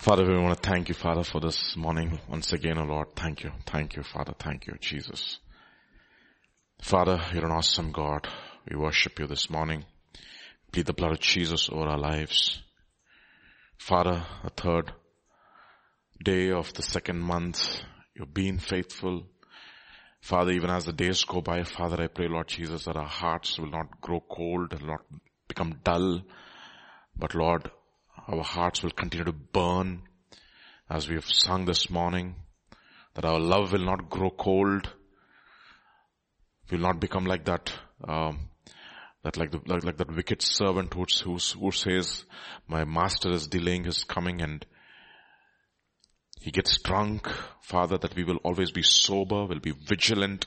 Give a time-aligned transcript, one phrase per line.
[0.00, 2.18] Father, we want to thank you, Father, for this morning.
[2.26, 3.50] Once again, oh Lord, thank you.
[3.66, 4.32] Thank you, Father.
[4.32, 5.40] Thank you, Jesus.
[6.80, 8.26] Father, you're an awesome God.
[8.66, 9.84] We worship you this morning.
[10.72, 12.62] Plead the blood of Jesus over our lives.
[13.76, 14.90] Father, a third
[16.24, 17.82] day of the second month,
[18.16, 19.26] you've been faithful.
[20.22, 23.58] Father, even as the days go by, Father, I pray, Lord Jesus, that our hearts
[23.58, 25.02] will not grow cold and not
[25.46, 26.22] become dull,
[27.14, 27.70] but Lord,
[28.30, 30.02] our hearts will continue to burn
[30.88, 32.34] as we have sung this morning,
[33.14, 34.88] that our love will not grow cold,
[36.70, 37.72] will not become like that,
[38.06, 38.48] um,
[39.24, 42.24] that like, the, like, like that wicked servant who, who, who says,
[42.68, 44.64] my master is delaying his coming and
[46.40, 47.28] he gets drunk.
[47.62, 50.46] Father, that we will always be sober, will be vigilant.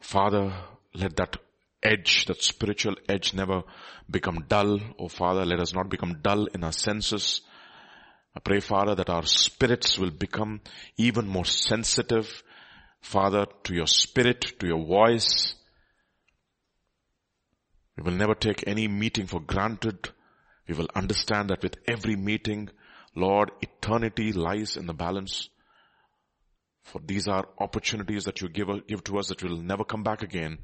[0.00, 0.52] Father,
[0.94, 1.36] let that
[1.82, 3.62] edge, that spiritual edge never
[4.10, 4.80] become dull.
[4.98, 7.42] Oh Father, let us not become dull in our senses.
[8.34, 10.60] I pray Father that our spirits will become
[10.96, 12.42] even more sensitive,
[13.00, 15.54] Father, to your spirit, to your voice.
[17.96, 20.10] We will never take any meeting for granted.
[20.68, 22.70] We will understand that with every meeting,
[23.16, 25.48] Lord, eternity lies in the balance.
[26.84, 30.22] For these are opportunities that you give, give to us that will never come back
[30.22, 30.58] again.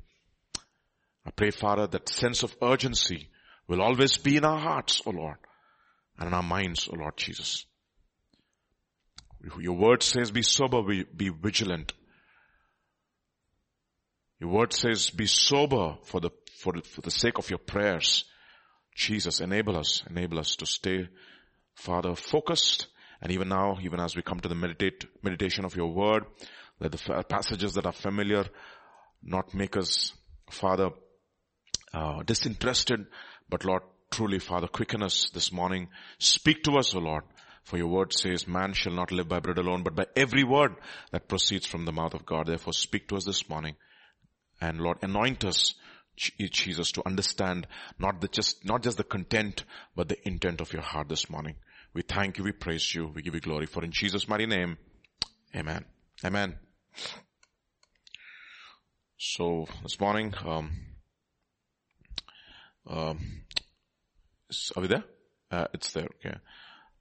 [1.27, 3.29] I pray, Father, that sense of urgency
[3.67, 5.39] will always be in our hearts, O Lord,
[6.19, 7.67] and in our minds, O Lord Jesus.
[9.59, 11.93] Your word says be sober, be, be vigilant.
[14.41, 18.25] Your word says be sober for the, for for the sake of your prayers.
[18.95, 21.09] Jesus, enable us, enable us to stay,
[21.75, 22.87] Father, focused.
[23.21, 26.25] And even now, even as we come to the meditate, meditation of your word,
[26.81, 28.45] let the passages that are familiar
[29.23, 30.13] not make us,
[30.51, 30.91] Father,
[31.97, 33.07] uh, disinterested,
[33.49, 35.89] but Lord, truly, Father, quicken us this morning.
[36.19, 37.25] Speak to us, O Lord.
[37.65, 40.77] For your word says, man shall not live by bread alone, but by every word
[41.11, 42.47] that proceeds from the mouth of God.
[42.47, 43.77] Therefore, speak to us this morning.
[44.61, 45.75] And Lord, anoint us,
[46.17, 47.67] Jesus, to understand
[47.99, 49.65] not the just, not just the content,
[49.97, 51.57] but the intent of your heart this morning.
[51.93, 53.67] We thank you, we praise you, we give you glory.
[53.67, 54.77] For in Jesus' mighty name,
[55.55, 55.85] amen.
[56.25, 56.59] Amen.
[59.19, 60.86] So, this morning, um,
[62.89, 63.43] um,
[64.77, 65.05] are we there?
[65.51, 66.09] Uh, it's there.
[66.25, 66.37] Okay.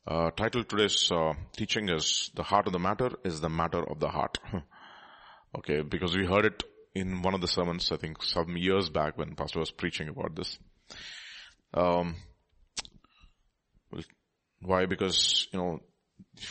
[0.08, 4.00] Uh, title today's uh, teaching is "The Heart of the Matter is the Matter of
[4.00, 4.38] the Heart."
[5.58, 6.64] okay, because we heard it
[6.94, 10.36] in one of the sermons, I think some years back when Pastor was preaching about
[10.36, 10.58] this.
[11.74, 12.16] Um,
[14.62, 14.86] why?
[14.86, 15.80] Because you know,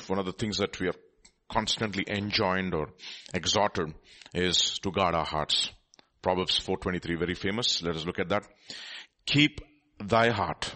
[0.08, 0.96] one of the things that we are
[1.50, 2.88] constantly enjoined or
[3.32, 3.94] exhorted
[4.34, 5.70] is to guard our hearts.
[6.22, 7.82] Proverbs 4:23, very famous.
[7.82, 8.44] Let us look at that.
[9.26, 9.60] Keep
[9.98, 10.74] thy heart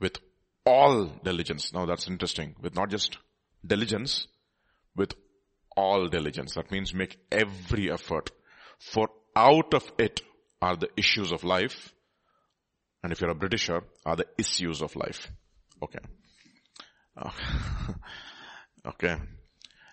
[0.00, 0.18] with
[0.64, 1.72] all diligence.
[1.72, 2.54] Now that's interesting.
[2.60, 3.18] With not just
[3.64, 4.26] diligence,
[4.94, 5.14] with
[5.76, 6.54] all diligence.
[6.54, 8.30] That means make every effort.
[8.78, 10.22] For out of it
[10.62, 11.92] are the issues of life.
[13.02, 15.30] And if you're a Britisher, are the issues of life.
[15.82, 15.98] Okay.
[18.86, 19.16] okay.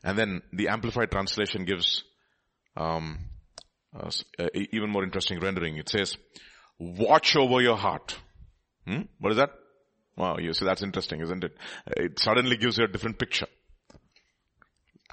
[0.03, 2.03] And then the Amplified Translation gives
[2.75, 3.19] um,
[3.97, 4.09] uh,
[4.53, 5.77] even more interesting rendering.
[5.77, 6.17] It says,
[6.97, 8.17] watch over your heart.
[8.85, 9.01] Hmm?
[9.19, 9.51] What is that?
[10.15, 11.57] Wow, you see that's interesting, isn't it?
[11.87, 13.47] It suddenly gives you a different picture.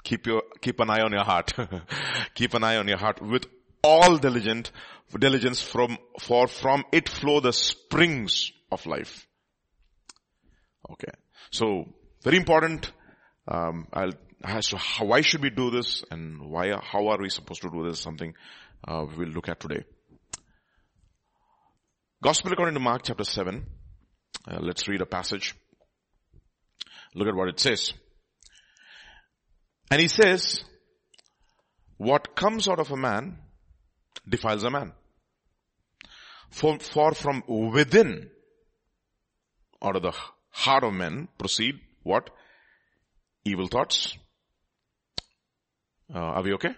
[0.03, 1.53] Keep your, keep an eye on your heart.
[2.35, 3.45] keep an eye on your heart with
[3.83, 4.71] all diligent,
[5.17, 9.27] diligence from, for from it flow the springs of life.
[10.91, 11.11] Okay.
[11.51, 11.85] So,
[12.23, 12.91] very important,
[13.47, 14.13] um, I'll,
[14.61, 17.87] so how, why should we do this and why, how are we supposed to do
[17.87, 17.99] this?
[17.99, 18.33] Something,
[18.87, 19.83] uh, we'll look at today.
[22.23, 23.65] Gospel according to Mark chapter 7.
[24.47, 25.55] Uh, let's read a passage.
[27.15, 27.93] Look at what it says.
[29.89, 30.63] And he says,
[31.97, 33.39] what comes out of a man
[34.29, 34.91] defiles a man.
[36.51, 38.29] For, for from within,
[39.81, 40.13] out of the
[40.51, 42.29] heart of men proceed what?
[43.45, 44.15] Evil thoughts.
[46.13, 46.75] Uh, are we okay?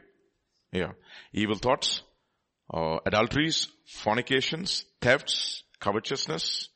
[0.72, 0.94] Yeah.
[1.34, 2.02] Evil thoughts,
[2.74, 6.70] uh, adulteries, fornications, thefts, covetousness,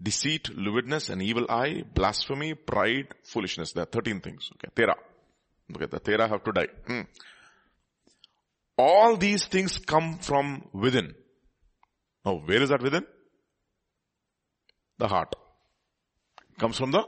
[0.00, 3.72] deceit, lewdness, an evil eye, blasphemy, pride, foolishness.
[3.72, 4.50] There are 13 things.
[4.54, 4.96] Okay, tera.
[5.74, 6.68] Okay, the tera have to die.
[6.86, 7.00] Hmm.
[8.76, 11.14] All these things come from within.
[12.24, 13.04] Now, where is that within?
[14.98, 15.34] The heart.
[16.58, 17.04] Comes from the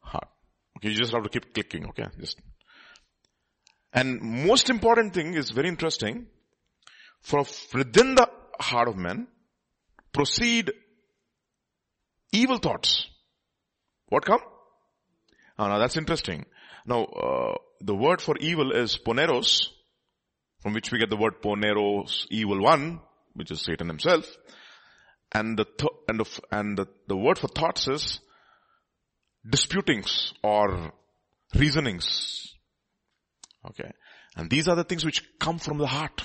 [0.00, 0.28] heart.
[0.76, 2.06] Okay, you just have to keep clicking, okay?
[2.18, 2.40] Just.
[3.92, 6.26] And most important thing is very interesting.
[7.22, 8.28] For within the
[8.60, 9.28] heart of man
[10.12, 10.72] proceed
[12.32, 13.06] evil thoughts.
[14.08, 14.40] What come?
[15.58, 16.44] Oh, now that's interesting.
[16.86, 19.68] Now, uh, the word for evil is poneros,
[20.60, 23.00] from which we get the word poneros, evil one,
[23.34, 24.26] which is Satan himself.
[25.32, 28.20] And the, th- and the, and the, the word for thoughts is
[29.48, 30.92] disputings or
[31.54, 32.54] reasonings.
[33.66, 33.90] Okay.
[34.36, 36.22] And these are the things which come from the heart.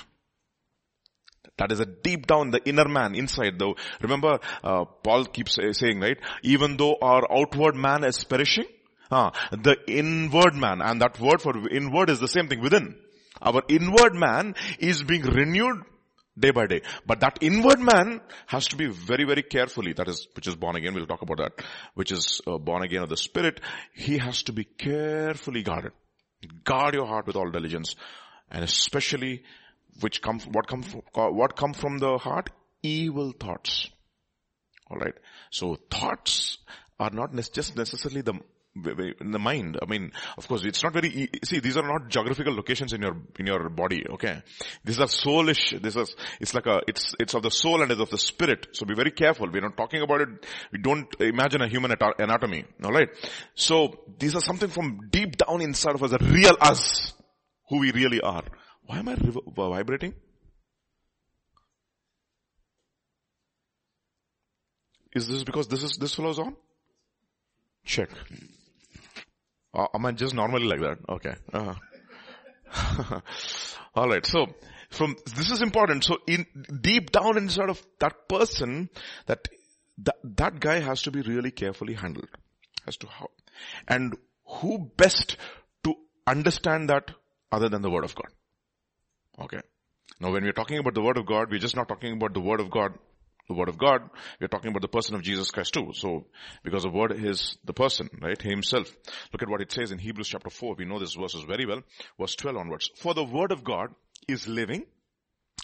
[1.58, 3.58] That is a deep down, the inner man inside.
[3.58, 6.18] Though, remember, uh, Paul keeps saying, right?
[6.42, 8.66] Even though our outward man is perishing,
[9.10, 12.96] uh, the inward man, and that word for inward is the same thing within.
[13.40, 15.82] Our inward man is being renewed
[16.38, 16.82] day by day.
[17.06, 20.76] But that inward man has to be very, very carefully, that is, which is born
[20.76, 21.64] again, we'll talk about that,
[21.94, 23.60] which is uh, born again of the spirit,
[23.94, 25.92] he has to be carefully guarded.
[26.64, 27.96] Guard your heart with all diligence.
[28.50, 29.42] And especially,
[30.00, 30.82] which come, what come,
[31.14, 32.50] what come from the heart?
[32.82, 33.90] Evil thoughts.
[34.90, 35.14] Alright.
[35.50, 36.58] So thoughts
[36.98, 38.40] are not just necessarily the
[38.86, 39.78] in the mind.
[39.82, 43.16] I mean, of course, it's not very, see, these are not geographical locations in your,
[43.38, 44.42] in your body, okay?
[44.84, 48.00] These are soulish, this is, it's like a, it's, it's of the soul and it's
[48.00, 48.68] of the spirit.
[48.72, 49.48] So be very careful.
[49.50, 50.28] We're not talking about it,
[50.72, 53.08] we don't imagine a human anatomy, alright?
[53.54, 57.12] So, these are something from deep down inside of us, a real us,
[57.68, 58.44] who we really are.
[58.88, 60.14] Why am I vibrating?
[65.14, 66.56] Is this because this is, this fellow's on?
[67.84, 68.08] Check.
[69.74, 70.98] Uh, am I just normally like that?
[71.06, 71.34] Okay.
[71.52, 73.20] Uh-huh.
[73.94, 74.24] All right.
[74.24, 74.46] So
[74.88, 76.04] from this is important.
[76.04, 76.46] So in
[76.80, 78.88] deep down inside of that person,
[79.26, 79.48] that
[79.98, 82.30] that that guy has to be really carefully handled.
[82.86, 83.28] as to how,
[83.86, 85.36] and who best
[85.84, 85.94] to
[86.26, 87.10] understand that
[87.52, 88.37] other than the word of God?
[89.40, 89.60] Okay.
[90.20, 92.40] Now when we're talking about the word of God, we're just not talking about the
[92.40, 92.92] word of God
[93.48, 94.02] the word of God,
[94.40, 95.92] we're talking about the person of Jesus Christ too.
[95.94, 96.26] So,
[96.62, 98.40] because the word is the person, right?
[98.40, 98.94] Himself.
[99.32, 100.74] Look at what it says in Hebrews chapter 4.
[100.78, 101.82] We know this verses very well.
[102.20, 102.90] Verse 12 onwards.
[102.96, 103.88] For the word of God
[104.28, 104.84] is living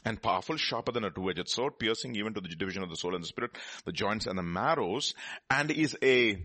[0.05, 3.15] and powerful, sharper than a two-edged sword, piercing even to the division of the soul
[3.15, 3.53] and the spirit,
[3.85, 5.15] the joints and the marrows,
[5.51, 6.43] and is a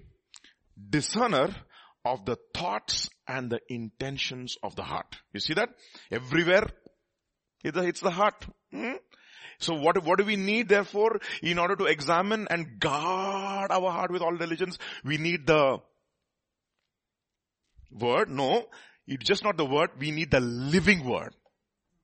[0.89, 1.55] discerner
[2.03, 5.15] of the thoughts and the intentions of the heart.
[5.33, 5.69] You see that?
[6.11, 6.67] Everywhere,
[7.63, 8.45] it's the heart.
[8.71, 8.93] Hmm?
[9.59, 14.11] So what, what do we need therefore in order to examine and guard our heart
[14.11, 14.77] with all diligence?
[15.03, 15.79] We need the
[17.91, 18.29] word.
[18.29, 18.65] No,
[19.05, 19.91] it's just not the word.
[19.99, 21.33] We need the living word.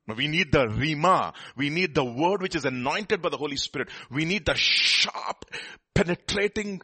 [0.07, 1.33] We need the Rhema.
[1.55, 3.89] We need the word which is anointed by the Holy Spirit.
[4.11, 5.45] We need the sharp,
[5.95, 6.81] penetrating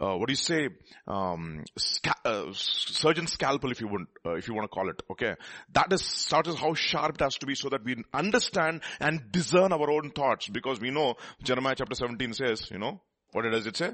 [0.00, 0.68] uh, what do you say,
[1.06, 5.02] um, sca- uh, surgeon scalpel if you want, uh, if you want to call it,
[5.10, 5.34] okay?
[5.72, 9.30] That is, that is how sharp it has to be so that we understand and
[9.30, 13.00] discern our own thoughts because we know Jeremiah chapter 17 says, you know,
[13.32, 13.92] what does it say?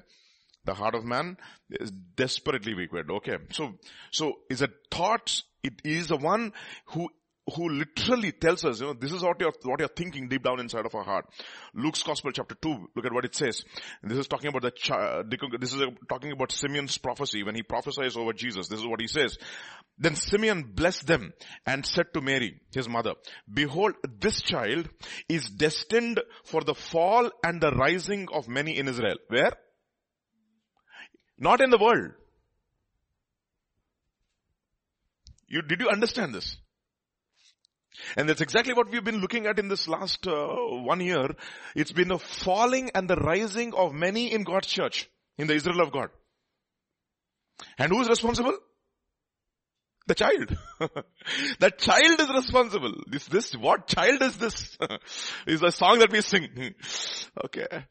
[0.64, 1.38] The heart of man
[1.70, 3.10] is desperately wicked.
[3.10, 3.38] Okay.
[3.50, 3.75] So,
[4.12, 5.43] so is it thoughts?
[5.62, 6.52] It is the one
[6.87, 7.08] who
[7.56, 10.60] who literally tells us, you know, this is what you're, what you're thinking deep down
[10.60, 11.26] inside of our heart.
[11.74, 13.64] Luke's Gospel chapter 2, look at what it says.
[14.02, 15.22] This is talking about the, uh,
[15.58, 18.68] this is uh, talking about Simeon's prophecy when he prophesies over Jesus.
[18.68, 19.38] This is what he says.
[19.98, 21.32] Then Simeon blessed them
[21.66, 23.14] and said to Mary, his mother,
[23.52, 24.88] behold, this child
[25.28, 29.16] is destined for the fall and the rising of many in Israel.
[29.28, 29.52] Where?
[31.38, 32.12] Not in the world.
[35.48, 36.56] You, did you understand this?
[38.16, 41.28] And that's exactly what we've been looking at in this last uh, one year.
[41.74, 45.80] It's been the falling and the rising of many in God's church, in the Israel
[45.80, 46.08] of God.
[47.78, 48.56] And who is responsible?
[50.06, 50.56] The child.
[51.60, 52.92] that child is responsible.
[53.06, 54.76] This, this, what child is this?
[55.46, 56.74] is the song that we sing.
[57.44, 57.84] okay.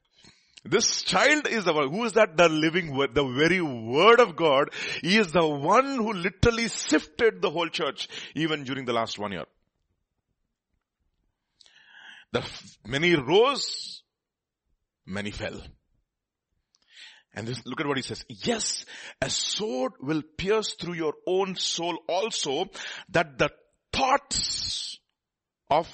[0.64, 2.38] This child is the one, who is that?
[2.38, 4.70] The living word, the very word of God.
[5.02, 9.32] He is the one who literally sifted the whole church, even during the last one
[9.32, 9.46] year.
[12.32, 12.44] The
[12.86, 14.04] many rose,
[15.06, 15.62] many fell.
[17.34, 18.26] And this, look at what he says.
[18.28, 18.86] Yes,
[19.22, 22.66] a sword will pierce through your own soul also
[23.10, 23.50] that the
[23.94, 25.00] thoughts
[25.70, 25.88] of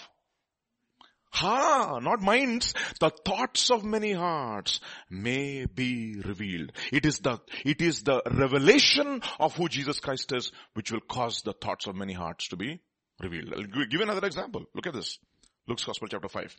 [1.38, 6.72] Ha, not minds, the thoughts of many hearts may be revealed.
[6.92, 11.44] It is the, it is the revelation of who Jesus Christ is which will cause
[11.44, 12.82] the thoughts of many hearts to be
[13.22, 13.54] revealed.
[13.56, 14.64] I'll give another example.
[14.74, 15.20] Look at this.
[15.68, 16.56] Luke's Gospel chapter 5.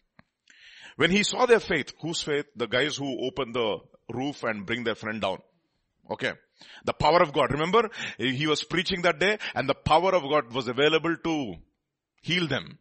[0.96, 2.46] When he saw their faith, whose faith?
[2.56, 3.78] The guys who open the
[4.12, 5.38] roof and bring their friend down.
[6.10, 6.32] Okay.
[6.84, 7.52] The power of God.
[7.52, 7.88] Remember,
[8.18, 11.54] he was preaching that day and the power of God was available to
[12.20, 12.78] heal them.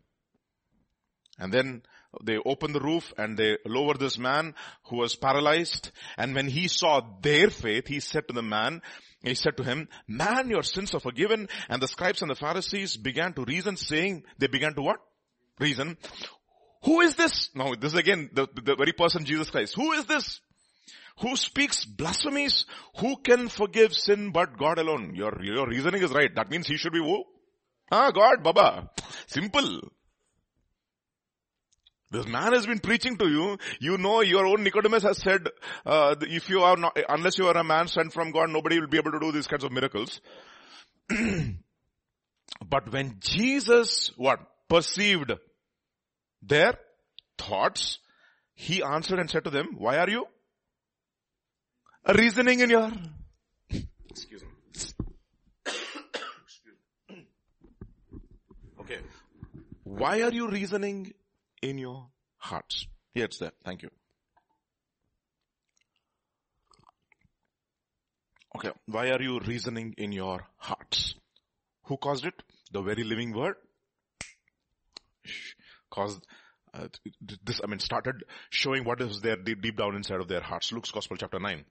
[1.38, 1.84] And then
[2.24, 4.56] they open the roof and they lower this man
[4.86, 5.92] who was paralyzed.
[6.18, 8.82] And when he saw their faith, he said to the man,
[9.22, 11.50] He said to him, man, your sins are forgiven.
[11.70, 15.00] And the scribes and the Pharisees began to reason saying, they began to what?
[15.60, 15.98] Reason.
[16.84, 17.50] Who is this?
[17.56, 19.76] Now this is again the, the very person Jesus Christ.
[19.76, 20.40] Who is this?
[21.20, 22.66] Who speaks blasphemies?
[23.00, 25.16] Who can forgive sin but God alone?
[25.16, 26.34] Your, your reasoning is right.
[26.36, 27.24] That means he should be who?
[27.92, 28.92] Ah, God, Baba.
[29.26, 29.90] Simple.
[32.12, 33.58] This man has been preaching to you.
[33.80, 35.48] You know your own Nicodemus has said,
[35.86, 38.88] uh, if you are not, unless you are a man sent from God, nobody will
[38.88, 40.22] be able to do these kinds of miracles.
[41.10, 44.40] but when Jesus, what?
[44.70, 45.32] Perceived
[46.42, 46.74] their
[47.38, 48.00] thoughts,
[48.54, 50.26] he answered and said to them, why are you
[52.16, 52.92] reasoning in your,
[54.10, 54.50] excuse me.
[58.82, 59.00] okay.
[59.84, 61.14] Why are you reasoning
[61.62, 62.88] in your hearts.
[63.14, 63.52] Here it's there.
[63.66, 63.90] Thank you.
[68.56, 68.72] Okay.
[68.86, 71.16] Why are you reasoning in your hearts?
[71.84, 72.42] Who caused it?
[72.72, 73.56] The very living word
[75.90, 76.26] caused
[76.74, 76.88] uh,
[77.44, 80.72] this, I mean, started showing what is there deep, deep down inside of their hearts.
[80.72, 81.66] Luke's Gospel chapter 9.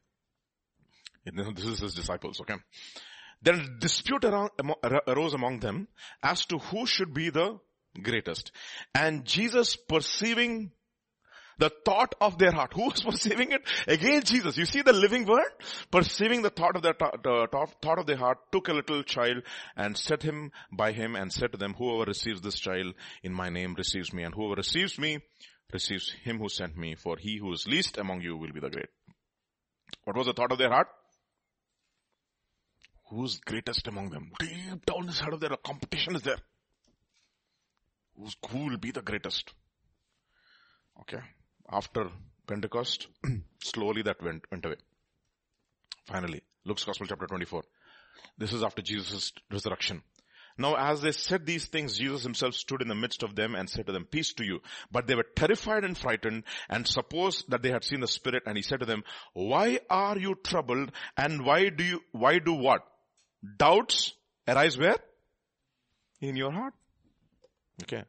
[1.55, 2.55] This is his disciples, okay?
[3.43, 4.51] Then dispute around,
[5.07, 5.89] arose among them
[6.23, 7.59] as to who should be the
[8.03, 8.53] greatest.
[8.95, 10.71] And Jesus perceiving
[11.59, 12.73] the thought of their heart.
[12.75, 13.63] Who was perceiving it?
[13.87, 14.57] Again Jesus.
[14.57, 15.51] You see the living word?
[15.91, 17.49] Perceiving the thought of their the
[17.83, 19.43] thought of their heart, took a little child
[19.77, 23.49] and set him by him and said to them, whoever receives this child in my
[23.49, 25.19] name receives me and whoever receives me
[25.73, 28.71] receives him who sent me for he who is least among you will be the
[28.71, 28.89] great.
[30.05, 30.89] What was the thought of their heart?
[33.11, 34.33] Who's greatest among them?
[34.41, 36.39] Deep down inside of their competition is there
[38.51, 39.53] who will be the greatest.
[41.01, 41.21] Okay.
[41.71, 42.11] After
[42.47, 43.09] Pentecost,
[43.63, 44.77] slowly that went, went away.
[46.07, 47.63] Finally, Luke's Gospel chapter 24.
[48.39, 50.03] This is after Jesus' resurrection.
[50.59, 53.69] Now as they said these things, Jesus himself stood in the midst of them and
[53.69, 54.61] said to them, peace to you.
[54.91, 58.57] But they were terrified and frightened and supposed that they had seen the Spirit and
[58.57, 59.05] he said to them,
[59.35, 62.83] why are you troubled and why do you, why do what?
[63.59, 64.15] Doubts
[64.49, 64.97] arise where?
[66.21, 66.73] In your heart.
[67.83, 68.05] Okay.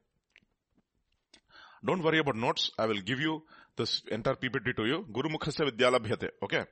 [1.86, 2.72] Don't worry about notes.
[2.78, 3.44] I will give you
[3.76, 5.06] this entire PPT to you.
[5.12, 6.30] Guru Mukhasya Vidyalabhyate.
[6.44, 6.66] Okay.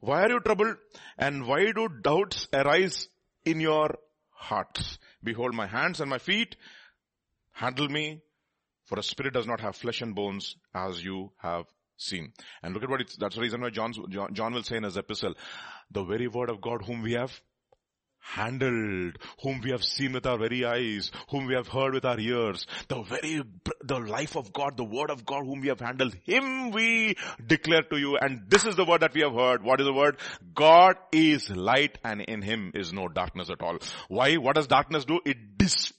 [0.00, 0.76] Why are you troubled?
[1.18, 3.08] And why do doubts arise
[3.44, 3.98] in your
[4.30, 4.98] hearts?
[5.22, 6.56] Behold my hands and my feet.
[7.52, 8.22] Handle me.
[8.86, 12.32] For a spirit does not have flesh and bones as you have seen.
[12.62, 14.84] And look at what it's, that's the reason why John's, John, John will say in
[14.84, 15.34] his epistle,
[15.90, 17.40] the very word of God whom we have
[18.20, 22.18] handled, whom we have seen with our very eyes, whom we have heard with our
[22.18, 23.42] ears, the very,
[23.82, 27.82] the life of God, the word of God whom we have handled, Him we declare
[27.82, 29.62] to you and this is the word that we have heard.
[29.62, 30.18] What is the word?
[30.54, 33.78] God is light and in Him is no darkness at all.
[34.08, 34.34] Why?
[34.34, 35.20] What does darkness do?
[35.24, 35.92] It dis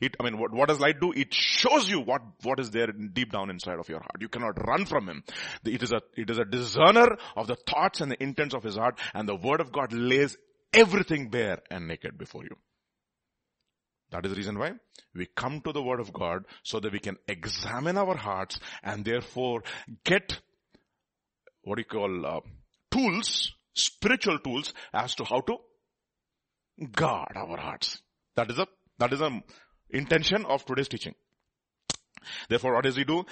[0.00, 1.12] it, I mean, what, what does light do?
[1.12, 4.16] It shows you what, what is there deep down inside of your heart.
[4.20, 5.24] You cannot run from Him.
[5.64, 8.76] It is a, it is a discerner of the thoughts and the intents of His
[8.76, 10.36] heart and the Word of God lays
[10.72, 12.56] everything bare and naked before you.
[14.10, 14.72] That is the reason why
[15.14, 19.04] we come to the word of God so that we can examine our hearts and
[19.04, 19.62] therefore
[20.04, 20.40] get
[21.62, 22.40] what do you call uh,
[22.90, 25.58] tools, spiritual tools as to how to
[26.92, 28.00] guard our hearts.
[28.36, 28.66] That is a
[28.98, 29.42] that is the
[29.90, 31.14] intention of today's teaching.
[32.48, 33.24] Therefore, what does he do?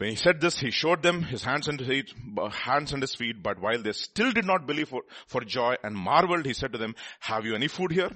[0.00, 2.14] When he said this, he showed them his hands and his feet,
[2.52, 5.94] hands and his feet, but while they still did not believe for, for joy and
[5.94, 8.08] marveled, he said to them, have you any food here?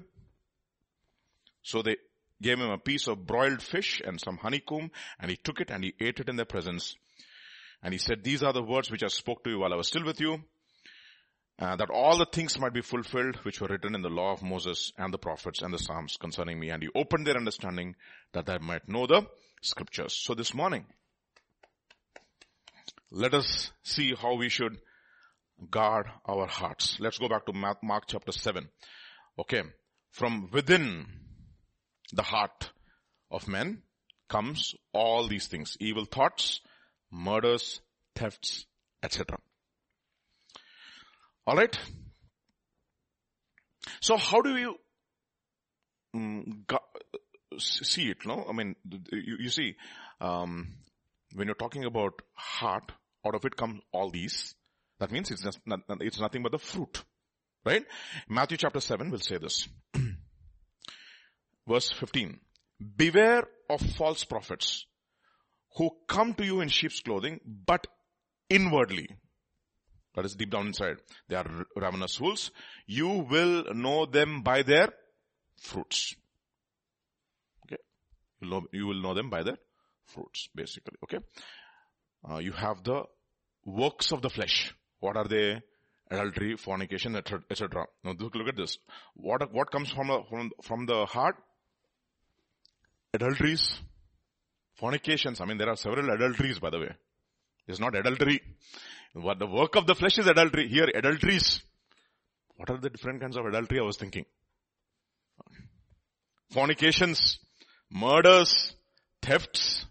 [1.62, 1.96] So they
[2.40, 5.84] gave him a piece of broiled fish and some honeycomb, and he took it and
[5.84, 6.96] he ate it in their presence.
[7.82, 9.88] And he said, these are the words which I spoke to you while I was
[9.88, 10.42] still with you,
[11.58, 14.42] uh, that all the things might be fulfilled which were written in the law of
[14.42, 16.70] Moses and the prophets and the Psalms concerning me.
[16.70, 17.94] And he opened their understanding
[18.32, 19.26] that they might know the
[19.60, 20.14] scriptures.
[20.14, 20.86] So this morning,
[23.14, 24.76] let us see how we should
[25.70, 26.96] guard our hearts.
[26.98, 28.68] Let's go back to Mark chapter 7.
[29.38, 29.62] Okay.
[30.10, 31.06] From within
[32.12, 32.72] the heart
[33.30, 33.82] of men
[34.28, 35.76] comes all these things.
[35.78, 36.60] Evil thoughts,
[37.12, 37.80] murders,
[38.16, 38.66] thefts,
[39.00, 39.38] etc.
[41.46, 41.78] Alright?
[44.00, 44.74] So how do you
[46.14, 46.64] um,
[47.58, 48.44] see it, no?
[48.48, 48.74] I mean,
[49.12, 49.76] you, you see,
[50.20, 50.74] um,
[51.32, 52.90] when you're talking about heart,
[53.26, 54.54] out of it come all these.
[55.00, 55.60] That means it's just
[56.00, 57.02] it's nothing but the fruit.
[57.64, 57.84] Right?
[58.28, 59.68] Matthew chapter 7 will say this.
[61.68, 62.38] Verse 15.
[62.96, 64.86] Beware of false prophets
[65.76, 67.86] who come to you in sheep's clothing, but
[68.50, 69.08] inwardly.
[70.14, 70.98] That is deep down inside.
[71.28, 72.50] They are ravenous wolves.
[72.86, 74.90] You will know them by their
[75.60, 76.14] fruits.
[77.66, 77.82] Okay.
[78.40, 79.56] You will know, you will know them by their
[80.06, 80.96] fruits, basically.
[81.04, 81.18] Okay.
[82.28, 83.04] Uh, you have the
[83.64, 84.74] works of the flesh.
[85.00, 85.60] What are they?
[86.10, 87.86] Adultery, fornication, etc.
[88.04, 88.78] Now look, at this.
[89.14, 91.36] What, what comes from, the, from, from the heart?
[93.14, 93.78] Adulteries,
[94.74, 95.40] fornications.
[95.40, 96.90] I mean, there are several adulteries, by the way.
[97.66, 98.42] It's not adultery.
[99.14, 100.68] What the work of the flesh is adultery.
[100.68, 101.62] Here, adulteries.
[102.56, 104.26] What are the different kinds of adultery I was thinking?
[106.50, 107.38] Fornications,
[107.90, 108.74] murders,
[109.22, 109.86] thefts.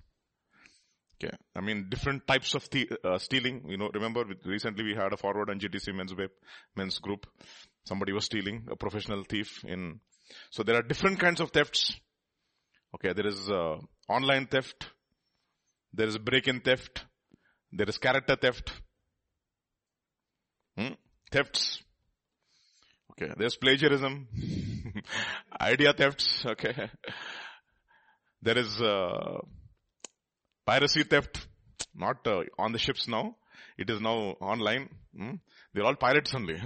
[1.23, 1.35] Okay.
[1.55, 2.67] I mean, different types of
[3.03, 3.63] uh, stealing.
[3.67, 6.31] You know, remember recently we had a forward on GTC men's web,
[6.75, 7.25] men's group.
[7.85, 9.99] Somebody was stealing, a professional thief in,
[10.49, 11.95] so there are different kinds of thefts.
[12.95, 13.13] Okay.
[13.13, 13.77] There is, uh,
[14.09, 14.89] online theft.
[15.93, 17.05] There is break-in theft.
[17.71, 18.71] There is character theft.
[20.77, 20.93] Hmm?
[21.31, 21.83] Thefts.
[23.11, 23.31] Okay.
[23.37, 24.27] There's plagiarism.
[25.61, 26.45] Idea thefts.
[26.45, 26.89] Okay.
[28.45, 29.39] There is uh,
[30.65, 31.47] piracy theft.
[31.95, 33.35] Not uh, on the ships now.
[33.77, 34.89] It is now online.
[35.15, 35.35] Hmm?
[35.73, 36.61] They're all pirates only.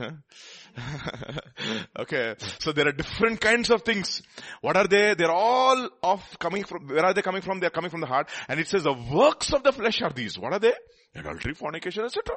[2.00, 2.36] okay.
[2.60, 4.22] So there are different kinds of things.
[4.62, 5.13] What are they?
[5.16, 7.60] They're all of coming from, where are they coming from?
[7.60, 8.30] They're coming from the heart.
[8.48, 10.38] And it says the works of the flesh are these.
[10.38, 10.74] What are they?
[11.16, 12.36] Adultery, fornication, etc.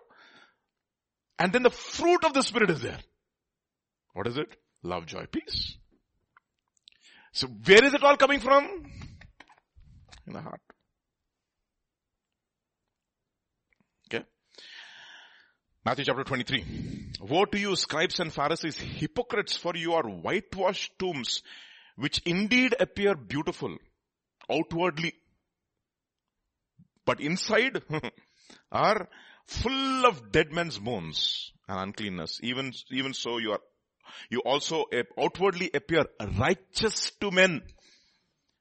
[1.38, 2.98] And then the fruit of the Spirit is there.
[4.12, 4.48] What is it?
[4.82, 5.76] Love, joy, peace.
[7.32, 8.64] So where is it all coming from?
[10.26, 10.60] In the heart.
[14.12, 14.24] Okay.
[15.82, 17.10] Matthew chapter 23.
[17.20, 21.42] Woe to you scribes and Pharisees, hypocrites for you are whitewashed tombs,
[21.96, 23.78] which indeed appear beautiful
[24.50, 25.14] outwardly,
[27.06, 27.82] but inside
[28.72, 29.08] are
[29.46, 32.40] full of dead men's bones and uncleanness.
[32.42, 33.60] Even, even so you are,
[34.28, 34.84] you also
[35.18, 36.04] outwardly appear
[36.38, 37.62] righteous to men,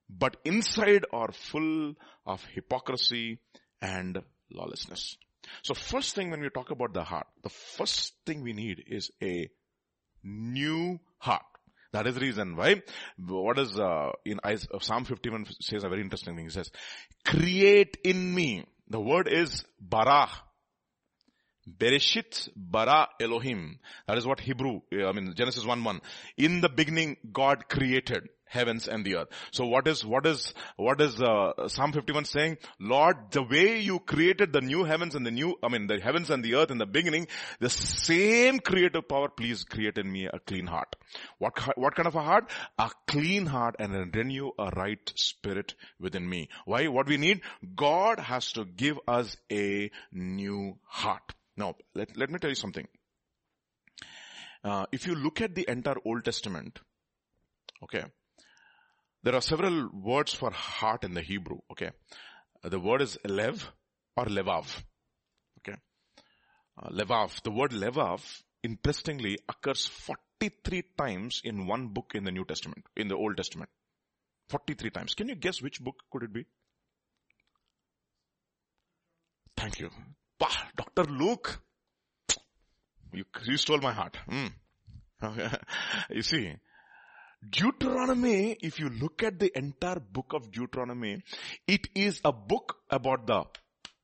[0.10, 3.39] but inside are full of hypocrisy
[3.82, 5.17] and lawlessness.
[5.64, 9.12] So first thing when we talk about the heart, the first thing we need is
[9.22, 9.50] a
[10.24, 11.44] new heart.
[11.92, 12.84] That is the reason why,
[13.18, 14.40] what is, uh, in
[14.80, 16.46] Psalm 51 says a very interesting thing.
[16.46, 16.72] He says,
[17.26, 18.66] create in me.
[18.90, 20.30] The word is bara.
[21.77, 23.79] Bereshit bara Elohim.
[24.08, 25.99] That is what Hebrew, I mean Genesis 1-1.
[26.38, 29.27] In the beginning God created heavens and the earth.
[29.51, 32.58] So what is, what is, what is, uh, Psalm 51 saying?
[32.79, 36.29] Lord, the way you created the new heavens and the new, I mean the heavens
[36.29, 37.27] and the earth in the beginning,
[37.60, 40.95] the same creative power, please create in me a clean heart.
[41.38, 42.49] What, what kind of a heart?
[42.77, 46.49] A clean heart and renew a right spirit within me.
[46.65, 46.88] Why?
[46.88, 47.41] What we need?
[47.75, 51.34] God has to give us a new heart.
[51.60, 52.88] Now, let, let me tell you something.
[54.63, 56.80] Uh, if you look at the entire Old Testament,
[57.84, 58.04] okay,
[59.24, 61.91] there are several words for heart in the Hebrew, okay.
[62.63, 63.69] The word is lev
[64.15, 64.67] or levav,
[65.60, 65.78] okay.
[66.82, 68.22] Uh, levav, the word levav,
[68.63, 73.69] interestingly, occurs 43 times in one book in the New Testament, in the Old Testament.
[74.48, 75.13] 43 times.
[75.13, 76.45] Can you guess which book could it be?
[79.56, 79.89] Thank you.
[80.80, 81.12] Dr.
[81.12, 81.60] Luke,
[83.12, 84.18] you, you stole my heart.
[84.30, 84.54] Mm.
[86.10, 86.54] you see,
[87.50, 91.22] Deuteronomy, if you look at the entire book of Deuteronomy,
[91.68, 93.44] it is a book about the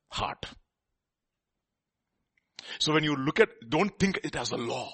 [0.09, 0.45] heart.
[2.79, 4.91] So when you look at, don't think it as a law.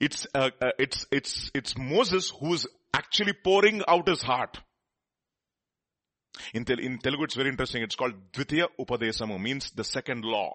[0.00, 4.58] It's, uh, uh, it's, it's, it's Moses who's actually pouring out his heart.
[6.52, 7.82] In, in Telugu, it's very interesting.
[7.82, 10.54] It's called Dvitiya Upadesamu, means the second law.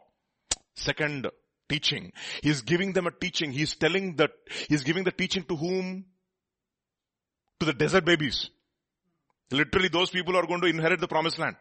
[0.76, 1.28] Second
[1.70, 2.12] teaching.
[2.42, 3.52] He's giving them a teaching.
[3.52, 4.32] He's telling that,
[4.68, 6.06] he's giving the teaching to whom?
[7.60, 8.50] To the desert babies.
[9.52, 11.56] Literally those people are going to inherit the promised land.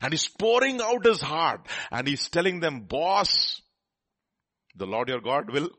[0.00, 3.60] And he's pouring out his heart and he's telling them, boss,
[4.76, 5.70] the Lord your God will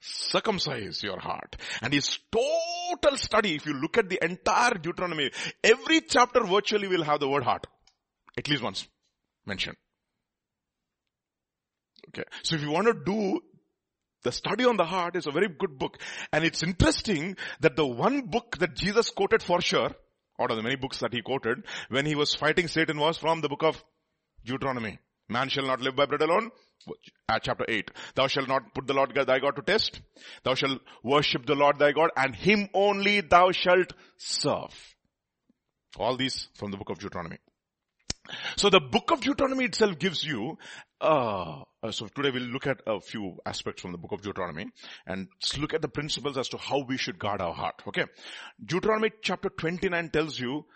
[0.00, 1.56] circumcise your heart.
[1.82, 5.30] And his total study, if you look at the entire Deuteronomy,
[5.62, 7.66] every chapter virtually will have the word heart.
[8.38, 8.88] At least once
[9.46, 9.76] mentioned.
[12.08, 12.24] Okay.
[12.42, 13.40] So if you want to do
[14.22, 15.98] the study on the heart is a very good book.
[16.32, 19.90] And it's interesting that the one book that Jesus quoted for sure,
[20.40, 23.40] out of the many books that he quoted, when he was fighting Satan was from
[23.40, 23.82] the book of
[24.44, 24.98] Deuteronomy.
[25.28, 26.50] Man shall not live by bread alone.
[27.42, 27.90] Chapter 8.
[28.14, 30.00] Thou shalt not put the Lord thy God to test.
[30.44, 34.74] Thou shalt worship the Lord thy God and him only thou shalt serve.
[35.96, 37.38] All these from the book of Deuteronomy.
[38.56, 40.56] So the book of Deuteronomy itself gives you
[41.00, 44.66] uh, uh, so today we'll look at a few aspects from the book of Deuteronomy
[45.06, 47.76] and look at the principles as to how we should guard our heart.
[47.88, 48.04] Okay.
[48.62, 50.66] Deuteronomy chapter 29 tells you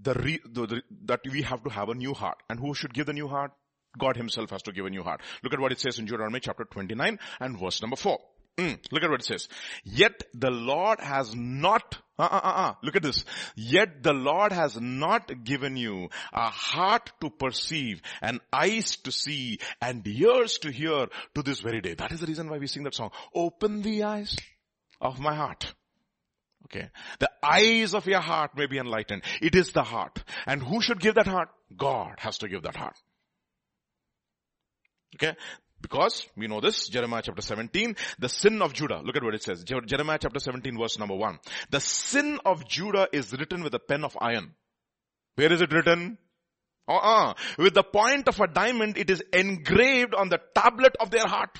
[0.00, 2.36] the, re, the, the, that we have to have a new heart.
[2.48, 3.50] And who should give the new heart?
[3.98, 5.20] God himself has to give a new heart.
[5.42, 8.18] Look at what it says in Deuteronomy chapter 29 and verse number 4.
[8.58, 9.48] Mm, look at what it says.
[9.82, 13.24] Yet the Lord has not, uh, uh, uh, uh, look at this.
[13.56, 19.58] Yet the Lord has not given you a heart to perceive and eyes to see
[19.80, 21.94] and ears to hear to this very day.
[21.94, 23.10] That is the reason why we sing that song.
[23.34, 24.36] Open the eyes
[25.00, 25.72] of my heart.
[26.66, 26.90] Okay.
[27.20, 29.22] The eyes of your heart may be enlightened.
[29.40, 30.22] It is the heart.
[30.46, 31.48] And who should give that heart?
[31.74, 32.96] God has to give that heart.
[35.16, 35.34] Okay.
[35.80, 39.00] Because we know this, Jeremiah chapter 17, the sin of Judah.
[39.04, 39.64] Look at what it says.
[39.64, 41.38] Jeremiah chapter 17 verse number 1.
[41.70, 44.54] The sin of Judah is written with a pen of iron.
[45.34, 46.18] Where is it written?
[46.88, 47.34] Uh-uh.
[47.58, 51.58] With the point of a diamond, it is engraved on the tablet of their heart.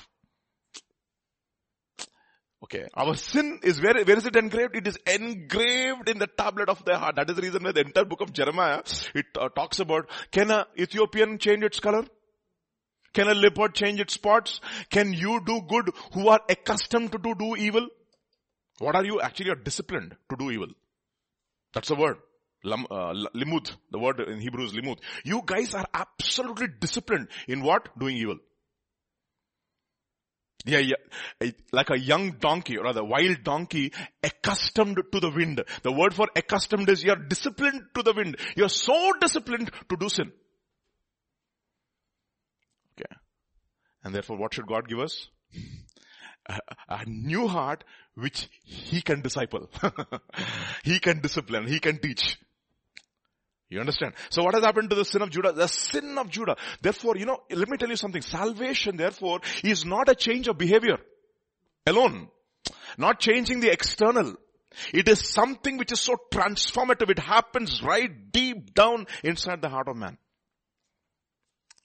[2.63, 2.87] Okay.
[2.93, 4.75] Our sin is where, where is it engraved?
[4.75, 7.17] It is engraved in the tablet of their heart.
[7.17, 10.49] That is the reason why the entire book of Jeremiah, it uh, talks about, can
[10.49, 12.05] a Ethiopian change its color?
[13.13, 14.59] Can a leopard change its spots?
[14.89, 17.87] Can you do good who are accustomed to do, evil?
[18.79, 19.21] What are you?
[19.21, 20.67] Actually, you're disciplined to do evil.
[21.73, 22.17] That's the word.
[22.63, 24.97] Lam, uh, limud, the word in Hebrew is limud.
[25.23, 27.89] You guys are absolutely disciplined in what?
[27.99, 28.37] Doing evil.
[30.65, 33.91] Yeah, yeah, like a young donkey or rather wild donkey
[34.23, 35.61] accustomed to the wind.
[35.81, 38.37] The word for accustomed is you're disciplined to the wind.
[38.55, 40.31] You're so disciplined to do sin.
[44.03, 45.27] And therefore what should God give us?
[46.47, 47.83] A, a new heart
[48.15, 49.69] which He can disciple.
[50.83, 51.67] he can discipline.
[51.67, 52.37] He can teach.
[53.69, 54.13] You understand?
[54.29, 55.51] So what has happened to the sin of Judah?
[55.51, 56.57] The sin of Judah.
[56.81, 58.21] Therefore, you know, let me tell you something.
[58.21, 60.97] Salvation, therefore, is not a change of behavior
[61.87, 62.27] alone.
[62.97, 64.35] Not changing the external.
[64.93, 67.09] It is something which is so transformative.
[67.09, 70.17] It happens right deep down inside the heart of man.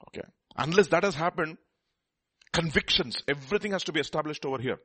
[0.09, 0.27] Okay.
[0.57, 1.57] Unless that has happened,
[2.53, 4.79] convictions, everything has to be established over here.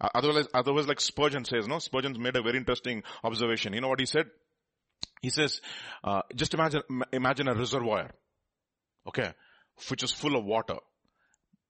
[0.00, 1.78] Uh, otherwise, otherwise like Spurgeon says, no?
[1.78, 3.72] Spurgeon made a very interesting observation.
[3.72, 4.26] You know what he said?
[5.22, 5.60] He says,
[6.02, 8.10] uh, just imagine, imagine a reservoir,
[9.08, 9.32] okay,
[9.88, 10.76] which is full of water.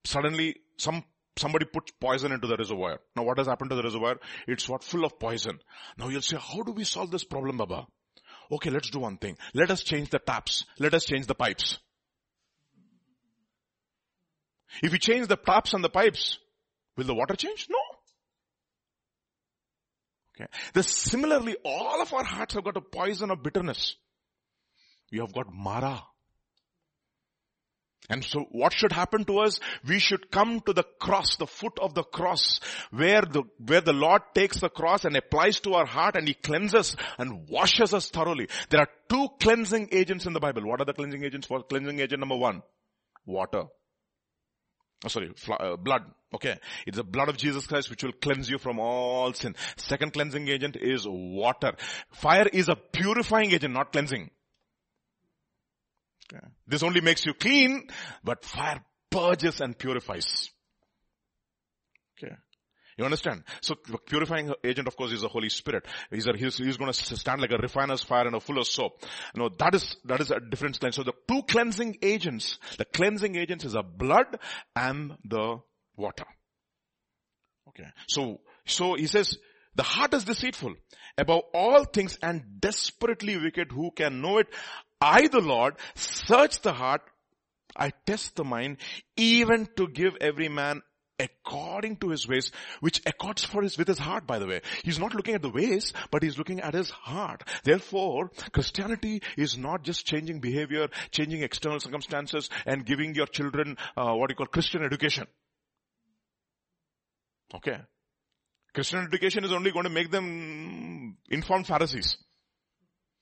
[0.05, 1.05] Suddenly, some
[1.37, 3.01] somebody puts poison into the reservoir.
[3.17, 4.17] Now what has happened to the reservoir?
[4.47, 5.59] It's what full of poison.
[5.99, 7.87] Now you'll say, how do we solve this problem, Baba?
[8.53, 9.37] Okay, let's do one thing.
[9.55, 10.65] Let us change the taps.
[10.79, 11.79] Let us change the pipes.
[14.83, 16.39] If we change the taps and the pipes,
[16.97, 17.67] will the water change?
[17.71, 17.79] No.
[20.37, 20.51] Okay.
[20.73, 23.95] The similarly, all of our hearts have got a poison of bitterness.
[25.13, 26.03] We have got Marah.
[28.11, 29.61] And so what should happen to us?
[29.87, 32.61] We should come to the cross, the foot of the cross,
[32.91, 36.35] where the, where the Lord takes the cross and applies to our heart and He
[36.35, 38.49] cleanses and washes us thoroughly.
[38.69, 40.67] There are two cleansing agents in the Bible.
[40.67, 41.63] What are the cleansing agents for?
[41.63, 42.63] Cleansing agent number one,
[43.25, 43.65] water.
[45.05, 46.03] Oh, sorry, uh, blood.
[46.35, 46.59] Okay.
[46.87, 49.55] It's the blood of Jesus Christ which will cleanse you from all sin.
[49.77, 51.75] Second cleansing agent is water.
[52.13, 54.31] Fire is a purifying agent, not cleansing.
[56.33, 56.47] Okay.
[56.67, 57.89] This only makes you clean,
[58.23, 60.51] but fire purges and purifies.
[62.97, 63.43] You understand?
[63.61, 63.75] So
[64.07, 65.87] purifying agent of course is the Holy Spirit.
[66.11, 69.05] He's, a, he's, he's going to stand like a refiner's fire and a fuller's soap.
[69.35, 70.97] You know, that is, that is a different cleanse.
[70.97, 74.39] So the two cleansing agents, the cleansing agents is the blood
[74.77, 75.59] and the
[75.97, 76.27] water.
[77.69, 77.89] Okay.
[78.09, 79.37] So, so he says,
[79.75, 80.75] the heart is deceitful
[81.19, 83.73] above all things and desperately wicked.
[83.73, 84.47] Who can know it?
[85.01, 87.03] I, the Lord, search the heart.
[87.77, 88.77] I test the mind
[89.17, 90.83] even to give every man
[91.19, 92.51] according to his ways,
[92.81, 94.61] which accords for his, with his heart, by the way.
[94.83, 97.45] He's not looking at the ways, but he's looking at his heart.
[97.63, 104.13] Therefore, Christianity is not just changing behavior, changing external circumstances, and giving your children, uh,
[104.13, 105.27] what you call Christian education.
[107.55, 107.79] Okay.
[108.75, 112.17] Christian education is only going to make them informed Pharisees.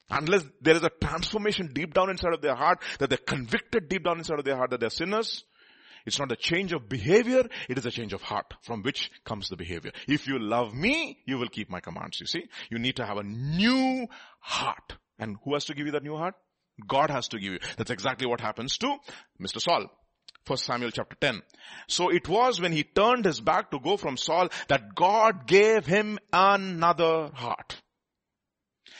[0.08, 4.04] Unless there is a transformation deep down inside of their heart, that they're convicted deep
[4.04, 5.44] down inside of their heart that they're sinners,
[6.06, 9.48] it's not a change of behavior, it is a change of heart from which comes
[9.48, 9.92] the behavior.
[10.08, 12.44] If you love me, you will keep my commands, you see.
[12.70, 14.06] You need to have a new
[14.40, 14.96] heart.
[15.18, 16.34] And who has to give you that new heart?
[16.86, 17.58] God has to give you.
[17.76, 18.96] That's exactly what happens to
[19.40, 19.60] Mr.
[19.60, 19.86] Saul.
[20.44, 21.42] First Samuel chapter 10.
[21.86, 25.86] So it was when he turned his back to go from Saul that God gave
[25.86, 27.80] him another heart.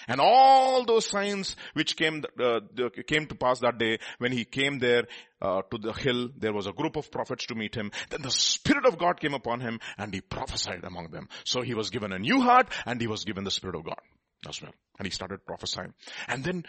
[0.08, 2.60] And all those signs which came, uh,
[3.06, 5.06] came to pass that day when he came there
[5.40, 7.90] uh, to the hill, there was a group of prophets to meet him.
[8.10, 11.28] Then the Spirit of God came upon him and he prophesied among them.
[11.44, 14.00] So he was given a new heart and he was given the Spirit of God
[14.48, 14.72] as well.
[14.98, 15.94] And he started prophesying.
[16.28, 16.64] And then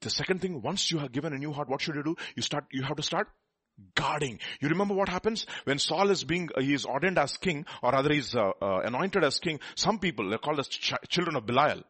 [0.00, 2.16] the second thing, once you have given a new heart, what should you do?
[2.36, 3.28] You start, you have to start
[3.94, 4.38] guarding.
[4.60, 7.92] You remember what happens when Saul is being, uh, he is ordained as king or
[7.92, 9.60] rather he's uh, uh, anointed as king.
[9.74, 11.82] Some people, they're called as ch- children of Belial.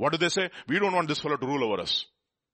[0.00, 0.48] What do they say?
[0.66, 2.06] We don't want this fellow to rule over us.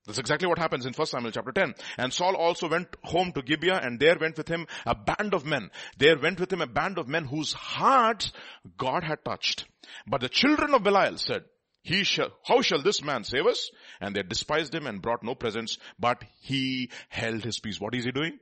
[0.04, 1.74] That's exactly what happens in 1 Samuel chapter 10.
[1.96, 5.46] And Saul also went home to Gibeah and there went with him a band of
[5.46, 5.70] men.
[5.96, 8.32] There went with him a band of men whose hearts
[8.76, 9.64] God had touched.
[10.08, 11.44] But the children of Belial said,
[11.82, 13.70] he shall, how shall this man save us?
[14.00, 17.80] And they despised him and brought no presents, but he held his peace.
[17.80, 18.40] What is he doing?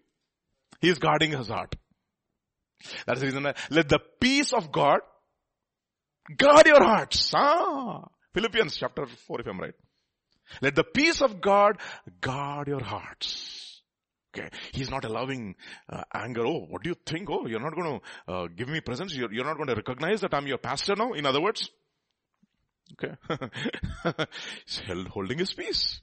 [0.81, 1.77] He is guarding his heart.
[3.07, 5.01] That's the reason that let the peace of God
[6.38, 7.33] guard your hearts.
[7.35, 8.05] Ah.
[8.35, 9.75] Philippians chapter 4 if I'm right.
[10.61, 11.79] Let the peace of God
[12.20, 13.83] guard your hearts.
[14.37, 14.51] Okay.
[14.73, 15.55] He's not allowing
[15.88, 16.44] uh, anger.
[16.44, 17.31] Oh, what do you think?
[17.31, 19.14] Oh, you're not going to uh, give me presents.
[19.14, 21.12] You're, you're not going to recognize that I'm your pastor now.
[21.12, 21.70] In other words.
[22.92, 23.14] Okay.
[24.66, 26.01] He's held, holding his peace.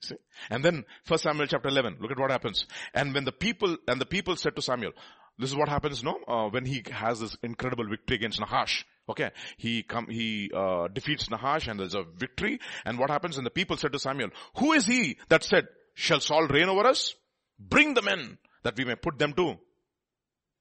[0.00, 0.16] See?
[0.50, 2.66] And then first Samuel chapter 11, look at what happens.
[2.94, 4.92] And when the people, and the people said to Samuel,
[5.38, 6.18] this is what happens, no?
[6.26, 8.84] Uh, when he has this incredible victory against Nahash.
[9.08, 9.30] Okay.
[9.56, 12.60] He come, he, uh, defeats Nahash and there's a victory.
[12.84, 13.36] And what happens?
[13.36, 16.86] And the people said to Samuel, who is he that said, shall Saul reign over
[16.86, 17.14] us?
[17.58, 19.56] Bring the men that we may put them to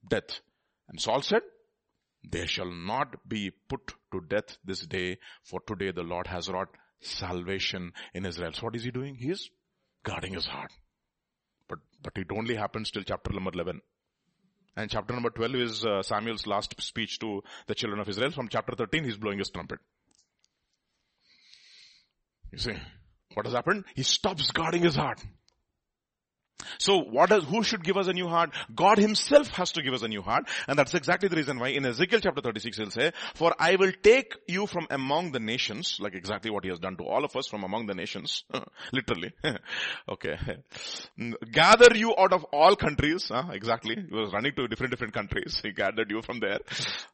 [0.09, 0.39] death.
[0.87, 1.41] And Saul said,
[2.29, 6.69] they shall not be put to death this day, for today the Lord has wrought
[6.99, 8.53] salvation in Israel.
[8.53, 9.15] So what is he doing?
[9.15, 9.49] He is
[10.03, 10.71] guarding his heart.
[11.69, 13.81] But, but it only happens till chapter number 11.
[14.77, 18.29] And chapter number 12 is uh, Samuel's last speech to the children of Israel.
[18.29, 19.79] From chapter 13, he's blowing his trumpet.
[22.51, 22.75] You see,
[23.33, 23.85] what has happened?
[23.95, 25.19] He stops guarding his heart.
[26.79, 28.51] So what does, who should give us a new heart?
[28.73, 30.47] God himself has to give us a new heart.
[30.67, 33.91] And that's exactly the reason why in Ezekiel chapter 36 he'll say, for I will
[34.01, 37.35] take you from among the nations, like exactly what he has done to all of
[37.35, 38.43] us from among the nations,
[38.91, 39.33] literally.
[40.09, 40.37] okay.
[41.51, 43.43] Gather you out of all countries, huh?
[43.51, 43.95] exactly.
[43.95, 45.61] He was running to different, different countries.
[45.67, 46.59] He gathered you from there.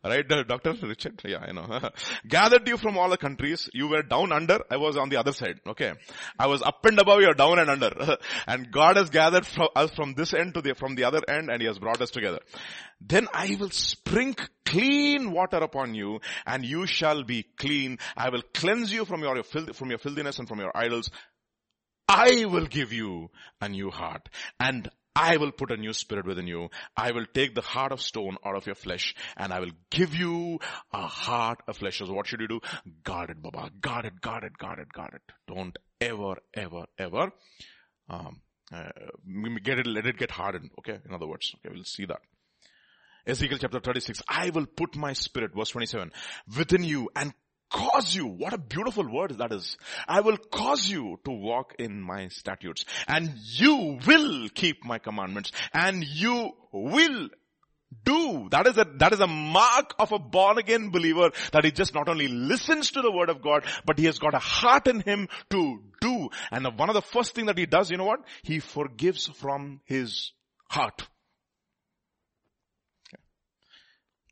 [0.04, 0.74] Right, uh, Dr.
[0.84, 1.22] Richard?
[1.26, 1.90] Yeah, I know.
[2.28, 3.68] gathered you from all the countries.
[3.74, 4.60] You were down under.
[4.70, 5.60] I was on the other side.
[5.66, 5.94] Okay.
[6.38, 8.18] I was up and above, you're down and under.
[8.46, 11.22] and God has gathered gathered from us from this end to the, from the other
[11.28, 12.40] end and he has brought us together.
[13.02, 17.98] Then I will sprinkle clean water upon you and you shall be clean.
[18.16, 21.10] I will cleanse you from your, from your filthiness and from your idols.
[22.08, 23.30] I will give you
[23.62, 26.70] a new heart and I will put a new spirit within you.
[26.98, 30.16] I will take the heart of stone out of your flesh and I will give
[30.16, 30.60] you
[30.92, 32.00] a heart of flesh.
[32.00, 32.60] So what should you do?
[33.04, 33.70] Guard it, Baba.
[33.80, 35.22] Guard it, guard it, guard it, guard it.
[35.48, 37.32] Don't ever, ever, ever
[38.10, 38.42] um,
[38.74, 38.90] uh,
[39.64, 40.72] get it, let it get hardened.
[40.80, 41.00] Okay.
[41.08, 42.20] In other words, okay, we'll see that.
[43.26, 46.12] Ezekiel chapter 36, I will put my spirit, verse 27,
[46.58, 47.34] within you and
[47.70, 49.78] cause you, what a beautiful word that is.
[50.08, 55.52] I will cause you to walk in my statutes and you will keep my commandments
[55.74, 57.30] and you will
[58.04, 58.48] do.
[58.52, 61.94] That is a, that is a mark of a born again believer that he just
[61.94, 65.02] not only listens to the word of God, but he has got a heart in
[65.02, 66.30] him to do.
[66.52, 68.22] And one of the first thing that he does, you know what?
[68.44, 70.32] He forgives from his
[70.70, 71.08] heart.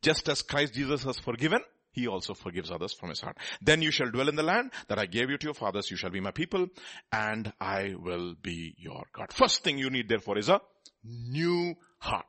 [0.01, 3.37] Just as Christ Jesus has forgiven, he also forgives others from his heart.
[3.61, 5.91] Then you shall dwell in the land that I gave you to your fathers.
[5.91, 6.67] You shall be my people
[7.11, 9.33] and I will be your God.
[9.33, 10.61] First thing you need therefore is a
[11.03, 12.25] new heart.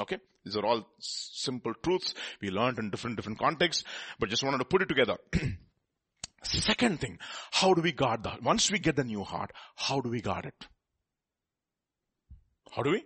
[0.00, 0.18] Okay?
[0.44, 3.84] These are all simple truths we learned in different, different contexts,
[4.18, 5.16] but just wanted to put it together.
[6.42, 7.18] Second thing,
[7.50, 8.42] how do we guard that?
[8.42, 10.66] Once we get the new heart, how do we guard it?
[12.70, 13.04] How do we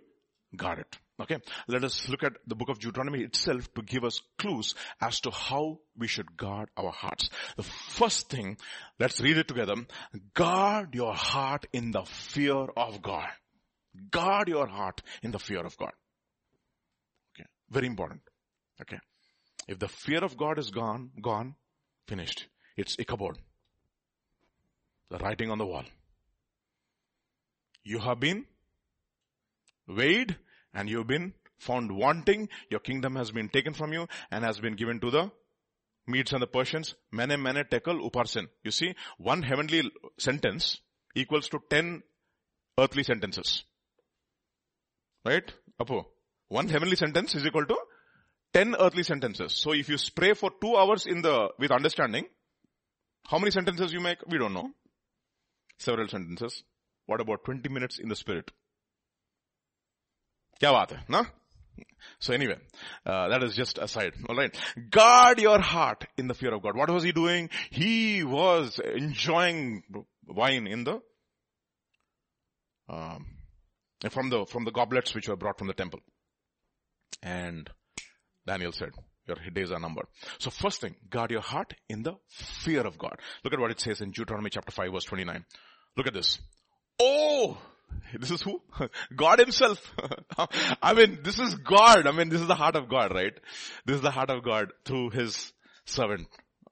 [0.55, 0.97] guard it?
[1.19, 1.37] Okay,
[1.69, 5.31] let us look at the book of Deuteronomy itself to give us clues as to
[5.31, 7.29] how we should guard our hearts.
[7.55, 8.57] The first thing,
[8.99, 9.75] let's read it together.
[10.33, 13.29] Guard your heart in the fear of God.
[14.11, 15.93] Guard your heart in the fear of God.
[17.69, 18.21] Very important.
[18.81, 18.99] Okay.
[19.67, 21.55] If the fear of God is gone, gone,
[22.07, 22.45] finished.
[22.77, 23.37] It's Ichabod.
[25.09, 25.83] The writing on the wall.
[27.83, 28.45] You have been
[29.87, 30.35] weighed
[30.73, 32.49] and you've been found wanting.
[32.69, 35.31] Your kingdom has been taken from you and has been given to the
[36.07, 36.95] Medes and the Persians.
[37.11, 38.47] Mene mene tekel uparsin.
[38.63, 40.79] You see, one heavenly sentence
[41.15, 42.03] equals to ten
[42.77, 43.63] earthly sentences.
[45.23, 45.51] Right?
[45.79, 46.14] Apo
[46.47, 47.77] one heavenly sentence is equal to
[48.53, 49.53] 10 earthly sentences.
[49.53, 52.25] So if you pray for two hours in the, with understanding,
[53.27, 54.19] how many sentences you make?
[54.27, 54.69] We don't know.
[55.77, 56.63] Several sentences.
[57.05, 58.51] What about 20 minutes in the spirit?
[60.61, 61.25] Kya baat hai, na?
[62.19, 62.55] So anyway,
[63.05, 64.13] uh, that is just aside.
[64.29, 64.57] Alright.
[64.89, 66.77] Guard your heart in the fear of God.
[66.77, 67.49] What was he doing?
[67.71, 69.83] He was enjoying
[70.25, 71.01] wine in the,
[72.87, 73.25] um,
[74.09, 75.99] from the, from the goblets which were brought from the temple.
[77.21, 77.69] And
[78.45, 78.91] Daniel said,
[79.27, 80.05] your days are numbered.
[80.39, 83.17] So first thing, guard your heart in the fear of God.
[83.43, 85.45] Look at what it says in Deuteronomy chapter 5 verse 29.
[85.97, 86.39] Look at this.
[87.01, 87.57] Oh,
[88.13, 88.61] this is who?
[89.15, 89.79] God himself.
[90.81, 92.07] I mean, this is God.
[92.07, 93.33] I mean, this is the heart of God, right?
[93.85, 95.53] This is the heart of God through his
[95.85, 96.27] servant,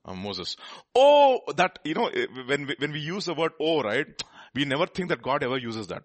[0.05, 0.55] uh, Moses.
[0.95, 4.05] Oh, that, you know, eh, when we, when we use the word oh, right?
[4.55, 6.03] We never think that God ever uses that.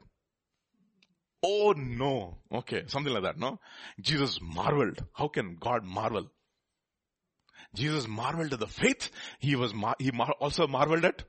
[1.43, 2.39] Oh no.
[2.53, 3.61] Okay, something like that, no?
[4.01, 5.05] Jesus marveled.
[5.13, 6.27] How can God marvel?
[7.75, 9.11] Jesus marveled at the faith.
[9.39, 11.23] He was, mar- he mar- also marveled at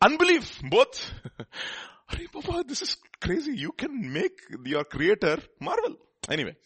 [0.00, 0.60] unbelief.
[0.62, 1.12] Both.
[2.08, 3.56] Hare Baba, this is crazy.
[3.56, 5.96] You can make your creator marvel.
[6.30, 6.56] Anyway.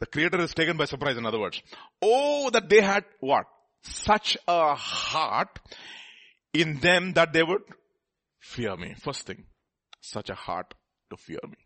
[0.00, 1.62] The creator is taken by surprise in other words.
[2.02, 3.46] Oh, that they had what?
[3.82, 5.58] Such a heart
[6.52, 7.62] in them that they would
[8.40, 8.94] fear me.
[8.98, 9.44] First thing.
[10.10, 10.74] Such a heart
[11.10, 11.58] to fear me.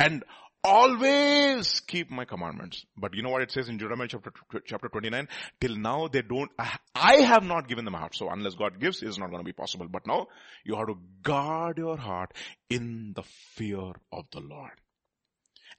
[0.00, 0.24] And
[0.64, 2.84] always keep my commandments.
[2.96, 4.32] But you know what it says in Deuteronomy chapter,
[4.64, 5.28] chapter 29?
[5.60, 6.50] Till now they don't,
[6.94, 8.16] I have not given them a heart.
[8.16, 9.86] So unless God gives, it's not going to be possible.
[9.88, 10.26] But now
[10.64, 12.32] you have to guard your heart
[12.68, 13.22] in the
[13.54, 14.72] fear of the Lord.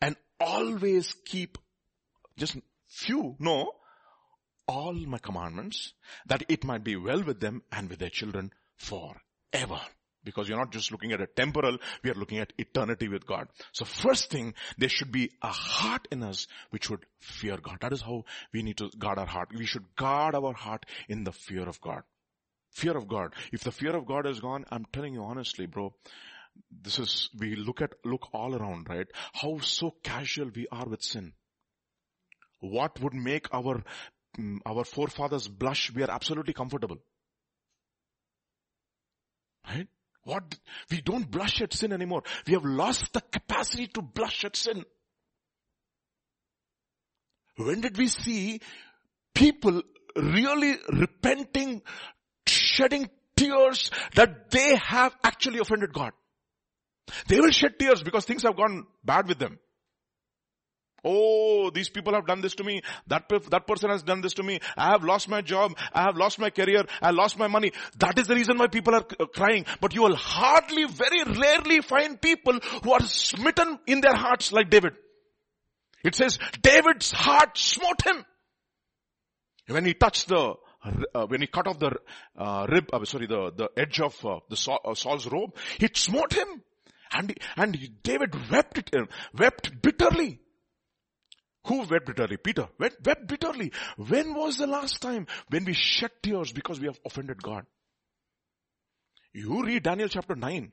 [0.02, 1.58] And always keep
[2.38, 3.72] just few, no,
[4.68, 5.94] all my commandments
[6.28, 9.82] that it might be well with them and with their children forever.
[10.28, 13.48] Because you're not just looking at a temporal, we are looking at eternity with God.
[13.72, 17.78] So first thing, there should be a heart in us which would fear God.
[17.82, 19.50] That is how we need to guard our heart.
[19.58, 22.04] We should guard our heart in the fear of God.
[22.72, 23.34] Fear of God.
[23.52, 25.94] If the fear of God is gone, I'm telling you honestly, bro,
[26.70, 29.08] this is, we look at, look all around, right?
[29.34, 31.34] How so casual we are with sin.
[32.60, 33.84] What would make our,
[34.38, 35.92] mm, our forefathers blush?
[35.94, 36.98] We are absolutely comfortable.
[39.68, 39.88] Right?
[40.28, 40.58] What?
[40.92, 42.22] We don't blush at sin anymore.
[42.46, 44.84] We have lost the capacity to blush at sin.
[47.56, 48.60] When did we see
[49.34, 49.82] people
[50.18, 51.82] really repenting,
[52.46, 56.12] shedding tears that they have actually offended God?
[57.30, 59.60] They will shed tears because things have gone bad with them.
[61.10, 62.82] Oh, these people have done this to me.
[63.08, 64.60] That, that person has done this to me.
[64.76, 65.78] I have lost my job.
[65.94, 66.84] I have lost my career.
[67.02, 67.72] I lost my money.
[68.00, 69.66] That is the reason why people are uh, crying.
[69.80, 74.70] But you will hardly, very rarely find people who are smitten in their hearts like
[74.70, 74.94] David.
[76.04, 78.26] It says David's heart smote him.
[79.68, 80.56] When he touched the,
[81.16, 81.94] uh, when he cut off the
[82.38, 85.96] uh, rib, uh, sorry, the, the edge of uh, the Saul, uh, Saul's robe, it
[85.96, 86.64] smote him.
[87.14, 88.92] And, and David wept it,
[89.34, 90.40] wept bitterly.
[91.66, 92.38] Who wept bitterly?
[92.38, 93.72] Peter wept, wept bitterly.
[93.98, 97.66] When was the last time when we shed tears because we have offended God?
[99.34, 100.72] You read Daniel chapter 9.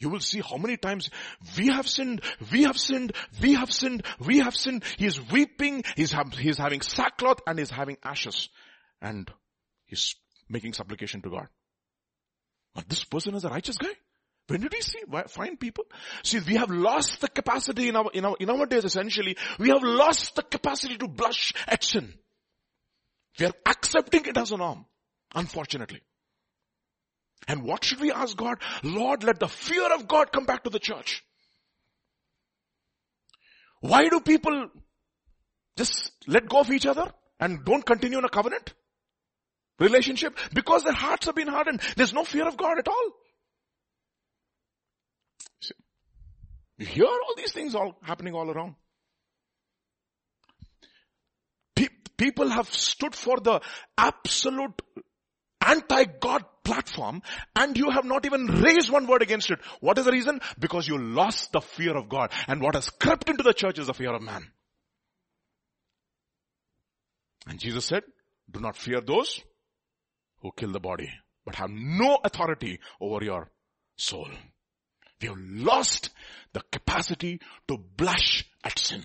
[0.00, 1.10] You will see how many times
[1.58, 2.20] we have sinned,
[2.52, 3.12] we have sinned,
[3.42, 4.84] we have sinned, we have sinned.
[4.96, 6.24] He is weeping, he's, ha-
[6.56, 8.48] having sackcloth and he's having ashes.
[9.02, 9.28] And
[9.86, 10.14] he's
[10.48, 11.48] making supplication to God.
[12.74, 13.92] But this person is a righteous guy.
[14.48, 15.84] When did we see, find people?
[16.24, 19.68] See, we have lost the capacity in our, in our, in our days essentially, we
[19.68, 22.14] have lost the capacity to blush at sin.
[23.38, 24.86] We are accepting it as a norm,
[25.34, 26.00] unfortunately.
[27.46, 28.56] And what should we ask God?
[28.82, 31.22] Lord, let the fear of God come back to the church.
[33.80, 34.70] Why do people
[35.76, 38.72] just let go of each other and don't continue in a covenant
[39.78, 40.36] relationship?
[40.54, 41.82] Because their hearts have been hardened.
[41.96, 43.12] There's no fear of God at all.
[46.78, 48.76] You hear all these things all happening all around.
[52.16, 53.60] People have stood for the
[53.96, 54.82] absolute
[55.64, 57.22] anti-God platform
[57.54, 59.60] and you have not even raised one word against it.
[59.78, 60.40] What is the reason?
[60.58, 63.86] Because you lost the fear of God and what has crept into the church is
[63.86, 64.50] the fear of man.
[67.46, 68.02] And Jesus said,
[68.50, 69.40] do not fear those
[70.42, 71.10] who kill the body,
[71.44, 73.50] but have no authority over your
[73.96, 74.28] soul.
[75.20, 76.10] We have lost
[76.52, 79.02] the capacity to blush at sin.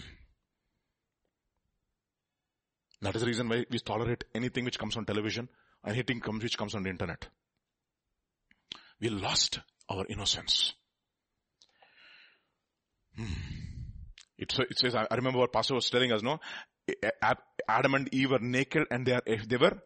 [3.02, 5.50] That is the reason why we tolerate anything which comes on television,
[5.84, 7.28] and anything which comes on the internet.
[9.02, 9.60] We lost
[9.90, 10.74] our innocence.
[13.18, 13.26] Hmm.
[14.38, 16.40] It, it says, I remember what pastor was telling us, no?
[17.68, 19.78] Adam and Eve were naked and they, are, they were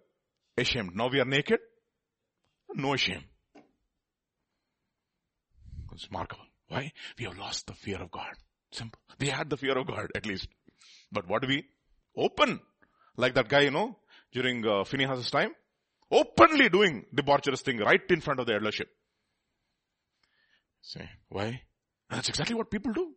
[0.58, 0.96] ashamed.
[0.96, 1.60] Now we are naked.
[2.74, 3.24] No shame.
[5.98, 6.46] It's remarkable.
[6.68, 6.92] Why?
[7.18, 8.34] We have lost the fear of God.
[8.72, 9.02] Simple.
[9.18, 10.48] They had the fear of God at least.
[11.12, 11.66] But what do we?
[12.16, 12.60] Open.
[13.16, 13.98] Like that guy, you know,
[14.32, 15.56] during uh, Phinehas' time.
[16.12, 18.90] Openly doing debaucherous thing right in front of the eldership.
[20.84, 21.64] See, why?
[22.12, 23.14] That's exactly what people do.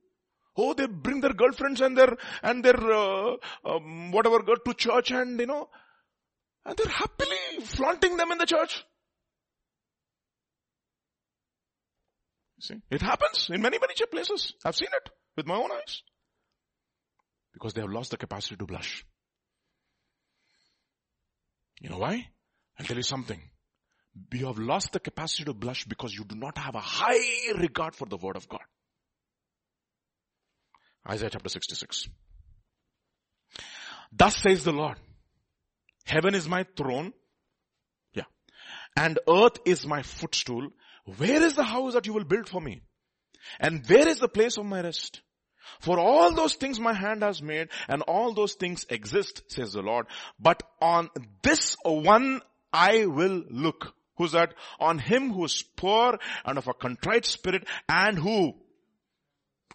[0.56, 5.10] Oh, they bring their girlfriends and their, and their, uh, um, whatever girl to church
[5.10, 5.68] and, you know,
[6.64, 8.84] and they're happily flaunting them in the church.
[12.60, 14.52] See, it happens in many, many places.
[14.64, 16.02] I've seen it with my own eyes.
[17.52, 19.04] Because they have lost the capacity to blush.
[21.80, 22.28] You know why?
[22.78, 23.40] I'll tell you something.
[24.32, 27.94] You have lost the capacity to blush because you do not have a high regard
[27.94, 28.60] for the word of God.
[31.08, 32.08] Isaiah chapter 66.
[34.12, 34.98] Thus says the Lord,
[36.04, 37.12] heaven is my throne.
[38.12, 38.24] Yeah.
[38.96, 40.68] And earth is my footstool.
[41.16, 42.82] Where is the house that you will build for me?
[43.58, 45.20] And where is the place of my rest?
[45.80, 49.82] For all those things my hand has made and all those things exist, says the
[49.82, 50.06] Lord.
[50.38, 51.10] But on
[51.42, 52.40] this one
[52.72, 53.94] I will look.
[54.16, 54.54] Who's that?
[54.78, 58.54] On him who is poor and of a contrite spirit and who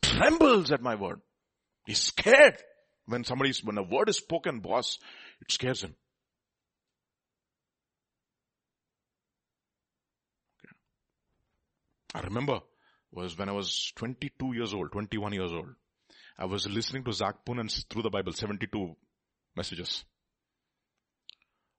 [0.01, 1.21] trembles at my word.
[1.85, 2.57] He's scared
[3.05, 4.99] when somebody's, when a word is spoken, boss,
[5.41, 5.95] it scares him.
[12.15, 12.61] I remember
[13.11, 15.75] was when I was 22 years old, 21 years old.
[16.39, 18.95] I was listening to Zac Poonen's through the Bible, 72
[19.55, 20.05] messages.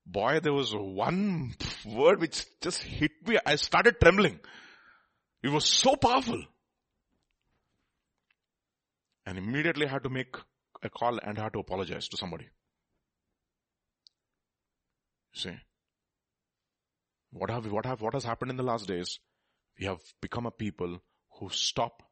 [0.05, 1.55] Boy, there was one
[1.87, 3.39] word which just hit me.
[3.47, 4.39] I started trembling.
[5.43, 6.43] It was so powerful.
[9.24, 10.37] And immediately I had to make
[10.82, 12.47] a call and I had to apologize to somebody.
[15.34, 15.57] See,
[17.32, 19.18] what have, what have, what has happened in the last days?
[19.79, 21.03] We have become a people
[21.39, 22.03] who stop,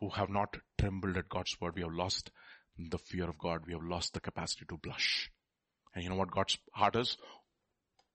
[0.00, 1.76] who have not trembled at God's word.
[1.76, 2.30] We have lost
[2.78, 3.62] the fear of God.
[3.66, 5.30] We have lost the capacity to blush.
[5.94, 7.16] And you know what God's heart is?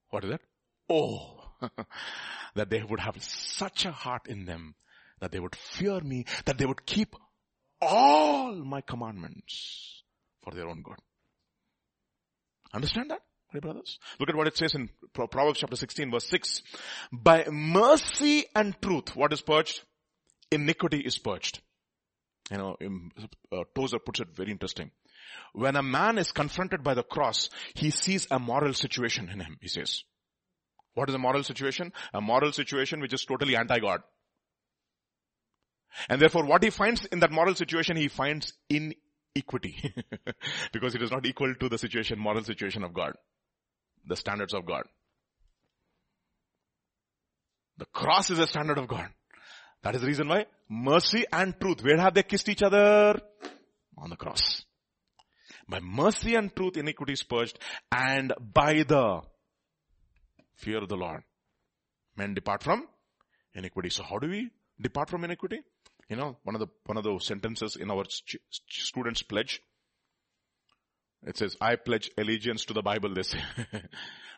[0.10, 0.42] What is it?
[0.90, 1.52] Oh,
[2.56, 4.76] that they would have such a heart in them
[5.20, 7.16] that they would fear me, that they would keep
[7.82, 10.04] all my commandments
[10.44, 10.98] for their own good.
[12.74, 13.22] Understand that?
[13.54, 14.00] My brothers.
[14.20, 16.62] Look at what it says in Proverbs chapter 16 verse 6.
[17.12, 19.82] By mercy and truth, what is purged?
[20.52, 21.62] Iniquity is purged.
[22.52, 22.78] You know,
[23.52, 24.92] uh, Tozer puts it very interesting.
[25.54, 29.58] When a man is confronted by the cross, he sees a moral situation in him,
[29.62, 30.04] he says.
[30.94, 31.92] What is a moral situation?
[32.14, 34.02] A moral situation which is totally anti-God.
[36.10, 39.94] And therefore what he finds in that moral situation, he finds inequity.
[40.74, 43.14] because it is not equal to the situation, moral situation of God.
[44.08, 44.84] The standards of God.
[47.78, 49.10] The cross is a standard of God.
[49.84, 53.20] That is the reason why mercy and truth, where have they kissed each other?
[53.98, 54.64] On the cross.
[55.68, 57.58] By mercy and truth iniquity is purged
[57.92, 59.22] and by the
[60.56, 61.24] fear of the Lord
[62.18, 62.88] men depart from
[63.54, 63.90] iniquity.
[63.90, 64.50] So how do we
[64.80, 65.60] depart from iniquity?
[66.10, 68.38] You know, one of the, one of the sentences in our ch-
[68.70, 69.62] students pledge.
[71.26, 73.40] It says, I pledge allegiance to the Bible, they say.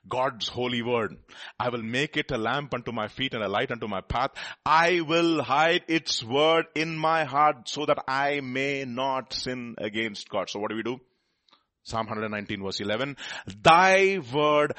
[0.09, 1.17] God's holy word.
[1.59, 4.31] I will make it a lamp unto my feet and a light unto my path.
[4.65, 10.29] I will hide its word in my heart so that I may not sin against
[10.29, 10.49] God.
[10.49, 10.99] So what do we do?
[11.83, 13.17] Psalm 119 verse 11.
[13.61, 14.73] Thy word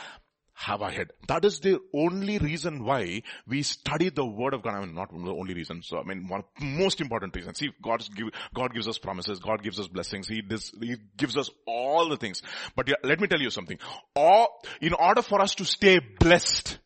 [0.58, 1.12] have hid.
[1.28, 4.74] That is the only reason why we study the word of God.
[4.74, 5.82] I mean, not the only reason.
[5.84, 7.54] So, I mean, one most important reason.
[7.54, 9.38] See, God's give, God gives us promises.
[9.38, 10.26] God gives us blessings.
[10.26, 12.42] He, does, he gives us all the things.
[12.74, 13.78] But yeah, let me tell you something.
[14.16, 14.48] All,
[14.80, 16.78] in order for us to stay blessed,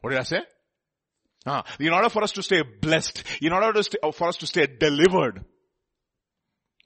[0.00, 0.40] what did I say?
[1.44, 4.46] Ah, in order for us to stay blessed, in order to stay, for us to
[4.46, 5.44] stay delivered,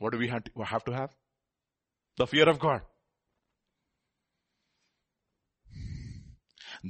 [0.00, 0.44] what do we have?
[0.84, 1.10] To have?
[2.16, 2.80] The fear of God.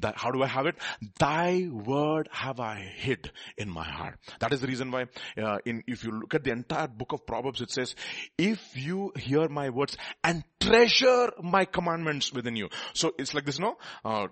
[0.01, 0.77] That, how do I have it?
[1.19, 4.19] Thy word have I hid in my heart.
[4.41, 5.07] That is the reason why,
[5.41, 7.95] uh, in, if you look at the entire book of Proverbs, it says,
[8.37, 12.69] if you hear my words and treasure my commandments within you.
[12.93, 13.77] So it's like this, no?
[14.05, 14.29] Uh,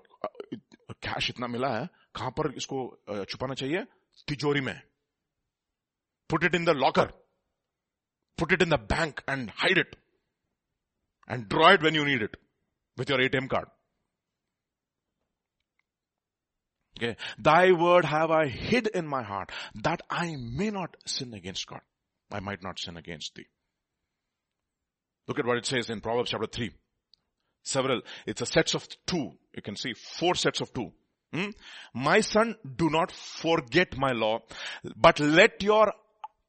[1.00, 3.86] cash itna mila hai, kahan par isko uh, chupana chahiye?
[4.28, 4.80] Tijori mein.
[6.28, 7.10] Put it in the locker.
[8.36, 9.96] Put it in the bank and hide it.
[11.28, 12.36] And draw it when you need it
[12.96, 13.66] with your ATM card.
[17.02, 17.16] Okay.
[17.38, 19.50] Thy word have I hid in my heart
[19.82, 21.80] that I may not sin against God.
[22.30, 23.46] I might not sin against thee.
[25.26, 26.70] Look at what it says in Proverbs chapter 3.
[27.64, 28.02] Several.
[28.26, 29.32] It's a sets of two.
[29.54, 30.92] You can see four sets of two.
[31.32, 31.50] Hmm?
[31.94, 34.40] My son, do not forget my law,
[34.96, 35.92] but let your,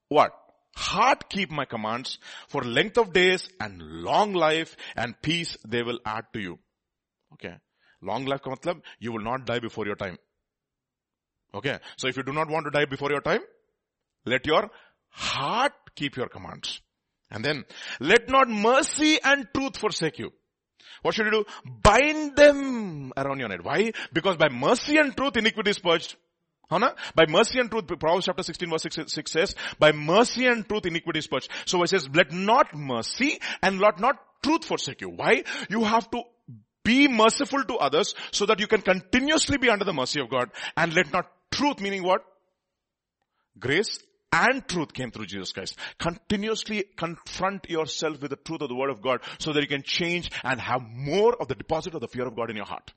[0.09, 0.31] what?
[0.75, 5.99] Heart keep my commands for length of days and long life and peace they will
[6.05, 6.59] add to you.
[7.33, 7.55] Okay.
[8.01, 10.17] Long life ka you will not die before your time.
[11.53, 11.77] Okay.
[11.97, 13.41] So if you do not want to die before your time,
[14.25, 14.69] let your
[15.09, 16.81] heart keep your commands.
[17.29, 17.65] And then,
[17.99, 20.31] let not mercy and truth forsake you.
[21.01, 21.45] What should you do?
[21.81, 23.63] Bind them around your neck.
[23.63, 23.91] Why?
[24.13, 26.15] Because by mercy and truth, iniquity is purged.
[26.69, 26.95] Hana?
[27.15, 30.85] By mercy and truth, Proverbs chapter 16 verse 6, 6 says, by mercy and truth
[30.85, 31.49] iniquity is purged.
[31.65, 35.09] So it says, let not mercy and let not truth forsake you.
[35.09, 35.43] Why?
[35.69, 36.21] You have to
[36.83, 40.49] be merciful to others so that you can continuously be under the mercy of God
[40.77, 42.23] and let not truth meaning what?
[43.59, 43.99] Grace
[44.31, 45.77] and truth came through Jesus Christ.
[45.99, 49.83] Continuously confront yourself with the truth of the word of God so that you can
[49.83, 52.91] change and have more of the deposit of the fear of God in your heart.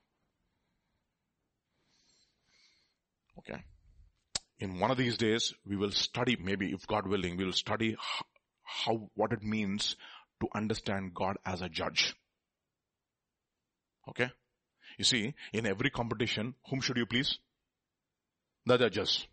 [3.41, 3.63] Okay.
[4.59, 7.97] In one of these days, we will study, maybe if God willing, we will study
[8.65, 9.97] how, what it means
[10.41, 12.15] to understand God as a judge.
[14.09, 14.31] Okay?
[14.97, 17.39] You see, in every competition, whom should you please?
[18.67, 19.27] The judges.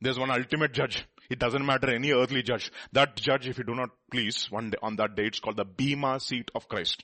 [0.00, 1.06] There's one ultimate judge.
[1.28, 2.70] It doesn't matter any earthly judge.
[2.92, 5.64] That judge, if you do not please, one day, on that day, it's called the
[5.64, 7.02] Bema seat of Christ.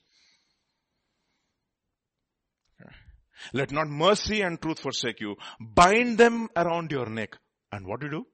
[3.52, 5.36] Let not mercy and truth forsake you.
[5.60, 7.36] Bind them around your neck.
[7.72, 8.26] And what do you do?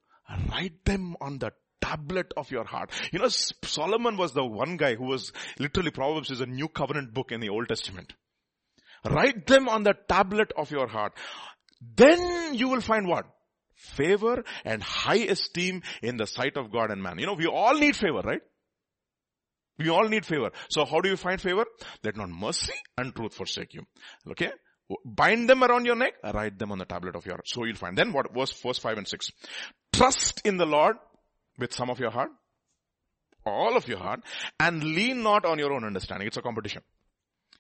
[0.51, 2.91] Write them on the tablet of your heart.
[3.13, 7.15] You know, Solomon was the one guy who was literally Proverbs is a new covenant
[7.15, 8.13] book in the Old Testament.
[9.05, 11.15] Write them on the tablet of your heart.
[11.81, 13.27] Then you will find what?
[13.79, 17.19] favor and high esteem in the sight of God and man.
[17.19, 18.41] You know, we all need favor, right?
[19.79, 20.51] We all need favor.
[20.69, 21.65] So how do you find favor?
[22.03, 23.83] Let not mercy and truth forsake you.
[24.33, 24.51] Okay?
[25.05, 27.39] Bind them around your neck, write them on the tablet of your.
[27.45, 27.97] So you'll find.
[27.97, 29.31] Then what, verse, verse 5 and 6.
[29.93, 30.97] Trust in the Lord
[31.59, 32.31] with some of your heart,
[33.47, 34.21] all of your heart,
[34.59, 36.27] and lean not on your own understanding.
[36.27, 36.83] It's a competition.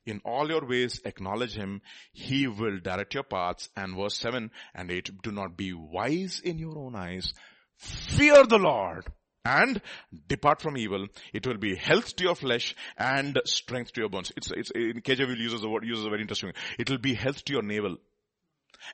[0.09, 1.83] In all your ways acknowledge him.
[2.13, 3.69] He will direct your paths.
[3.77, 7.33] And verse 7 and 8, do not be wise in your own eyes.
[7.77, 9.07] Fear the Lord
[9.45, 9.81] and
[10.27, 11.07] depart from evil.
[11.33, 14.33] It will be health to your flesh and strength to your bones.
[14.37, 17.45] It's, it's, in KJV uses the word, uses a very interesting It will be health
[17.45, 17.97] to your navel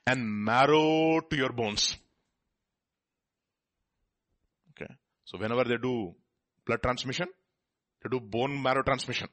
[0.05, 1.97] and marrow to your bones.
[4.71, 4.93] Okay.
[5.25, 6.13] So whenever they do
[6.65, 7.27] blood transmission,
[8.03, 9.29] they do bone marrow transmission.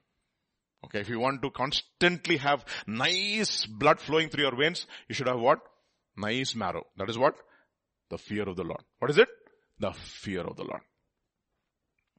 [0.85, 5.29] Okay, if you want to constantly have nice blood flowing through your veins, you should
[5.29, 5.61] have what?
[6.17, 6.87] Nice marrow.
[6.97, 7.35] That is what?
[8.11, 8.83] The fear of the Lord.
[8.99, 9.29] What is it?
[9.79, 10.83] The fear of the Lord.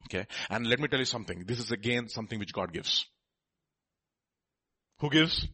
[0.05, 1.45] Okay, and let me tell you something.
[1.45, 3.05] This is again something which God gives.
[4.99, 5.47] Who gives?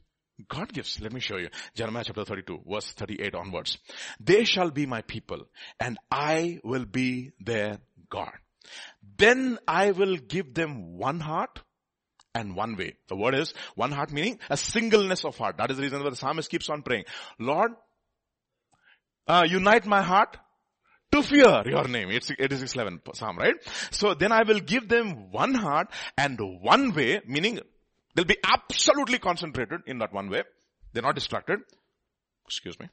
[0.48, 1.00] God gives.
[1.02, 1.50] Let me show you.
[1.76, 3.78] Jeremiah chapter 32 verse 38 onwards.
[4.20, 5.42] They shall be my people
[5.80, 7.80] and I will be their
[8.10, 8.32] God.
[9.18, 11.60] Then I will give them one heart
[12.40, 12.96] and one way.
[13.08, 15.58] The word is one heart meaning a singleness of heart.
[15.58, 17.06] That is the reason why the psalmist keeps on praying.
[17.38, 17.72] Lord,
[19.28, 20.38] uh, unite my heart
[21.12, 22.10] to fear your name.
[22.10, 23.56] It's 8611 Psalm, right?
[23.92, 27.60] So then I will give them one heart and one way, meaning
[28.16, 30.44] they'll be absolutely concentrated in that one way.
[30.94, 31.60] They're not distracted.
[32.46, 32.90] Excuse me.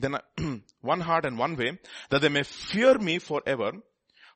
[0.00, 0.16] then
[0.92, 1.70] one heart and one way,
[2.10, 3.72] that they may fear me forever,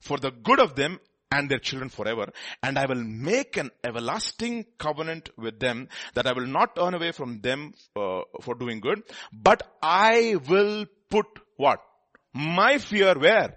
[0.00, 0.98] for the good of them
[1.30, 2.26] and their children forever.
[2.62, 7.12] And I will make an everlasting covenant with them that I will not turn away
[7.12, 11.26] from them uh, for doing good, but I will put
[11.57, 11.80] what?
[12.34, 13.57] My fear where?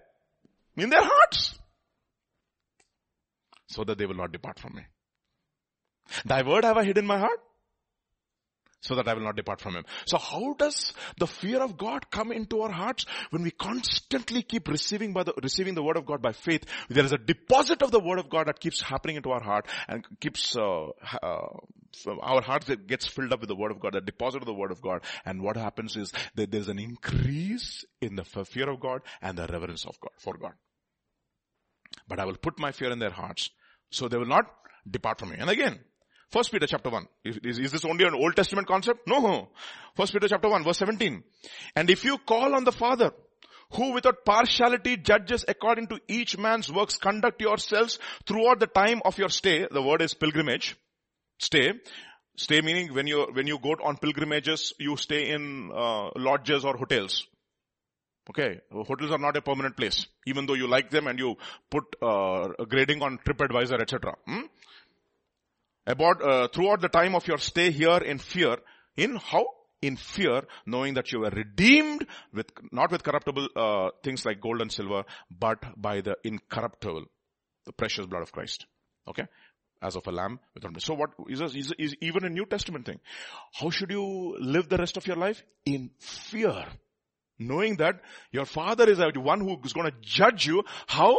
[0.77, 1.59] In their hearts.
[3.67, 4.83] So that they will not depart from me.
[6.23, 7.39] Thy word have I hid in my heart
[8.85, 9.83] so that I will not depart from him.
[10.05, 14.67] So how does the fear of God come into our hearts when we constantly keep
[14.67, 16.65] receiving by the, receiving the word of God by faith?
[16.89, 19.67] There is a deposit of the word of God that keeps happening into our heart
[19.87, 20.89] and keeps, uh,
[21.23, 21.47] uh,
[22.21, 24.71] our heart gets filled up with the word of God, the deposit of the word
[24.71, 25.01] of God.
[25.25, 29.47] And what happens is that there's an increase in the fear of God and the
[29.47, 30.53] reverence of God, for God.
[32.07, 33.49] But I will put my fear in their hearts
[33.89, 34.45] so they will not
[34.89, 35.37] depart from me.
[35.39, 35.79] And again,
[36.35, 37.07] First Peter chapter 1.
[37.23, 39.07] Is, is, this only an Old Testament concept?
[39.07, 39.47] No.
[39.95, 41.23] First Peter chapter 1 verse 17.
[41.77, 43.11] And if you call on the Father,
[43.71, 49.17] who without partiality judges according to each man's works, conduct yourselves throughout the time of
[49.17, 49.65] your stay.
[49.71, 50.75] The word is pilgrimage.
[51.39, 51.71] Stay.
[52.35, 56.75] Stay meaning when you, when you go on pilgrimages, you stay in uh, lodges or
[56.75, 57.25] hotels.
[58.29, 61.37] Okay, hotels are not a permanent place, even though you like them and you
[61.71, 64.15] put uh, a grading on TripAdvisor, etc.
[64.27, 64.41] Hmm?
[65.87, 68.57] About uh, throughout the time of your stay here in fear,
[68.97, 69.45] in how
[69.81, 74.61] in fear, knowing that you were redeemed with not with corruptible uh, things like gold
[74.61, 77.05] and silver, but by the incorruptible,
[77.65, 78.65] the precious blood of Christ.
[79.07, 79.25] Okay,
[79.81, 82.99] as of a lamb without So what is, is, is even a New Testament thing?
[83.53, 85.43] How should you live the rest of your life?
[85.65, 86.65] In fear.
[87.37, 87.99] Knowing that
[88.31, 90.63] your father is one who is going to judge you.
[90.87, 91.17] How?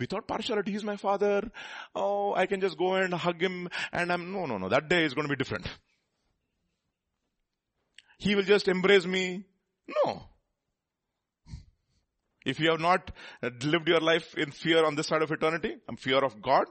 [0.00, 0.72] Without partiality.
[0.72, 1.48] He's my father.
[1.94, 4.68] Oh, I can just go and hug him and I'm, no, no, no.
[4.68, 5.68] That day is going to be different.
[8.18, 9.44] He will just embrace me.
[10.04, 10.22] No.
[12.44, 13.10] If you have not
[13.62, 16.64] lived your life in fear on this side of eternity, I'm fear of God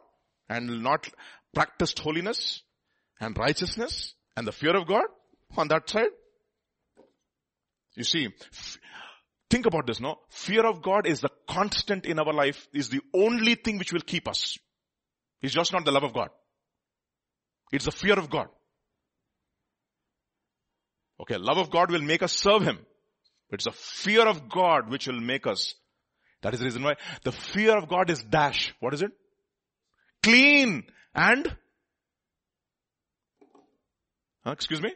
[0.49, 1.07] and not
[1.53, 2.63] practiced holiness
[3.19, 5.05] and righteousness and the fear of God
[5.57, 6.09] on that side,
[7.95, 8.29] you see,
[9.49, 10.19] think about this, no?
[10.29, 14.01] Fear of God is the constant in our life, is the only thing which will
[14.01, 14.57] keep us.
[15.41, 16.29] It's just not the love of God.
[17.71, 18.47] It's the fear of God.
[21.21, 22.79] Okay, love of God will make us serve Him.
[23.51, 25.73] It's the fear of God which will make us.
[26.41, 28.73] That is the reason why the fear of God is dash.
[28.79, 29.11] What is it?
[30.23, 30.83] Clean
[31.13, 31.55] and
[34.45, 34.93] huh, excuse me?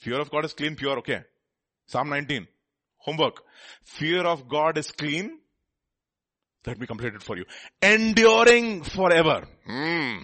[0.00, 1.20] Fear of God is clean, pure, okay.
[1.86, 2.46] Psalm 19.
[3.00, 3.42] Homework.
[3.82, 5.38] Fear of God is clean.
[6.66, 7.44] Let me complete it for you.
[7.80, 9.46] Enduring forever.
[9.66, 10.16] Hmm.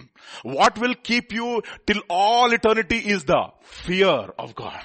[0.43, 4.79] What will keep you till all eternity is the fear of God.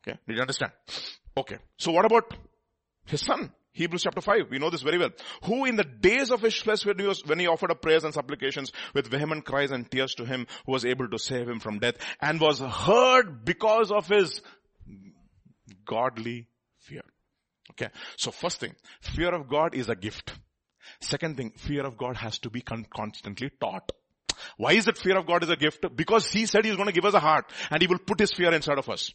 [0.00, 0.18] Okay.
[0.26, 0.72] Did you understand?
[1.36, 1.58] Okay.
[1.76, 2.32] So what about
[3.06, 3.52] his son?
[3.72, 5.10] Hebrews chapter 5, we know this very well.
[5.44, 8.04] Who in the days of his flesh when he, was, when he offered up prayers
[8.04, 11.58] and supplications with vehement cries and tears to him who was able to save him
[11.58, 14.40] from death and was heard because of his
[15.84, 17.02] godly fear.
[17.72, 17.88] Okay.
[18.16, 20.32] So first thing, fear of God is a gift.
[21.00, 23.90] Second thing, fear of God has to be con- constantly taught.
[24.56, 25.84] Why is it fear of God is a gift?
[25.96, 28.32] Because He said He's going to give us a heart and He will put His
[28.32, 29.12] fear inside of us.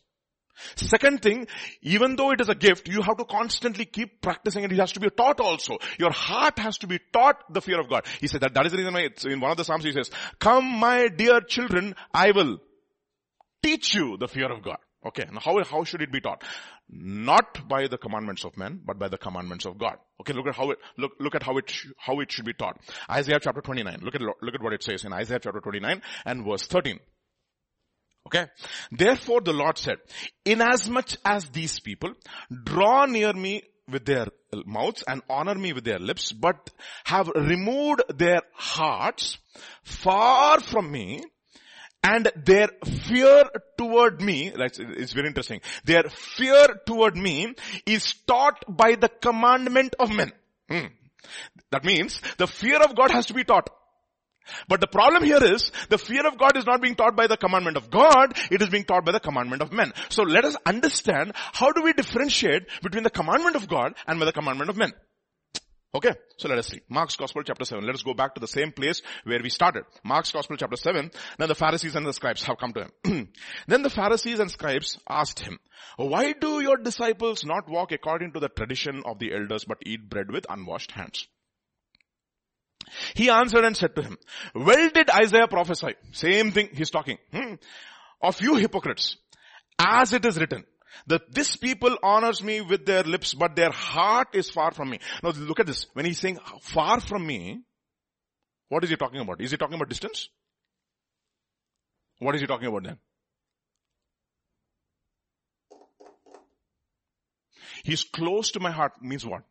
[0.75, 1.47] Second thing,
[1.81, 4.91] even though it is a gift, you have to constantly keep practicing and it has
[4.93, 5.77] to be taught also.
[5.97, 8.05] Your heart has to be taught the fear of God.
[8.19, 9.93] He said that that is the reason why it's in one of the Psalms he
[9.93, 10.09] says,
[10.39, 12.57] come my dear children, I will
[13.63, 14.79] teach you the fear of God.
[15.05, 16.43] Okay, now how, how should it be taught?
[16.89, 19.95] Not by the commandments of men, but by the commandments of God.
[20.19, 22.77] Okay, look at how it, look, look at how it, how it should be taught.
[23.09, 23.99] Isaiah chapter 29.
[24.01, 26.99] Look at, look at what it says in Isaiah chapter 29 and verse 13.
[28.27, 28.47] Okay.
[28.91, 29.97] Therefore the Lord said,
[30.43, 32.13] inasmuch as these people
[32.63, 34.27] draw near me with their
[34.65, 36.69] mouths and honor me with their lips, but
[37.05, 39.37] have removed their hearts
[39.83, 41.23] far from me,
[42.03, 43.45] and their fear
[43.77, 47.53] toward me, that's, it's very interesting, their fear toward me
[47.85, 50.31] is taught by the commandment of men.
[50.69, 50.87] Hmm.
[51.71, 53.69] That means the fear of God has to be taught.
[54.67, 57.37] But the problem here is, the fear of God is not being taught by the
[57.37, 59.93] commandment of God, it is being taught by the commandment of men.
[60.09, 64.25] So let us understand, how do we differentiate between the commandment of God and by
[64.25, 64.91] the commandment of men?
[65.91, 66.81] Okay, so let us see.
[66.87, 67.83] Mark's Gospel chapter 7.
[67.83, 69.85] Let us go back to the same place where we started.
[70.03, 71.09] Mark's Gospel chapter 7.
[71.39, 73.29] Then the Pharisees and the scribes have come to him.
[73.67, 75.57] then the Pharisees and scribes asked him,
[75.97, 80.07] why do your disciples not walk according to the tradition of the elders but eat
[80.07, 81.27] bread with unwashed hands?
[83.15, 84.17] He answered and said to him,
[84.53, 85.95] well did Isaiah prophesy.
[86.11, 87.17] Same thing he's talking.
[87.31, 87.55] Hmm,
[88.21, 89.17] of you hypocrites.
[89.79, 90.65] As it is written,
[91.07, 94.99] that this people honors me with their lips, but their heart is far from me.
[95.23, 95.87] Now look at this.
[95.93, 97.61] When he's saying far from me,
[98.69, 99.41] what is he talking about?
[99.41, 100.29] Is he talking about distance?
[102.19, 102.97] What is he talking about then?
[107.83, 109.43] He's close to my heart means what?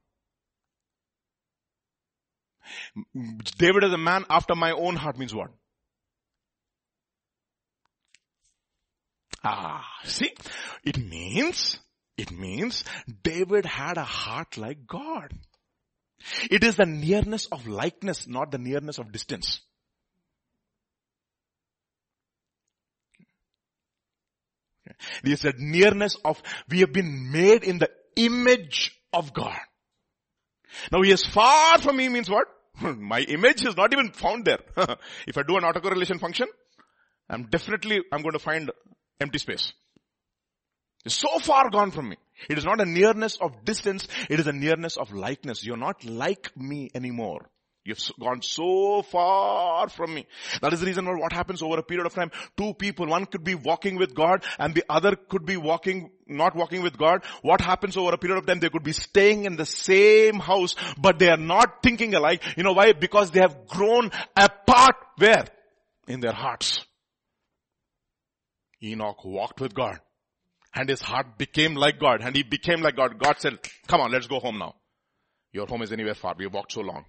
[3.57, 5.51] David is a man after my own heart means what?
[9.45, 10.33] Ah, see,
[10.85, 11.79] it means,
[12.17, 12.85] it means
[13.23, 15.33] David had a heart like God.
[16.51, 19.61] It is the nearness of likeness, not the nearness of distance.
[25.23, 29.59] It is the nearness of, we have been made in the image of God.
[30.91, 32.47] Now he is far from me means what?
[32.81, 34.61] My image is not even found there.
[35.27, 36.49] if I do an autocorrelation function,
[37.29, 38.71] I'm definitely, I'm going to find
[39.21, 39.73] empty space.
[41.05, 42.17] It's so far gone from me.
[42.49, 45.65] It is not a nearness of distance, it is a nearness of likeness.
[45.65, 47.51] You're not like me anymore.
[47.85, 50.27] You've gone so far from me.
[50.61, 52.31] That is the reason why what happens over a period of time.
[52.55, 56.55] Two people, one could be walking with God and the other could be walking, not
[56.55, 57.25] walking with God.
[57.41, 58.61] What happens over a period of time?
[58.61, 62.43] They could be staying in the same house, but they are not thinking alike.
[62.59, 62.93] You know why?
[62.93, 64.97] Because they have grown apart.
[65.17, 65.47] Where?
[66.07, 66.85] In their hearts.
[68.83, 69.99] Enoch walked with God
[70.75, 73.19] and his heart became like God and he became like God.
[73.19, 74.75] God said, come on, let's go home now.
[75.53, 76.35] Your home is anywhere far.
[76.39, 77.05] We walked so long.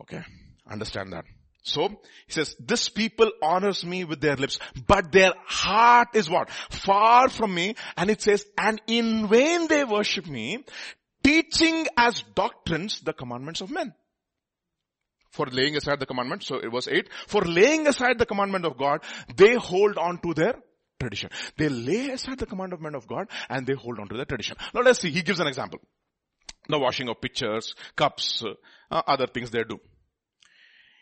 [0.00, 0.22] Okay.
[0.68, 1.24] Understand that.
[1.62, 6.48] So, he says, this people honors me with their lips, but their heart is what?
[6.70, 7.74] Far from me.
[7.96, 10.64] And it says, and in vain they worship me,
[11.24, 13.94] teaching as doctrines the commandments of men.
[15.36, 17.10] For laying aside the commandment, so it was 8.
[17.26, 19.02] For laying aside the commandment of God,
[19.36, 20.54] they hold on to their
[20.98, 21.28] tradition.
[21.58, 24.56] They lay aside the commandment of God and they hold on to their tradition.
[24.72, 25.80] Now let's see, he gives an example.
[26.70, 28.42] The washing of pitchers, cups,
[28.90, 29.78] uh, other things they do.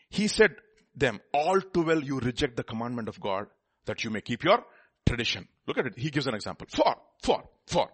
[0.09, 0.57] He said
[0.97, 3.47] them, all too well you reject the commandment of God
[3.87, 4.65] that you may keep your
[5.07, 5.47] tradition.
[5.69, 5.95] Look at it.
[5.97, 6.67] He gives an example.
[6.71, 7.89] For, for, for.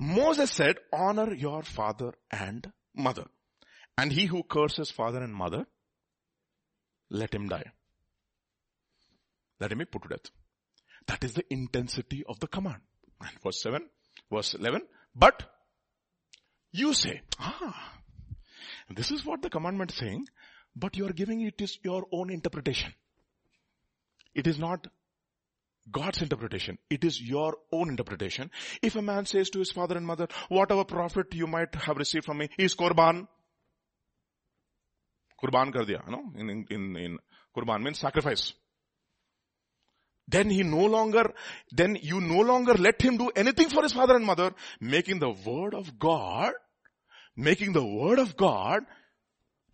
[0.00, 3.26] Moses said, honor your father and mother.
[3.98, 5.66] And he who curses father and mother,
[7.10, 7.72] let him die.
[9.60, 10.30] Let him be put to death.
[11.06, 12.80] That is the intensity of the command.
[13.20, 13.88] And verse 7,
[14.30, 14.82] verse 11,
[15.14, 15.42] but
[16.72, 17.92] you say, ah,
[18.90, 20.26] this is what the commandment is saying,
[20.74, 22.92] but you are giving it is your own interpretation.
[24.34, 24.86] It is not
[25.90, 26.78] God's interpretation.
[26.88, 28.50] It is your own interpretation.
[28.80, 32.24] If a man says to his father and mother, whatever profit you might have received
[32.24, 33.26] from me is korban.
[35.42, 36.32] Kurban kar diya, no?
[36.36, 37.18] In, in, in, in
[37.56, 38.52] kurban means sacrifice.
[40.28, 41.32] Then he no longer,
[41.72, 45.30] then you no longer let him do anything for his father and mother, making the
[45.30, 46.52] word of God,
[47.36, 48.82] making the word of God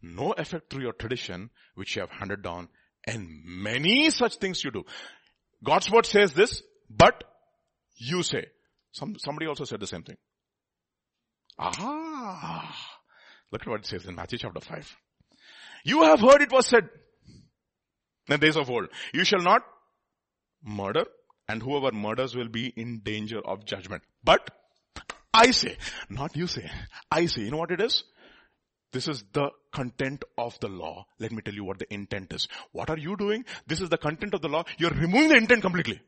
[0.00, 2.68] no effect through your tradition which you have handed down
[3.04, 4.84] and many such things you do.
[5.62, 7.24] God's word says this, but
[7.96, 8.46] you say.
[8.92, 10.16] Some, somebody also said the same thing.
[11.58, 12.74] Ah,
[13.50, 14.96] look at what it says in Matthew chapter 5.
[15.84, 16.88] You have heard it was said
[18.28, 19.62] in the days of old, you shall not
[20.62, 21.04] murder
[21.48, 24.02] and whoever murders will be in danger of judgment.
[24.22, 24.50] But
[25.32, 25.76] I say,
[26.10, 26.70] not you say,
[27.10, 28.04] I say, you know what it is?
[28.92, 31.06] This is the content of the law.
[31.18, 32.48] Let me tell you what the intent is.
[32.72, 33.44] What are you doing?
[33.66, 34.64] This is the content of the law.
[34.78, 36.00] You're removing the intent completely.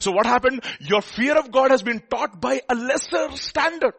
[0.00, 0.62] So what happened?
[0.80, 3.94] Your fear of God has been taught by a lesser standard.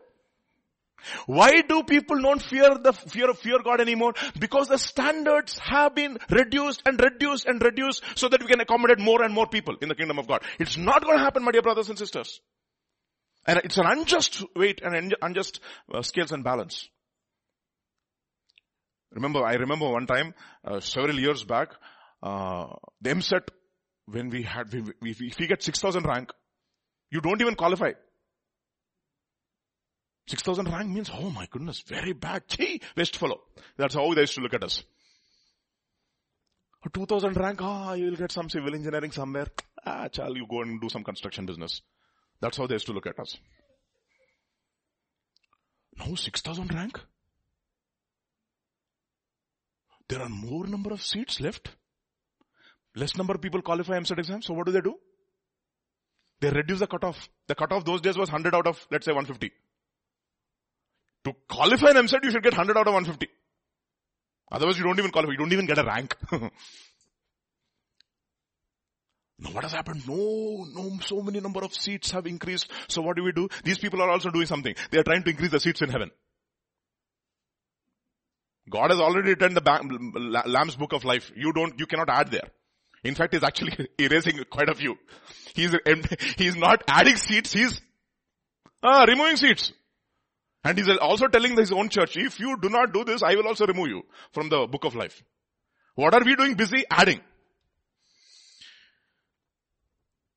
[1.25, 4.13] Why do people not fear the fear of fear God anymore?
[4.39, 8.99] Because the standards have been reduced and reduced and reduced so that we can accommodate
[8.99, 10.43] more and more people in the kingdom of God.
[10.59, 12.39] It's not going to happen, my dear brothers and sisters.
[13.45, 15.61] And it's an unjust weight and unjust
[15.93, 16.89] uh, scales and balance.
[19.13, 20.33] Remember, I remember one time,
[20.65, 21.69] uh, several years back,
[22.21, 22.67] uh,
[23.01, 23.47] the EAMCET,
[24.05, 26.31] when we had, we, we, if we get 6,000 rank,
[27.09, 27.91] you don't even qualify.
[30.27, 32.43] 6,000 rank means, oh my goodness, very bad.
[32.47, 33.41] Gee, waste fellow.
[33.77, 34.83] That's how they used to look at us.
[36.93, 39.47] 2000 rank, ah, you will get some civil engineering somewhere.
[39.85, 41.81] Ah, chal, you go and do some construction business.
[42.39, 43.37] That's how they used to look at us.
[45.97, 46.99] Now 6000 rank.
[50.09, 51.69] There are more number of seats left.
[52.95, 54.41] Less number of people qualify EAMCET exam.
[54.41, 54.95] So what do they do?
[56.39, 57.29] They reduce the cutoff.
[57.47, 59.51] The cutoff those days was 100 out of, let's say 150.
[61.27, 63.27] To qualify an EAMCET, you should get 100 out of 150.
[64.49, 65.33] Otherwise you don't even qualify.
[65.33, 66.15] You don't even get a rank.
[69.39, 70.01] Now what has happened?
[70.07, 72.71] No, no, so many number of seats have increased.
[72.87, 73.47] So what do we do?
[73.63, 74.73] These people are also doing something.
[74.89, 76.09] They are trying to increase the seats in heaven.
[78.67, 81.31] God has already written the Lamb's book of life.
[81.35, 82.49] You don't, you cannot add there.
[83.03, 84.97] In fact, he's actually erasing quite a few.
[85.53, 85.75] He's,
[86.37, 87.79] he's not adding seats, he's
[88.81, 89.71] uh, removing seats.
[90.63, 93.47] And he's also telling his own church, if you do not do this, I will
[93.47, 95.23] also remove you from the book of life.
[95.95, 96.83] What are we doing busy?
[96.89, 97.21] Adding.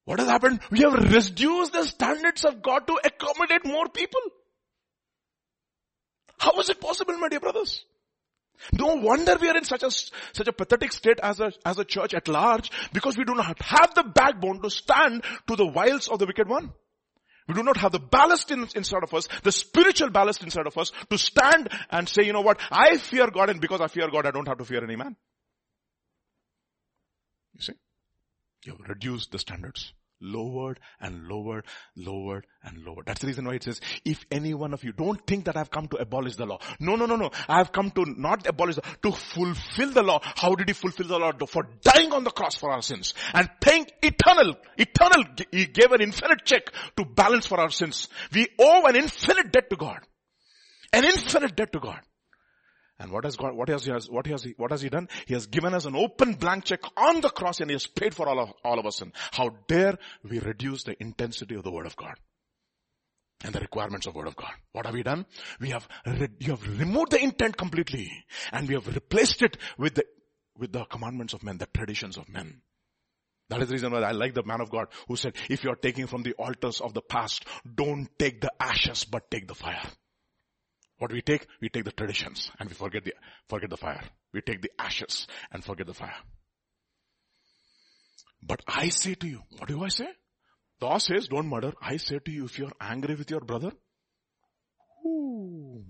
[0.05, 0.61] What has happened?
[0.71, 4.21] We have reduced the standards of God to accommodate more people.
[6.39, 7.85] How is it possible, my dear brothers?
[8.73, 11.85] No wonder we are in such a, such a pathetic state as a, as a
[11.85, 16.09] church at large because we do not have the backbone to stand to the wiles
[16.09, 16.73] of the wicked one.
[17.49, 20.79] We do not have the ballast in, inside of us, the spiritual ballast inside of
[20.79, 24.09] us to stand and say, you know what, I fear God and because I fear
[24.11, 25.17] God, I don't have to fear any man.
[27.55, 27.73] You see?
[28.65, 29.93] You have reduced the standards.
[30.21, 31.65] Lowered and lowered,
[31.97, 33.07] lowered and lowered.
[33.07, 35.71] That's the reason why it says, if any one of you don't think that I've
[35.71, 36.59] come to abolish the law.
[36.79, 37.31] No, no, no, no.
[37.49, 40.21] I have come to not abolish the, to fulfill the law.
[40.23, 41.33] How did he fulfill the law?
[41.47, 46.03] For dying on the cross for our sins and paying eternal, eternal, he gave an
[46.03, 48.09] infinite check to balance for our sins.
[48.33, 50.01] We owe an infinite debt to God.
[50.93, 52.01] An infinite debt to God.
[53.01, 55.09] And what has God, what has, what has he, what has he done?
[55.25, 58.15] He has given us an open blank check on the cross and he has paid
[58.15, 59.01] for all of, all of us.
[59.01, 62.13] And how dare we reduce the intensity of the word of God?
[63.43, 64.53] And the requirements of word of God.
[64.73, 65.25] What have we done?
[65.61, 68.11] We have, re- you have removed the intent completely
[68.53, 70.05] and we have replaced it with the,
[70.59, 72.61] with the commandments of men, the traditions of men.
[73.49, 75.71] That is the reason why I like the man of God who said, if you
[75.71, 79.55] are taking from the altars of the past, don't take the ashes, but take the
[79.55, 79.89] fire.
[81.01, 81.47] What we take?
[81.63, 83.15] We take the traditions and we forget the,
[83.49, 84.05] forget the fire.
[84.35, 86.21] We take the ashes and forget the fire.
[88.43, 90.09] But I say to you, what do I say?
[90.79, 91.73] The law says don't murder.
[91.81, 93.73] I say to you, if you're angry with your brother,
[95.07, 95.83] ooh,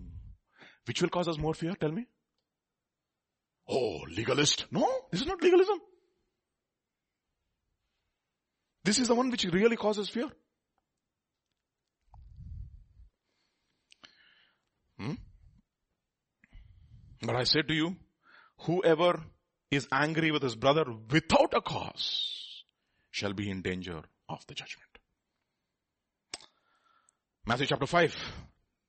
[0.85, 1.75] which will cause us more fear?
[1.75, 2.07] Tell me.
[3.69, 4.67] Oh, legalist.
[4.71, 5.81] No, this is not legalism.
[8.85, 10.31] This is the one which really causes fear.
[17.22, 17.96] But I say to you,
[18.60, 19.24] whoever
[19.72, 22.64] is angry with his brother without a cause
[23.12, 24.90] shall be in danger of the judgment.
[27.46, 28.16] Matthew chapter 5.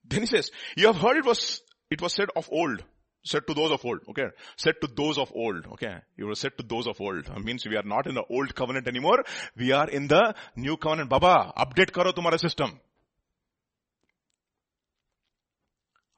[0.05, 2.83] Then he says, you have heard it was, it was said of old,
[3.25, 4.29] said to those of old, okay?
[4.57, 5.97] Said to those of old, okay?
[6.17, 7.27] You were said to those of old.
[7.27, 9.25] That means we are not in the old covenant anymore.
[9.57, 11.11] We are in the new covenant.
[11.11, 12.81] Baba, update karo tumhara system.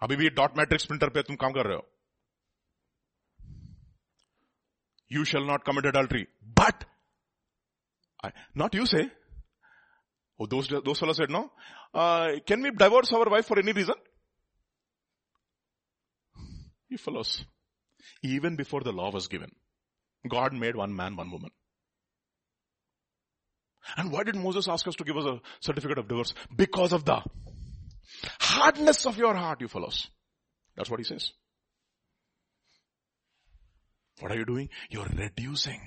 [0.03, 1.92] अभी भी dot matrix printer पे तुम काम कर रहे हो
[5.14, 6.28] you shall not commit adultery.
[6.56, 6.86] But,
[8.24, 9.10] I, not you say.
[10.40, 11.52] Oh, those, those fellows said no.
[11.94, 13.96] Uh, can we divorce our wife for any reason?
[16.90, 17.46] You fellows,
[18.24, 19.52] even before the law was given,
[20.28, 21.52] God made one man, one woman.
[23.98, 26.34] And why did Moses ask us to give us a certificate of divorce?
[26.56, 27.22] Because of the
[28.40, 30.08] hardness of your heart, you fellows.
[30.76, 31.32] That's what he says.
[34.20, 34.70] What are you doing?
[34.90, 35.82] You're reducing.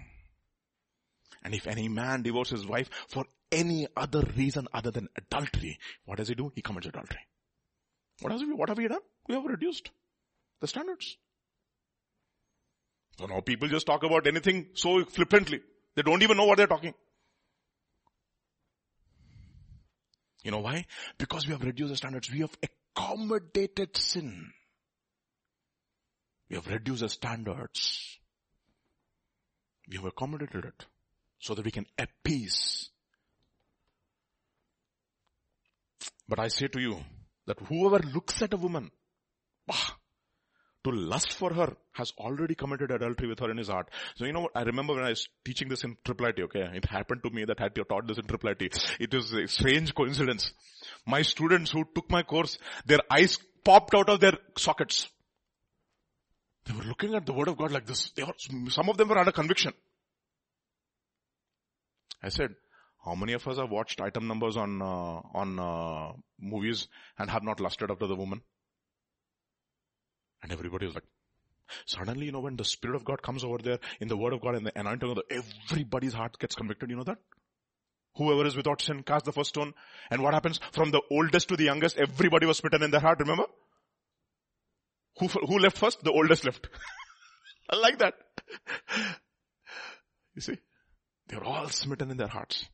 [1.42, 6.18] And if any man divorces his wife for any other reason other than adultery, what
[6.18, 6.50] does he do?
[6.54, 7.20] He commits adultery.
[8.20, 9.00] What has we, what have we done?
[9.28, 9.90] We have reduced
[10.60, 11.16] the standards.
[13.18, 15.60] So now people just talk about anything so flippantly.
[15.94, 16.94] They don't even know what they're talking.
[20.42, 20.86] You know why?
[21.18, 22.30] Because we have reduced the standards.
[22.30, 22.56] We have
[22.96, 24.52] accommodated sin.
[26.48, 28.18] We have reduced the standards.
[29.88, 30.86] We have accommodated it
[31.38, 32.88] so that we can appease.
[36.28, 36.98] But I say to you
[37.46, 38.90] that whoever looks at a woman,
[39.66, 39.94] bah,
[40.84, 43.90] to lust for her has already committed adultery with her in his heart.
[44.14, 44.52] So you know what?
[44.54, 46.68] I remember when I was teaching this in Triple IT, okay?
[46.74, 48.96] It happened to me that I taught this in Triple IT.
[49.00, 50.52] It was a strange coincidence.
[51.04, 55.08] My students who took my course, their eyes popped out of their sockets.
[56.66, 58.12] They were looking at the word of God like this.
[58.18, 59.72] Were, some of them were under conviction.
[62.22, 62.54] I said,
[63.04, 66.88] how many of us have watched item numbers on, uh, on, uh, movies
[67.18, 68.40] and have not lusted after the woman?
[70.42, 71.04] And everybody was like,
[71.84, 74.40] suddenly, you know, when the Spirit of God comes over there in the Word of
[74.40, 77.18] God and the anointing of the, everybody's heart gets convicted, you know that?
[78.16, 79.72] Whoever is without sin cast the first stone.
[80.10, 80.58] And what happens?
[80.72, 83.44] From the oldest to the youngest, everybody was smitten in their heart, remember?
[85.18, 86.02] Who, who left first?
[86.02, 86.68] The oldest left.
[87.70, 88.14] I like that.
[90.34, 90.58] You see?
[91.28, 92.66] They're all smitten in their hearts.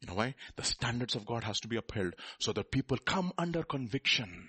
[0.00, 0.34] You know why?
[0.56, 4.48] The standards of God has to be upheld so that people come under conviction.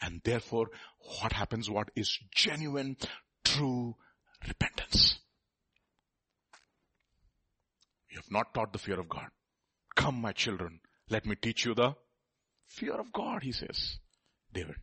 [0.00, 0.70] And therefore,
[1.20, 2.96] what happens, what is genuine,
[3.44, 3.96] true
[4.46, 5.18] repentance.
[8.10, 9.28] You have not taught the fear of God.
[9.96, 11.94] Come, my children, let me teach you the
[12.66, 13.98] fear of God, he says.
[14.52, 14.76] David.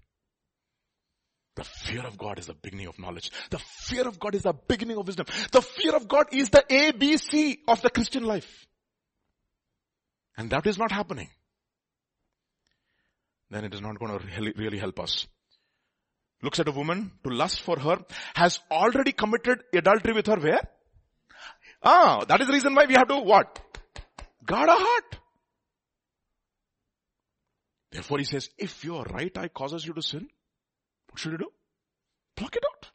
[1.55, 3.31] The fear of God is the beginning of knowledge.
[3.49, 5.25] The fear of God is the beginning of wisdom.
[5.51, 8.65] The fear of God is the ABC of the Christian life.
[10.37, 11.29] And that is not happening
[13.49, 15.27] then it is not going to really help us.
[16.41, 17.99] Looks at a woman to lust for her,
[18.35, 20.61] has already committed adultery with her where?
[21.81, 23.59] Ah, that is the reason why we have to what?
[24.45, 25.19] Guard our heart.
[27.91, 30.27] Therefore he says, if your right eye causes you to sin,
[31.15, 31.51] what should you do?
[32.35, 32.91] Pluck it out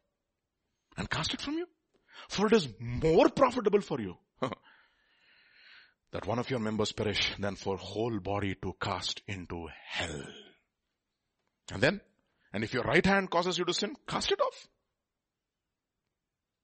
[0.99, 1.67] and cast it from you.
[2.29, 4.19] For it is more profitable for you
[6.13, 10.23] that one of your members perish than for whole body to cast into hell.
[11.73, 12.03] And then,
[12.53, 14.69] and if your right hand causes you to sin, cast it off.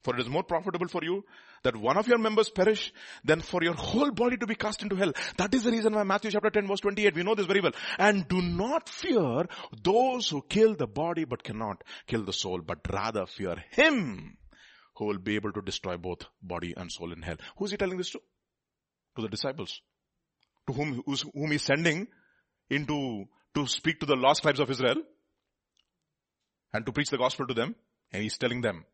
[0.07, 1.25] For it is more profitable for you
[1.65, 2.93] that one of your members perish
[3.25, 5.13] than for your whole body to be cast into hell.
[5.37, 7.73] That is the reason why Matthew chapter 10 verse 28, we know this very well.
[7.99, 9.47] And do not fear
[9.83, 14.37] those who kill the body but cannot kill the soul, but rather fear him
[14.95, 17.39] who will be able to destroy both body and soul in hell.
[17.57, 18.21] Who is he telling this to?
[19.17, 19.81] To the disciples.
[20.69, 22.07] To whom, whom he's sending
[22.71, 23.25] into,
[23.57, 25.03] to speak to the lost tribes of Israel
[26.73, 27.75] and to preach the gospel to them.
[28.13, 28.85] And he's telling them,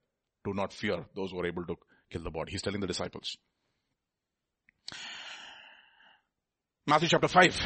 [0.45, 1.77] do not fear those who are able to
[2.11, 2.53] kill the body.
[2.53, 3.37] He's telling the disciples.
[6.87, 7.61] Matthew chapter 5,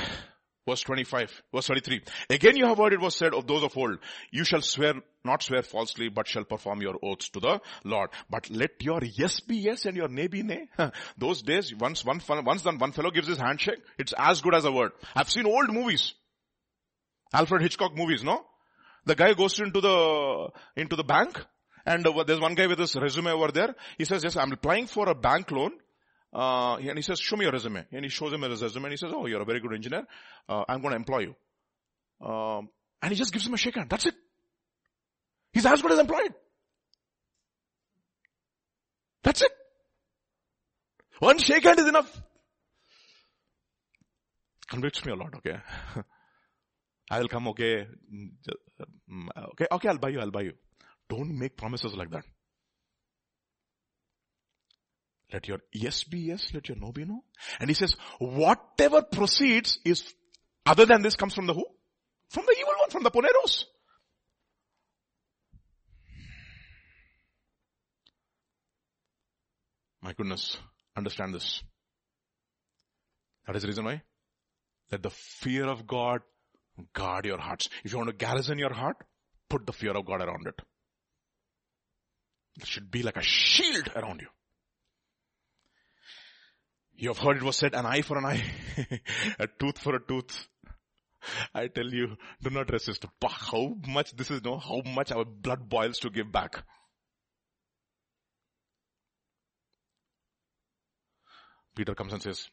[0.69, 2.03] verse 25, verse 33.
[2.29, 3.99] Again you have heard it was said of those of old,
[4.31, 8.11] you shall swear, not swear falsely, but shall perform your oaths to the Lord.
[8.29, 10.69] But let your yes be yes and your nay be nay.
[11.17, 14.67] those days, once one, once then one fellow gives his handshake, it's as good as
[14.67, 14.93] a word.
[15.15, 16.13] I've seen old movies.
[17.33, 18.45] Alfred Hitchcock movies, no?
[19.07, 21.43] The guy goes into the, into the bank
[21.87, 23.75] and uh, there's one guy with his resume over there.
[23.97, 25.71] He says, yes, I'm applying for a bank loan.
[26.33, 27.87] Uh, and he says, show me your resume.
[27.93, 30.05] And he shows him his resume and he says, oh, you're a very good engineer.
[30.49, 32.27] Uh, I'm going to employ you.
[32.27, 32.69] Um,
[33.01, 33.89] and he just gives him a shake hand.
[33.89, 34.15] That's it.
[35.53, 36.35] He's as good as employed.
[39.23, 39.53] That's it.
[41.21, 42.23] One shake hand is enough.
[44.69, 45.59] Convicts me a lot, okay?
[47.11, 47.87] I will come, okay.
[48.13, 50.53] Mm, okay, okay, I'll buy you, I'll buy you.
[51.09, 52.25] Don't make promises like that.
[55.33, 57.25] Let your yes be yes, let your no be no.
[57.59, 60.15] And he says, whatever proceeds is,
[60.65, 61.65] other than this comes from the who?
[62.31, 63.65] From the evil one, from the poneros.
[70.01, 70.57] My goodness,
[70.97, 71.63] understand this.
[73.47, 74.03] That is the reason why.
[74.93, 76.21] Let the fear of God
[76.93, 77.69] guard your hearts.
[77.85, 78.97] If you want to garrison your heart,
[79.49, 80.61] put the fear of God around it.
[82.59, 84.29] It should be like a shield around you.
[86.99, 88.43] You have heard it was said, an eye for an eye,
[89.39, 90.47] a tooth for a tooth.
[91.55, 93.05] I tell you, do not resist.
[93.23, 96.63] How much this is, no, how much our blood boils to give back.
[101.75, 102.49] Peter comes and says,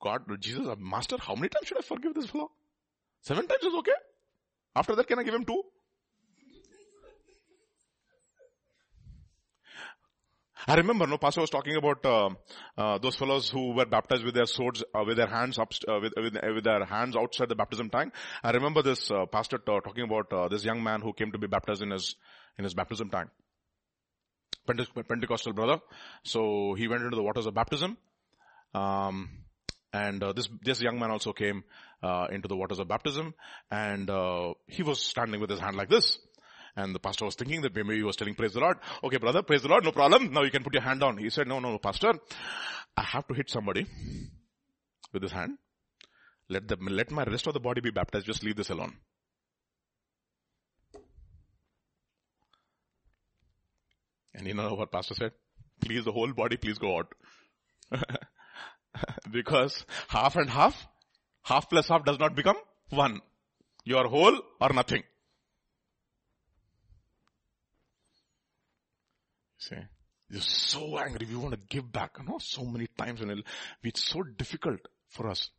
[0.00, 2.50] God, Jesus, Master, how many times should I forgive this fellow?
[3.20, 3.92] Seven times is okay?
[4.74, 5.62] After that, can I give him two?
[10.66, 12.30] I remember, no, Pastor was talking about uh,
[12.78, 15.98] uh, those fellows who were baptized with their swords, uh, with their hands up, uh,
[16.00, 18.14] with, with, with, their hands outside the baptism tank.
[18.42, 21.46] I remember this uh, pastor talking about uh, this young man who came to be
[21.46, 22.16] baptized in his
[22.56, 23.28] in his baptism tank.
[24.66, 25.80] Pentecostal brother.
[26.22, 27.98] So he went into the waters of baptism.
[28.72, 29.28] Um,
[29.92, 31.62] and this this young man also came
[32.30, 33.34] into the waters of baptism,
[33.70, 34.08] and
[34.66, 36.18] he was standing with his hand like this.
[36.76, 38.78] And the pastor was thinking that maybe he was telling praise the Lord.
[39.02, 40.32] Okay, brother, praise the Lord, no problem.
[40.32, 41.18] Now you can put your hand down.
[41.18, 42.14] He said, no, no, no, pastor,
[42.96, 43.86] I have to hit somebody
[45.12, 45.58] with his hand.
[46.48, 48.26] Let the, let my rest of the body be baptized.
[48.26, 48.94] Just leave this alone.
[54.34, 55.32] And you know what pastor said?
[55.80, 57.14] Please the whole body, please go out.
[59.30, 60.88] because half and half,
[61.42, 62.56] half plus half does not become
[62.90, 63.20] one.
[63.84, 65.04] You are whole or nothing.
[70.30, 71.26] You're so angry.
[71.28, 72.16] We want to give back.
[72.18, 73.42] You know, so many times and
[73.82, 75.50] it's so difficult for us.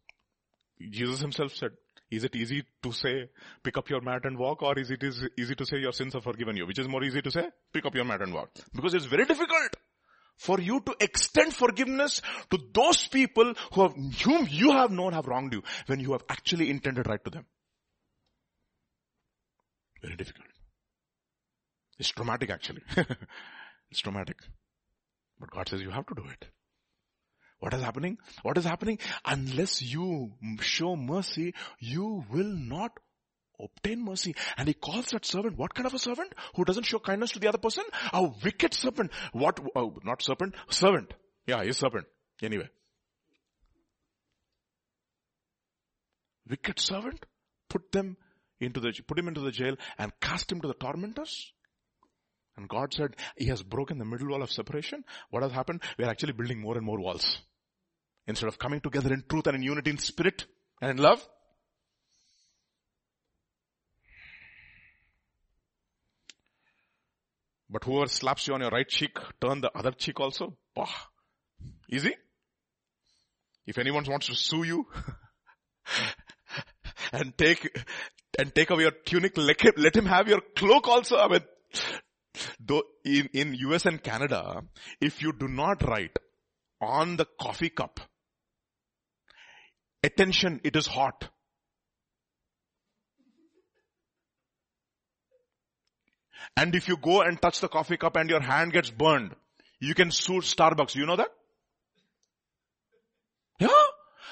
[0.89, 1.71] Jesus himself said,
[2.11, 3.29] is it easy to say,
[3.63, 6.21] pick up your mat and walk or is it easy to say your sins are
[6.21, 6.67] forgiven you?
[6.67, 7.49] Which is more easy to say?
[7.73, 8.49] Pick up your mat and walk.
[8.73, 9.75] Because it's very difficult
[10.37, 15.27] for you to extend forgiveness to those people who have, whom you have known have
[15.27, 17.45] wronged you when you have actually intended right to them.
[20.01, 20.45] Very difficult.
[21.97, 22.81] It's traumatic actually.
[23.95, 24.35] It's traumatic.
[25.39, 26.49] But God says you have to do it.
[27.59, 28.17] What is happening?
[28.43, 28.99] What is happening?
[29.23, 32.43] Unless you show mercy, you will
[32.73, 32.91] not
[33.57, 34.35] obtain mercy.
[34.57, 36.33] And he calls that servant, what kind of a servant?
[36.57, 37.85] Who doesn't show kindness to the other person?
[38.11, 39.11] A wicked serpent.
[39.31, 41.13] What, oh, not serpent, servant.
[41.47, 42.05] Yeah, he's serpent.
[42.43, 42.67] Anyway.
[46.49, 47.25] Wicked servant?
[47.69, 48.17] Put them
[48.59, 51.53] into the, put him into the jail and cast him to the tormentors?
[52.57, 55.03] And God said, He has broken the middle wall of separation.
[55.29, 55.81] What has happened?
[55.97, 57.39] We are actually building more and more walls.
[58.27, 60.45] Instead of coming together in truth and in unity in spirit
[60.81, 61.25] and in love.
[67.69, 70.55] But whoever slaps you on your right cheek, turn the other cheek also.
[70.73, 70.87] Bah.
[71.89, 72.15] Easy?
[73.65, 74.87] If anyone wants to sue you
[77.11, 77.77] and take,
[78.39, 81.17] and take away your tunic, let him, let him have your cloak also.
[81.17, 81.41] I mean,
[82.59, 84.63] though in, in US and Canada,
[85.01, 86.17] if you do not write
[86.81, 87.99] on the coffee cup,
[90.03, 91.29] attention, it is hot.
[96.57, 99.35] And if you go and touch the coffee cup and your hand gets burned,
[99.79, 100.95] you can sue Starbucks.
[100.95, 101.29] You know that?
[103.59, 103.67] Yeah.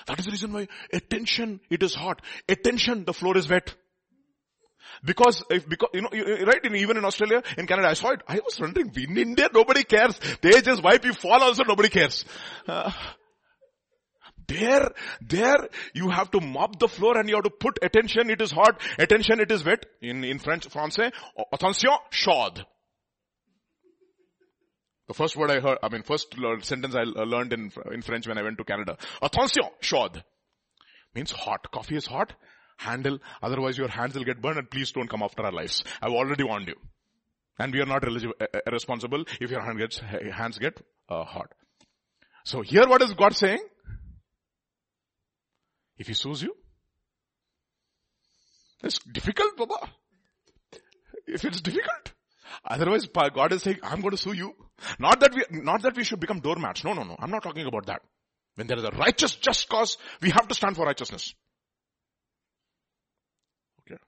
[0.08, 2.22] That is the reason why attention, it is hot.
[2.48, 3.74] Attention, the floor is wet.
[5.04, 8.22] Because, if, because, you know, right, in, even in Australia, in Canada, I saw it.
[8.28, 10.20] I was wondering, in India, nobody cares.
[10.42, 12.26] They just wipe you fall also, nobody cares.
[12.68, 12.92] Uh,
[14.48, 18.42] there, there, you have to mop the floor and you have to put attention, it
[18.42, 19.86] is hot, attention, it is wet.
[20.02, 21.12] In, in French, Francais,
[21.52, 22.66] attention, chaude.
[25.08, 28.38] The first word I heard, I mean, first sentence I learned in, in French when
[28.38, 28.98] I went to Canada.
[29.22, 30.24] Attention, chaude.
[31.14, 31.70] Means hot.
[31.72, 32.34] Coffee is hot.
[32.78, 33.20] Handle.
[33.42, 35.84] Otherwise your hands will get burned and please don't come after our lives.
[36.02, 36.76] I've already warned you.
[37.60, 41.54] And we are not eligible, uh, responsible if your hand gets, hands get uh, hot.
[42.46, 43.64] So here what is God saying?
[45.98, 46.56] If he sues you,
[48.84, 49.90] it's difficult, Baba.
[51.26, 52.12] If it's difficult.
[52.66, 54.56] Otherwise, God is saying, I'm going to sue you.
[55.00, 56.84] Not that we, not that we should become doormats.
[56.84, 57.16] No, no, no.
[57.20, 58.02] I'm not talking about that.
[58.56, 61.34] When there is a righteous, just cause, we have to stand for righteousness.
[63.82, 64.00] Okay.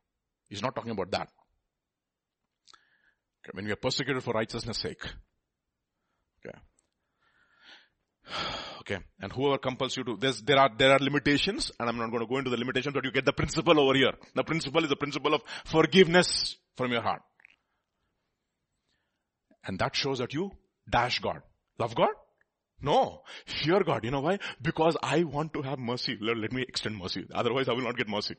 [0.49, 1.29] He's not talking about that.
[3.43, 3.51] Okay.
[3.53, 5.03] When we are persecuted for righteousness sake.
[6.45, 6.57] Okay.
[8.85, 8.99] Okay.
[9.19, 10.15] And whoever compels you to,
[10.45, 13.03] there are, there are limitations and I'm not going to go into the limitations, but
[13.03, 14.11] you get the principle over here.
[14.35, 17.23] The principle is the principle of forgiveness from your heart.
[19.65, 20.51] And that shows that you
[20.87, 21.41] dash God.
[21.79, 22.11] Love God?
[22.79, 23.21] No.
[23.45, 24.03] Fear God.
[24.03, 24.37] You know why?
[24.61, 26.17] Because I want to have mercy.
[26.21, 27.25] Lord, let me extend mercy.
[27.33, 28.35] Otherwise I will not get mercy.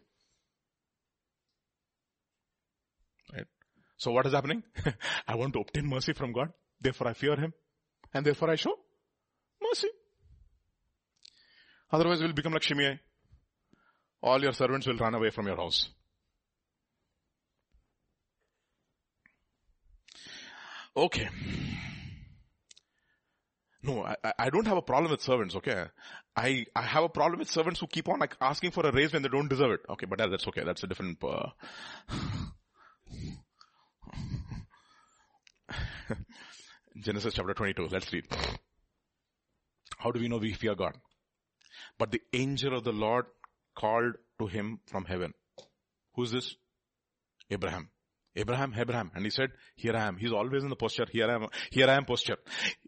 [3.32, 3.46] Right?
[3.96, 4.62] So what is happening?
[5.28, 6.52] I want to obtain mercy from God.
[6.80, 7.52] Therefore I fear Him.
[8.12, 8.74] And therefore I show
[9.62, 9.88] mercy.
[11.90, 12.98] Otherwise we'll become like Shimei.
[14.22, 15.88] All your servants will run away from your house.
[20.96, 21.28] Okay.
[23.82, 25.84] No, I, I don't have a problem with servants, okay?
[26.34, 29.12] I, I have a problem with servants who keep on like asking for a raise
[29.12, 29.80] when they don't deserve it.
[29.88, 30.64] Okay, but that's okay.
[30.64, 31.50] That's a different, uh...
[37.00, 37.88] Genesis chapter 22.
[37.90, 38.26] Let's read.
[39.98, 40.94] How do we know we fear God?
[41.98, 43.26] But the angel of the Lord
[43.78, 45.34] called to him from heaven.
[46.14, 46.54] Who's this?
[47.50, 47.90] Abraham.
[48.34, 49.10] Abraham, Abraham.
[49.14, 50.16] And he said, here I am.
[50.18, 52.36] He's always in the posture, here I am, here I am posture.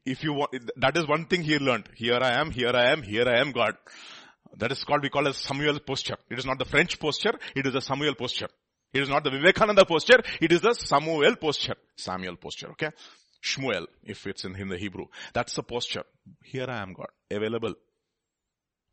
[0.05, 1.89] If you want, that is one thing he learned.
[1.97, 3.77] Here I am, here I am, here I am God.
[4.57, 6.17] That is called, we call as Samuel posture.
[6.31, 8.49] It is not the French posture, it is the Samuel posture.
[8.93, 11.77] It is not the Vivekananda posture, it is the Samuel posture.
[11.97, 12.91] Samuel posture, okay?
[13.43, 15.07] Shmuel, if it's in, in the Hebrew.
[15.33, 16.05] That's the posture.
[16.43, 17.09] Here I am, God.
[17.31, 17.75] Available.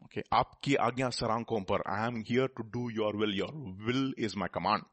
[0.06, 0.24] Okay.
[0.32, 1.66] Aapki agya sarankom.
[1.86, 3.34] I am here to do your will.
[3.34, 4.84] Your will is my command.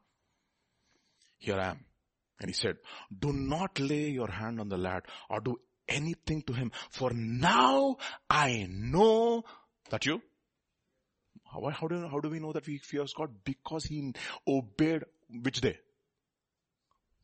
[1.37, 1.85] Here I am.
[2.39, 2.77] And he said,
[3.17, 6.71] do not lay your hand on the lad or do anything to him.
[6.89, 7.97] For now
[8.29, 9.43] I know
[9.89, 10.21] that you
[11.53, 13.29] how, how, do, how do we know that we fear God?
[13.43, 14.13] Because he
[14.47, 15.77] obeyed which day?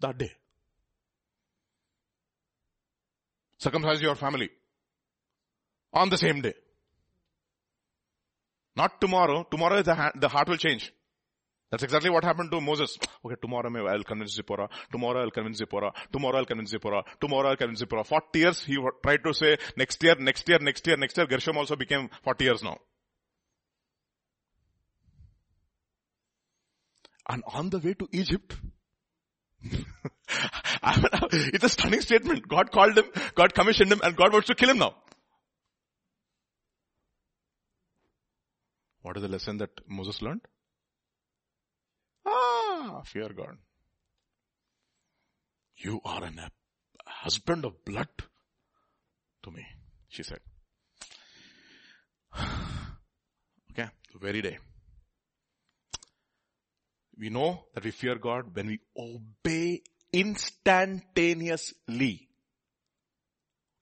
[0.02, 0.32] That day.
[3.58, 4.50] Circumcise your family.
[5.94, 6.54] On the same day.
[8.76, 9.46] Not tomorrow.
[9.50, 10.94] Tomorrow the, the heart will change.
[11.72, 12.98] That's exactly what happened to Moses.
[13.26, 14.70] Okay, tomorrow I'll convince Zipporah.
[14.92, 15.92] Tomorrow I'll convince Zipporah.
[16.12, 17.04] Tomorrow I'll convince Zipporah.
[17.20, 18.06] Tomorrow I'll convince Zipporah.
[18.06, 21.28] 40 years he tried to say next year, next year, next year, next year.
[21.28, 22.78] Gershom also became 40 years now.
[27.30, 28.56] And on the way to Egypt,
[30.84, 32.48] it's a stunning statement.
[32.48, 34.96] God called him, God commissioned him, and God wants to kill him now.
[39.02, 40.42] What is the lesson that Moses learned?
[42.26, 43.58] Ah, fear God.
[45.78, 46.50] You are an, a
[47.06, 48.10] husband of blood
[49.44, 49.66] to me,
[50.10, 50.40] she said.
[53.72, 54.58] Okay, the very day.
[57.20, 59.82] We know that we fear God when we obey
[60.14, 62.30] instantaneously.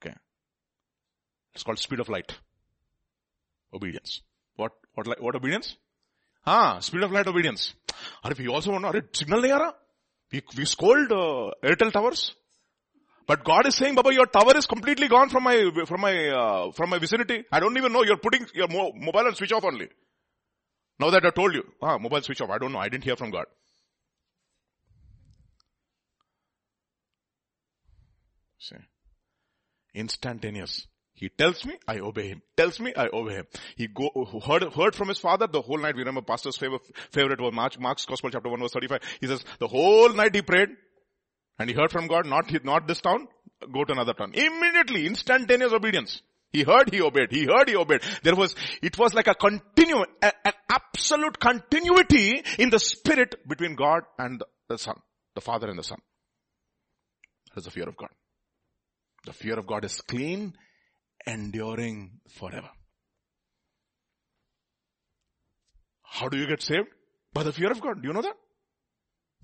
[0.02, 0.16] Okay.
[1.54, 2.34] It's called speed of light.
[3.74, 4.22] Obedience.
[4.56, 5.76] What, what, what obedience?
[6.46, 7.74] Ah, speed of light obedience.
[8.26, 9.74] If you also want, to, signal nahi
[10.32, 12.34] we, we scold uh, Airtel towers.
[13.28, 16.72] But God is saying, Baba, your tower is completely gone from my, from my, uh,
[16.72, 17.44] from my vicinity.
[17.52, 18.04] I don't even know.
[18.04, 19.90] You're putting your mo- mobile and switch off only.
[20.99, 22.49] Now that I told you, ah, mobile switch off.
[22.49, 22.80] I don't know.
[22.80, 23.45] I didn't hear from God.
[28.57, 28.76] See.
[29.94, 30.88] Instantaneous.
[31.14, 32.41] He tells me, I obey him.
[32.56, 33.48] Tells me, I obey him.
[33.76, 34.10] He go,
[34.45, 35.95] heard, heard from his father the whole night.
[35.95, 39.02] We remember pastor's favorite, favorite was Mark, Mark's gospel chapter 1 verse 35.
[39.19, 40.69] He says, the whole night he prayed
[41.57, 43.28] and he heard from God, not, not this town,
[43.74, 44.34] go to another town.
[44.34, 46.22] Immediately, instantaneous obedience.
[46.52, 47.32] He heard, he obeyed.
[47.32, 48.02] He heard, he obeyed.
[48.24, 50.32] There was, it was like a continuum, an
[50.69, 54.95] absolute continuity in the spirit between God and the Son,
[55.36, 55.99] the Father and the Son.
[57.49, 58.10] That is the fear of God.
[59.26, 60.53] The fear of God is clean,
[61.26, 62.69] enduring forever.
[66.03, 66.88] How do you get saved?
[67.34, 68.02] By the fear of God.
[68.02, 68.36] Do you know that?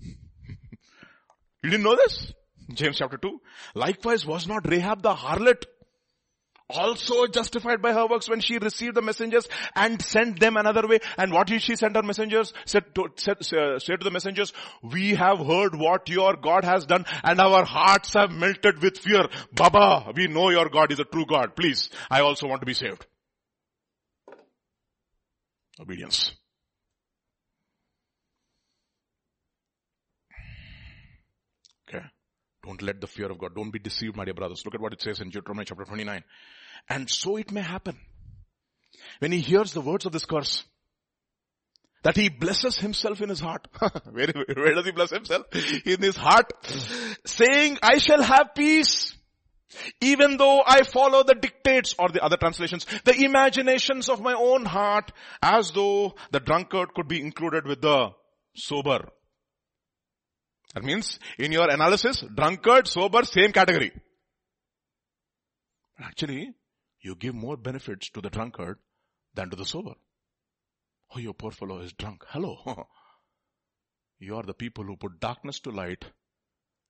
[0.00, 2.32] you didn't know this?
[2.72, 3.40] James chapter 2.
[3.74, 5.64] Likewise was not Rahab the harlot
[6.70, 10.98] also justified by her works when she received the messengers and sent them another way.
[11.18, 12.52] And what did she send her messengers?
[12.64, 16.86] Said to, said, uh, said to the messengers, we have heard what your God has
[16.86, 19.26] done and our hearts have melted with fear.
[19.52, 21.56] Baba, we know your God is a true God.
[21.56, 23.06] Please, I also want to be saved.
[25.80, 26.32] Obedience.
[31.88, 32.04] Okay.
[32.64, 34.62] Don't let the fear of God, don't be deceived, my dear brothers.
[34.64, 36.24] Look at what it says in Deuteronomy chapter 29.
[36.88, 37.98] And so it may happen
[39.18, 40.64] when he hears the words of this curse
[42.02, 43.66] that he blesses himself in his heart.
[44.10, 45.46] where, where does he bless himself?
[45.84, 46.52] In his heart,
[47.24, 49.14] saying, I shall have peace.
[50.00, 54.64] Even though I follow the dictates or the other translations, the imaginations of my own
[54.66, 55.10] heart,
[55.42, 58.10] as though the drunkard could be included with the
[58.54, 59.08] sober.
[60.74, 63.92] That means in your analysis, drunkard, sober, same category.
[66.02, 66.52] Actually,
[67.00, 68.78] you give more benefits to the drunkard
[69.34, 69.94] than to the sober.
[71.14, 72.24] Oh, your poor fellow is drunk.
[72.28, 72.58] Hello.
[74.18, 76.04] you are the people who put darkness to light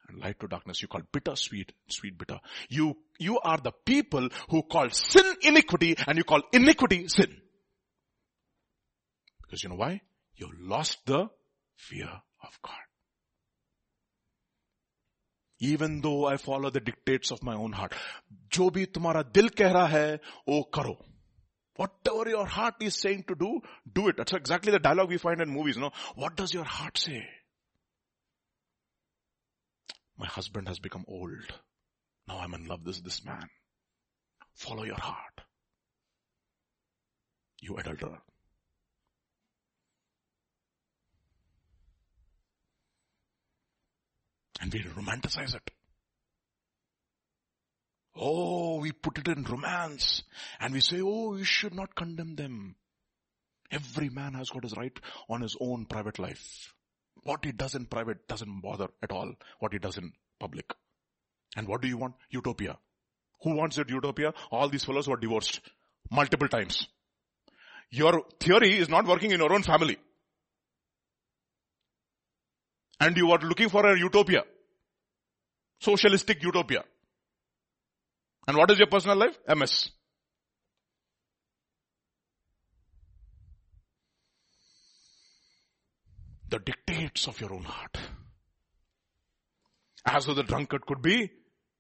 [0.09, 0.81] and light to darkness.
[0.81, 2.41] You call bitter sweet, sweet bitter.
[2.71, 7.37] You, you are the people who call sin iniquity and you call iniquity sin.
[9.43, 10.01] Because you know why?
[10.37, 11.29] You lost the
[11.77, 12.73] fear of God.
[15.64, 17.94] Even though I follow the dictates of my own heart.
[18.54, 20.98] जो भी तुम्हारा दिल कह रहा है वो करो
[21.80, 23.62] Whatever your heart is saying to do,
[23.94, 24.18] do it.
[24.18, 25.92] That's exactly the dialogue we find in movies, no?
[26.16, 27.26] What does your heart say?
[30.18, 31.54] My husband has become old.
[32.28, 33.48] Now I'm in love with this man.
[34.56, 35.40] Follow your heart.
[37.62, 38.20] You adulterer.
[44.61, 45.71] And we romanticize it.
[48.17, 50.23] Oh, we put it in romance
[50.61, 52.77] and we say, oh, you should not condemn them.
[53.71, 54.97] Every man has got his right
[55.29, 56.73] on his own private life.
[57.25, 60.73] What he does in private doesn't bother at all what he does in public.
[61.57, 62.15] And what do you want?
[62.31, 62.79] Utopia.
[63.43, 64.33] Who wants that utopia?
[64.51, 65.61] All these fellows were divorced
[66.11, 66.87] multiple times.
[67.91, 69.99] Your theory is not working in your own family.
[73.01, 74.45] And you are looking for a utopia.
[75.81, 76.85] Socialistic utopia.
[78.47, 79.37] And what is your personal life?
[79.57, 79.91] Mess.
[86.49, 87.99] The dictates of your own heart.
[90.07, 91.31] As though the drunkard could be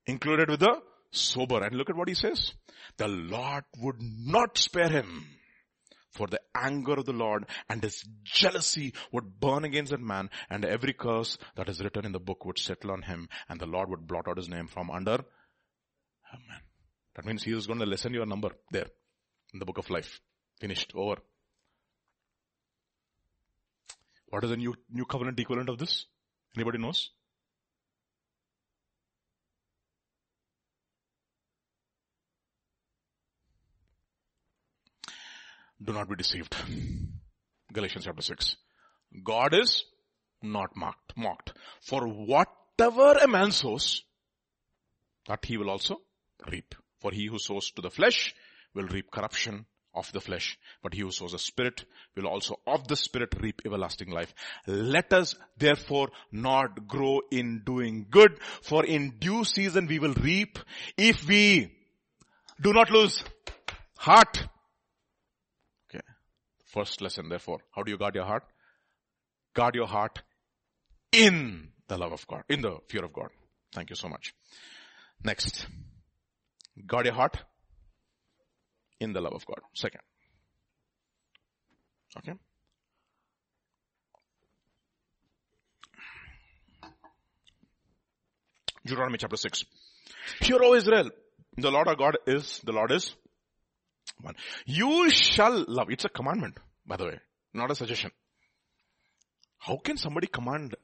[0.06, 0.80] included with the
[1.12, 1.62] sober.
[1.62, 2.54] And look at what he says.
[2.96, 5.26] The Lord would not spare him.
[6.14, 10.64] For the anger of the Lord and his jealousy would burn against that man and
[10.64, 13.90] every curse that is written in the book would settle on him and the Lord
[13.90, 15.24] would blot out his name from under
[16.34, 16.60] Amen.
[17.14, 18.86] That means he is going to lessen your number there
[19.52, 20.20] in the book of life.
[20.60, 20.92] Finished.
[20.94, 21.16] Over.
[24.28, 26.06] What is the new, new covenant equivalent of this?
[26.56, 27.10] Anybody knows?
[35.84, 36.56] Do not be deceived.
[37.72, 38.56] Galatians chapter 6.
[39.22, 39.84] God is
[40.42, 41.52] not mocked, mocked.
[41.82, 44.02] For whatever a man sows,
[45.26, 46.00] that he will also
[46.50, 46.74] reap.
[47.00, 48.34] For he who sows to the flesh
[48.74, 51.84] will reap corruption of the flesh, but he who sows the spirit
[52.16, 54.34] will also of the spirit reap everlasting life.
[54.66, 60.58] Let us therefore not grow in doing good, for in due season we will reap
[60.96, 61.72] if we
[62.60, 63.22] do not lose
[63.98, 64.48] heart.
[66.74, 68.42] First lesson therefore, how do you guard your heart?
[69.54, 70.22] Guard your heart
[71.12, 73.28] in the love of God, in the fear of God.
[73.72, 74.34] Thank you so much.
[75.22, 75.68] Next.
[76.84, 77.36] Guard your heart
[78.98, 79.60] in the love of God.
[79.72, 80.00] Second.
[82.18, 82.32] Okay.
[88.84, 89.64] Deuteronomy chapter 6.
[90.40, 91.10] Hear, O Israel,
[91.56, 93.14] the Lord our God is, the Lord is
[94.20, 94.34] one.
[94.66, 95.90] You shall love.
[95.90, 97.20] It's a commandment, by the way,
[97.52, 98.10] not a suggestion.
[99.58, 100.74] How can somebody command?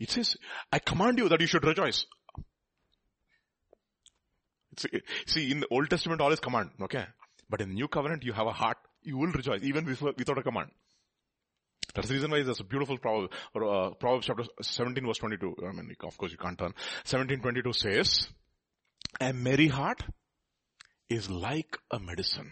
[0.00, 0.36] It says,
[0.72, 2.06] I command you that you should rejoice.
[5.26, 7.06] See, in the Old Testament all is command, okay?
[7.50, 10.42] But in the New Covenant you have a heart, you will rejoice even without a
[10.42, 10.70] command.
[11.94, 15.56] That's the reason why there's a beautiful proverb, uh, Proverbs chapter 17 verse 22.
[15.66, 16.74] I mean, of course you can't turn.
[17.04, 18.28] 1722 says,
[19.20, 20.02] a merry heart
[21.10, 22.50] is like a medicine.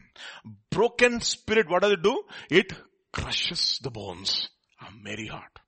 [0.71, 2.23] Broken spirit, what does it do?
[2.51, 2.73] It
[3.13, 4.49] crushes the bones.
[4.81, 5.59] A merry heart.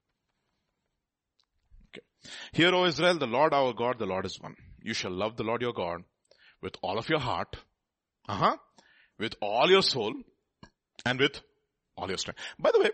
[1.88, 2.04] Okay.
[2.52, 4.54] Hear, O Israel, the Lord our God, the Lord is one.
[4.82, 6.02] You shall love the Lord your God
[6.62, 7.56] with all of your heart,
[8.28, 8.56] uh-huh,
[9.18, 10.12] with all your soul,
[11.06, 11.40] and with
[11.96, 12.40] all your strength.
[12.58, 12.90] By the way,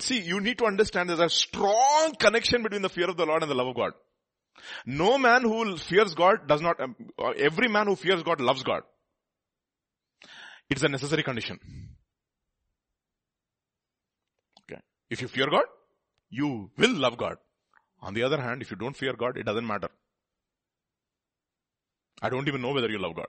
[0.00, 3.42] see, you need to understand there's a strong connection between the fear of the Lord
[3.42, 3.92] and the love of God.
[4.86, 6.96] No man who fears God does not, um,
[7.36, 8.82] every man who fears God loves God.
[10.70, 11.58] It's a necessary condition.
[14.62, 14.80] Okay.
[15.10, 15.64] If you fear God,
[16.30, 17.36] you will love God.
[18.00, 19.88] On the other hand, if you don't fear God, it doesn't matter.
[22.22, 23.26] I don't even know whether you love God.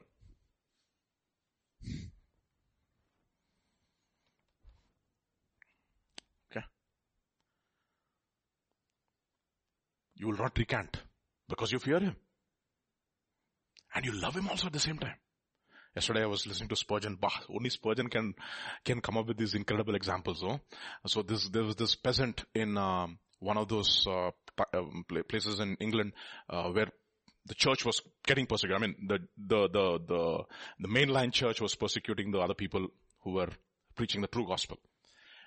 [6.51, 6.65] Okay.
[10.15, 11.01] You will not recant
[11.47, 12.15] because you fear Him.
[13.93, 15.15] And you love Him also at the same time.
[15.95, 17.17] Yesterday I was listening to Spurgeon.
[17.19, 18.33] Bah, only Spurgeon can,
[18.83, 20.43] can come up with these incredible examples.
[20.43, 20.59] Oh?
[21.07, 24.31] So this, there was this peasant in, um, one of those, uh,
[24.73, 26.11] um, places in England,
[26.49, 26.87] uh, where
[27.45, 28.81] the church was getting persecuted.
[28.81, 30.43] I mean, the, the, the, the,
[30.79, 32.87] the mainline church was persecuting the other people
[33.23, 33.49] who were
[33.95, 34.77] preaching the true gospel.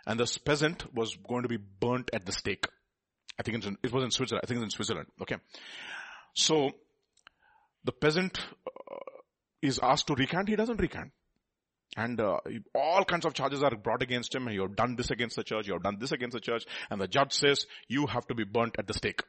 [0.07, 2.67] And this peasant was going to be burnt at the stake.
[3.39, 4.43] I think in, it was in Switzerland.
[4.45, 5.09] I think it's in Switzerland.
[5.23, 5.37] Okay.
[6.35, 6.73] So,
[7.85, 8.97] the peasant uh,
[9.63, 10.49] is asked to recant.
[10.49, 11.13] He doesn't recant.
[11.97, 12.39] And uh,
[12.75, 14.49] all kinds of charges are brought against him.
[14.49, 15.67] You have done this against the church.
[15.67, 16.65] You have done this against the church.
[16.91, 19.23] And the judge says, you have to be burnt at the stake.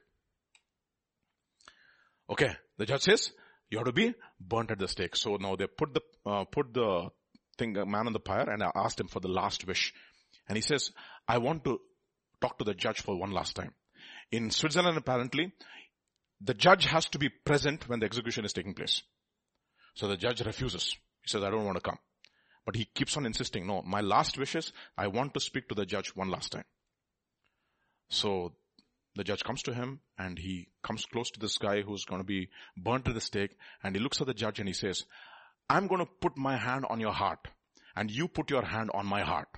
[2.30, 2.56] Okay.
[2.77, 3.31] The judge says,
[3.69, 5.15] you have to be burnt at the stake.
[5.15, 7.10] So now they put the, uh, put the
[7.57, 9.94] thing, man on the pyre and I asked him for the last wish.
[10.48, 10.91] And he says,
[11.27, 11.80] I want to
[12.41, 13.73] talk to the judge for one last time.
[14.31, 15.51] In Switzerland apparently,
[16.41, 19.01] the judge has to be present when the execution is taking place.
[19.95, 20.95] So the judge refuses.
[21.22, 21.97] He says, I don't want to come.
[22.65, 25.76] But he keeps on insisting, no, my last wish is I want to speak to
[25.76, 26.65] the judge one last time.
[28.10, 28.53] So
[29.15, 32.26] the judge comes to him and he comes close to this guy who's going to
[32.26, 35.03] be burnt to the stake and he looks at the judge and he says,
[35.69, 37.47] I'm going to put my hand on your heart
[37.95, 39.49] and you put your hand on my heart.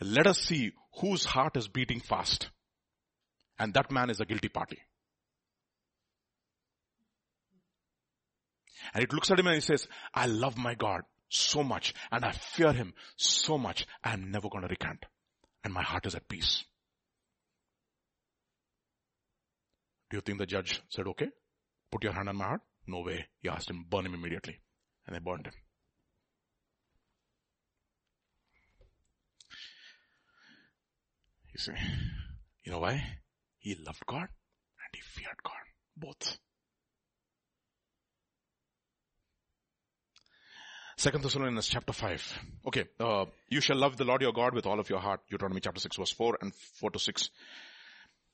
[0.00, 2.50] Let us see whose heart is beating fast.
[3.62, 4.76] And that man is a guilty party.
[8.92, 12.24] And it looks at him and he says, I love my God so much and
[12.24, 13.86] I fear him so much.
[14.02, 15.06] I'm never going to recant.
[15.62, 16.64] And my heart is at peace.
[20.10, 21.28] Do you think the judge said, okay,
[21.92, 22.62] put your hand on my heart?
[22.88, 23.26] No way.
[23.42, 24.58] He asked him, burn him immediately.
[25.06, 25.54] And they burned him.
[31.52, 31.72] You see,
[32.64, 33.21] you know why?
[33.62, 35.54] He loved God and he feared God.
[35.96, 36.38] Both.
[40.96, 42.38] Second Thessalonians chapter 5.
[42.66, 45.20] Okay, uh, you shall love the Lord your God with all of your heart.
[45.30, 47.30] Deuteronomy chapter 6 verse 4 and 4 to 6.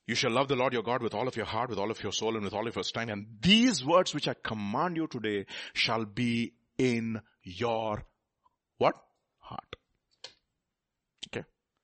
[0.07, 2.01] You shall love the Lord your God with all of your heart, with all of
[2.01, 3.11] your soul, and with all of your strength.
[3.11, 8.03] And these words which I command you today shall be in your
[8.79, 8.95] what?
[9.37, 9.75] Heart.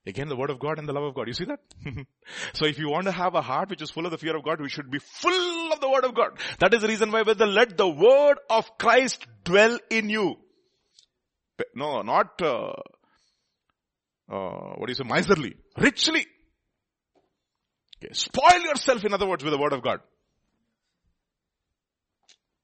[0.08, 1.28] Again, the word of God and the love of God.
[1.28, 1.60] You see that?
[2.54, 4.44] so if you want to have a heart which is full of the fear of
[4.44, 6.38] God, we should be full of the word of God.
[6.60, 10.36] That is the reason why the let the word of Christ dwell in you.
[11.74, 12.74] No, not, uh,
[14.32, 15.56] uh, what do you say, miserly.
[15.78, 16.28] Richly.
[17.98, 18.14] Okay.
[18.14, 20.02] Spoil yourself, in other words, with the word of God.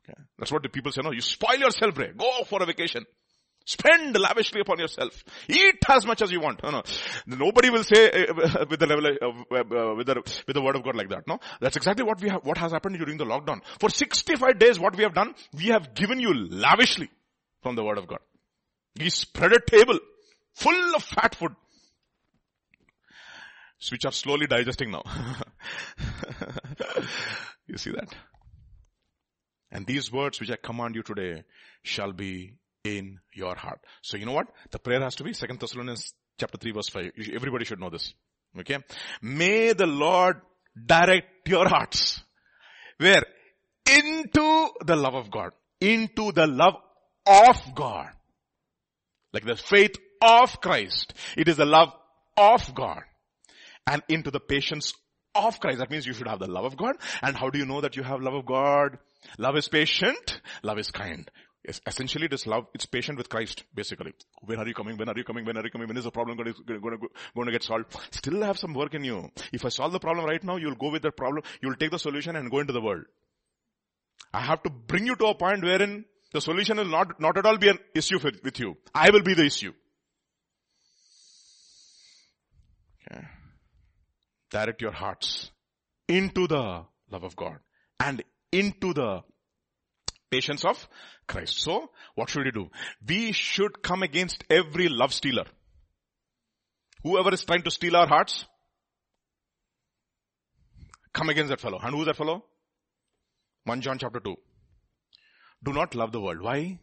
[0.04, 0.20] Okay.
[0.38, 2.12] That's what the people say, no, you spoil yourself, Ray.
[2.16, 3.06] Go for a vacation.
[3.66, 5.24] Spend lavishly upon yourself.
[5.48, 6.64] Eat as much as you want.
[6.64, 6.84] No, no.
[7.28, 10.96] Nobody will say uh, with the level uh, with the, with the word of God
[10.96, 11.28] like that.
[11.28, 11.40] No.
[11.60, 13.62] That's exactly what we have, what has happened during the lockdown.
[13.80, 17.10] For 65 days, what we have done, we have given you lavishly
[17.62, 18.20] from the word of God.
[19.00, 20.00] We spread a table
[20.54, 21.56] full of fat food.
[23.92, 25.02] Which are slowly digesting now.
[27.68, 28.14] you see that?
[29.72, 31.44] And these words which I command you today
[31.82, 33.80] shall be in your heart.
[34.02, 34.48] So you know what?
[34.72, 37.12] The prayer has to be Second Thessalonians chapter 3 verse 5.
[37.34, 38.14] Everybody should know this.
[38.60, 38.78] Okay.
[39.22, 40.42] May the Lord
[40.86, 42.22] direct your hearts.
[42.98, 43.24] Where?
[43.90, 45.52] Into the love of God.
[45.80, 46.76] Into the love
[47.26, 48.10] of God.
[49.34, 51.14] Like the faith of Christ.
[51.38, 51.94] It is the love
[52.38, 53.02] of God.
[53.88, 54.94] And into the patience
[55.34, 55.80] of Christ.
[55.80, 56.96] That means you should have the love of God.
[57.22, 58.98] And how do you know that you have love of God?
[59.38, 60.42] Love is patient.
[60.64, 61.30] Love is kind.
[61.66, 64.14] Yes, essentially it is love, it's patient with Christ, basically.
[64.42, 64.98] When are you coming?
[64.98, 65.46] When are you coming?
[65.46, 65.88] When are you coming?
[65.88, 67.96] When is the problem going to, going to, going to get solved?
[68.10, 69.30] Still have some work in you.
[69.54, 72.00] If I solve the problem right now, you'll go with the problem, you'll take the
[72.00, 73.04] solution and go into the world.
[74.34, 77.46] I have to bring you to a point wherein the solution will not, not at
[77.46, 78.78] all be an issue for, with you.
[78.96, 79.74] I will be the issue.
[83.12, 83.22] Okay.
[84.50, 85.52] Direct your hearts
[86.08, 87.60] into the love of God
[88.00, 89.22] and into the
[90.32, 90.88] patience of
[91.28, 91.60] Christ.
[91.60, 92.70] So, what should we do?
[93.08, 95.46] We should come against every love stealer.
[97.04, 98.46] Whoever is trying to steal our hearts,
[101.14, 101.80] come against that fellow.
[101.82, 102.44] And who's that fellow?
[103.66, 104.36] 1 John chapter 2.
[105.64, 106.42] Do not love the world.
[106.42, 106.80] Why?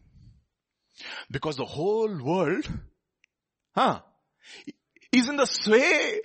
[1.31, 2.69] Because the whole world,
[3.75, 4.01] huh,
[5.11, 6.21] is in the sway.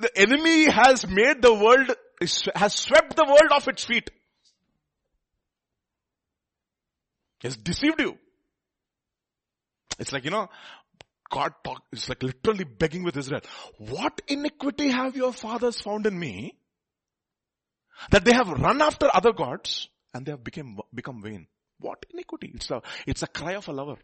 [0.00, 1.90] The enemy has made the world,
[2.54, 4.10] has swept the world off its feet.
[7.42, 8.18] Has deceived you.
[9.98, 10.48] It's like, you know,
[11.30, 13.40] God talk, it's like literally begging with Israel.
[13.78, 16.56] What iniquity have your fathers found in me?
[18.10, 21.46] That they have run after other gods and they have become, become vain.
[21.78, 22.52] What iniquity?
[22.54, 23.96] It's a, it's a cry of a lover.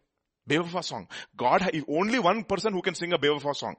[0.49, 1.09] Bewafa song.
[1.37, 3.77] God, only one person who can sing a Bewafa song.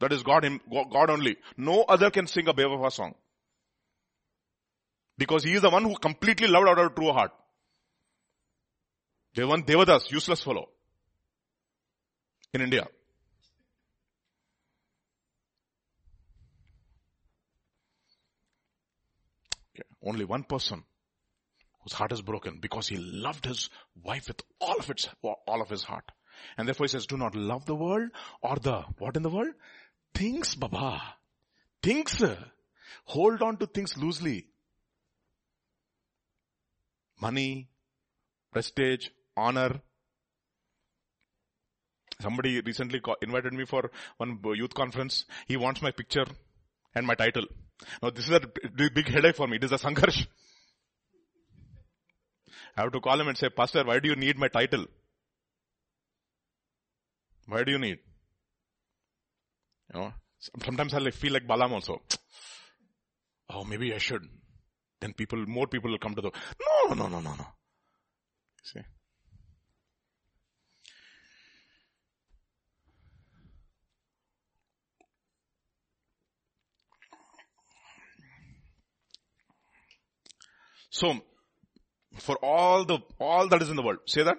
[0.00, 1.36] That is God, him, God only.
[1.56, 3.14] No other can sing a Bewafa song.
[5.18, 7.32] Because he is the one who completely loved out of true heart.
[9.34, 10.68] They want Devadas, useless fellow.
[12.52, 12.88] In India.
[19.74, 19.84] Okay.
[20.04, 20.82] Only one person
[21.82, 23.70] whose heart is broken because he loved his
[24.02, 26.10] wife with all of its, all of his heart.
[26.58, 28.10] And therefore he says, do not love the world
[28.42, 29.54] or the, what in the world?
[30.12, 31.00] Things, Baba.
[31.82, 32.22] Things.
[33.04, 34.46] Hold on to things loosely.
[37.20, 37.68] Money,
[38.52, 39.08] prestige,
[39.40, 39.80] honor.
[42.20, 45.24] Somebody recently invited me for one youth conference.
[45.48, 46.26] He wants my picture
[46.94, 47.46] and my title.
[48.02, 48.40] Now this is a
[48.98, 49.56] big headache for me.
[49.56, 50.26] It is a sangarsh.
[52.76, 54.84] I have to call him and say, Pastor, why do you need my title?
[57.46, 57.98] Why do you need?
[59.92, 60.12] You know,
[60.62, 62.02] sometimes I feel like Balaam also.
[63.48, 64.22] Oh, maybe I should.
[65.00, 66.30] Then people, more people will come to the,
[66.88, 67.46] no, no, no, no, no.
[68.62, 68.80] See?
[80.90, 81.20] So,
[82.18, 84.36] for all the, all that is in the world, say that?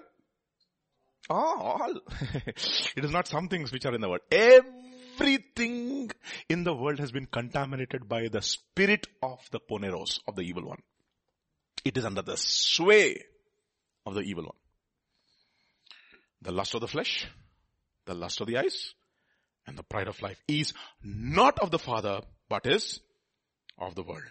[1.30, 1.94] Oh, all.
[2.46, 4.20] it is not some things which are in the world.
[4.30, 6.10] Everything
[6.48, 10.68] in the world has been contaminated by the spirit of the poneros, of the evil
[10.68, 10.82] one.
[11.84, 13.22] It is under the sway
[14.04, 14.56] of the evil one.
[16.42, 17.26] The lust of the flesh,
[18.04, 18.94] the lust of the eyes,
[19.66, 23.00] and the pride of life is not of the Father, but is
[23.78, 24.24] of the world.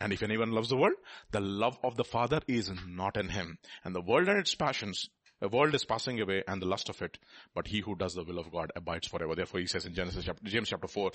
[0.00, 0.96] And if anyone loves the world,
[1.30, 3.58] the love of the Father is not in him.
[3.84, 5.08] And the world and its passions,
[5.40, 7.18] the world is passing away and the lust of it,
[7.54, 9.34] but he who does the will of God abides forever.
[9.34, 11.10] Therefore he says in Genesis chapter, James chapter 4,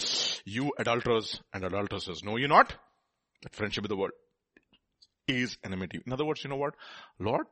[0.46, 2.74] you adulterers and adulteresses, know you not
[3.44, 4.12] that friendship with the world
[5.28, 6.02] is enmity.
[6.06, 6.76] In other words, you know what?
[7.20, 7.46] Lord,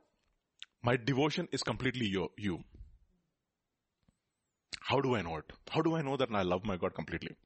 [0.82, 2.60] my devotion is completely your, you.
[4.80, 5.44] How do I know it?
[5.70, 7.36] How do I know that I love my God completely?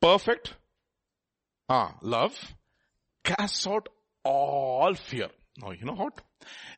[0.00, 0.54] Perfect
[1.68, 2.54] Ah, love
[3.24, 3.88] casts out
[4.24, 5.28] all fear.
[5.60, 6.20] Now, you know what?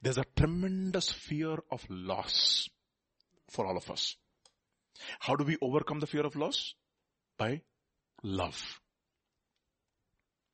[0.02, 2.68] There's a tremendous fear of loss
[3.50, 4.16] for all of us.
[5.20, 6.74] How do we overcome the fear of loss?
[7.36, 7.62] By
[8.22, 8.80] love.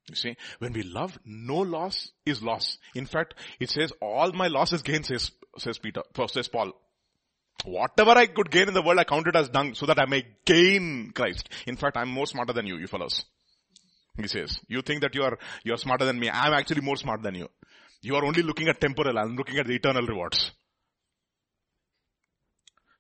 [0.09, 2.79] You see, when we love, no loss is loss.
[2.95, 6.73] In fact, it says all my loss is gain, says, says Peter, says Paul.
[7.65, 10.05] Whatever I could gain in the world, I count it as dung so that I
[10.05, 11.49] may gain Christ.
[11.67, 13.25] In fact, I'm more smarter than you, you fellows.
[14.17, 16.31] He says, you think that you are, you are smarter than me.
[16.31, 17.49] I'm actually more smart than you.
[18.01, 19.19] You are only looking at temporal.
[19.19, 20.53] I'm looking at the eternal rewards.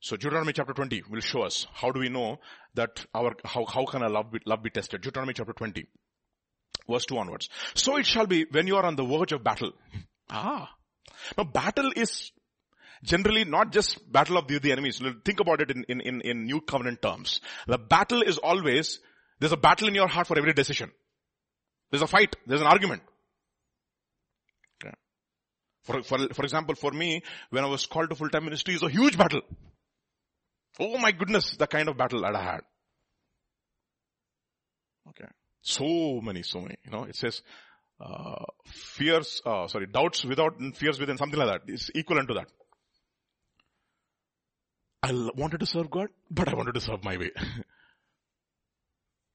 [0.01, 2.39] So Deuteronomy chapter 20 will show us how do we know
[2.75, 5.01] that our, how, how can our love be, love be tested.
[5.01, 5.87] Deuteronomy chapter 20.
[6.89, 7.49] Verse 2 onwards.
[7.75, 9.73] So it shall be when you are on the verge of battle.
[10.31, 10.71] Ah.
[11.37, 12.33] Now battle is
[13.03, 15.03] generally not just battle of the, the enemies.
[15.23, 17.43] Think about it in, in, in, in new covenant terms.
[17.67, 19.01] The battle is always,
[19.39, 20.91] there's a battle in your heart for every decision.
[21.95, 22.35] There's a fight.
[22.45, 23.03] There's an argument.
[25.85, 28.89] For, for, for example, for me, when I was called to full-time ministry, it's a
[28.89, 29.43] huge battle.
[30.81, 32.61] Oh my goodness, the kind of battle that I had.
[35.11, 35.31] Okay.
[35.63, 36.75] So many, so many.
[36.85, 37.43] You know, it says,
[38.01, 41.73] uh, fears, uh, sorry, doubts without fears within, something like that.
[41.73, 42.49] It's equivalent to that.
[45.01, 47.31] I wanted to serve God, but I wanted to serve my way.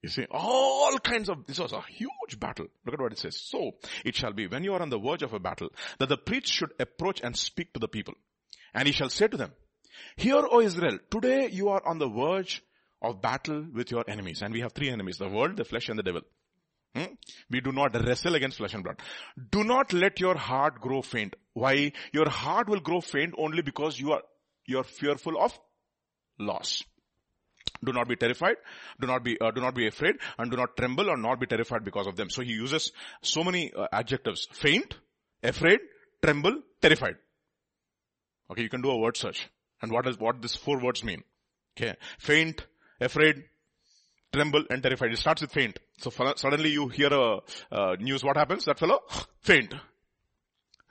[0.01, 2.67] you see, all kinds of, this was a huge battle.
[2.85, 3.39] Look at what it says.
[3.39, 3.71] So,
[4.05, 6.47] it shall be when you are on the verge of a battle, that the priest
[6.47, 8.13] should approach and speak to the people.
[8.73, 9.51] And he shall say to them,
[10.15, 12.63] Hear, O Israel, today you are on the verge
[13.01, 14.41] of battle with your enemies.
[14.41, 16.21] And we have three enemies, the world, the flesh and the devil.
[16.95, 17.13] Hmm?
[17.49, 18.99] We do not wrestle against flesh and blood.
[19.51, 21.35] Do not let your heart grow faint.
[21.53, 21.91] Why?
[22.13, 24.23] Your heart will grow faint only because you are
[24.65, 25.57] you're fearful of
[26.39, 26.83] loss.
[27.83, 28.55] Do not be terrified.
[28.99, 31.47] Do not be, uh, do not be afraid and do not tremble or not be
[31.47, 32.29] terrified because of them.
[32.29, 32.91] So he uses
[33.21, 34.47] so many uh, adjectives.
[34.51, 34.95] Faint,
[35.41, 35.79] afraid,
[36.21, 37.15] tremble, terrified.
[38.51, 39.49] Okay, you can do a word search.
[39.81, 41.23] And what does, what these four words mean?
[41.77, 41.95] Okay.
[42.17, 42.65] Faint,
[42.99, 43.43] afraid,
[44.33, 45.13] tremble and terrified.
[45.13, 45.79] It starts with faint.
[45.99, 47.39] So suddenly you hear a
[47.71, 48.23] uh, news.
[48.23, 48.65] What happens?
[48.65, 48.99] That fellow
[49.41, 49.73] faint.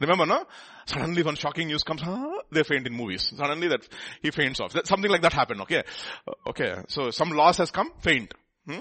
[0.01, 0.45] Remember, no?
[0.87, 2.43] Suddenly when shocking news comes, huh?
[2.53, 3.33] they faint in movies.
[3.37, 3.89] Suddenly that,
[4.23, 4.73] he faints off.
[4.73, 5.83] That, something like that happened, okay?
[6.27, 8.33] Uh, okay, so some loss has come, faint.
[8.66, 8.79] Hmm?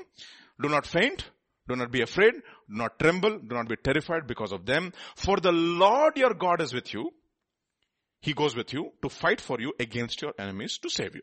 [0.62, 1.30] Do not faint.
[1.68, 2.34] Do not be afraid.
[2.34, 3.40] Do not tremble.
[3.40, 4.94] Do not be terrified because of them.
[5.16, 7.12] For the Lord your God is with you.
[8.22, 11.22] He goes with you to fight for you against your enemies to save you.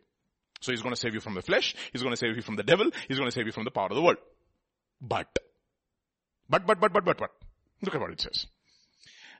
[0.60, 1.74] So he's going to save you from the flesh.
[1.92, 2.90] He's going to save you from the devil.
[3.08, 4.18] He's going to save you from the power of the world.
[5.00, 5.38] But,
[6.48, 7.30] but, but, but, but, but, but.
[7.82, 8.46] Look at what it says.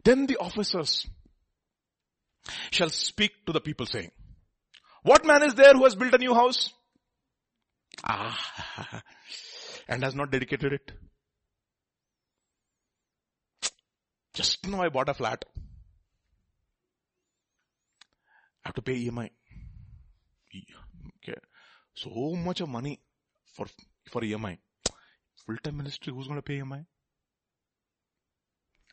[0.05, 1.06] Then the officers
[2.70, 4.10] shall speak to the people saying,
[5.02, 6.72] what man is there who has built a new house?
[8.02, 9.02] Ah,
[9.89, 10.93] and has not dedicated it.
[14.35, 15.44] Just now I bought a flat.
[18.64, 19.31] I have to pay EMI.
[21.22, 21.39] Okay.
[21.94, 23.01] So much of money
[23.55, 23.66] for,
[24.10, 24.59] for EMI.
[25.47, 26.85] Full-time ministry, who's going to pay EMI?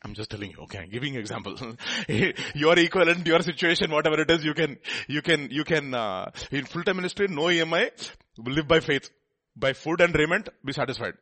[0.04, 1.56] I'm just telling you, okay, I'm giving example.
[2.54, 6.64] your equivalent, your situation, whatever it is, you can, you can, you can, uh, in
[6.64, 7.90] full-time ministry, no EMI,
[8.38, 9.10] live by faith.
[9.54, 11.14] By food and raiment, be satisfied.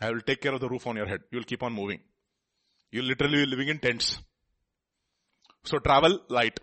[0.00, 1.20] I will take care of the roof on your head.
[1.30, 2.00] You will keep on moving.
[2.90, 4.18] You're literally living in tents.
[5.64, 6.58] So travel light.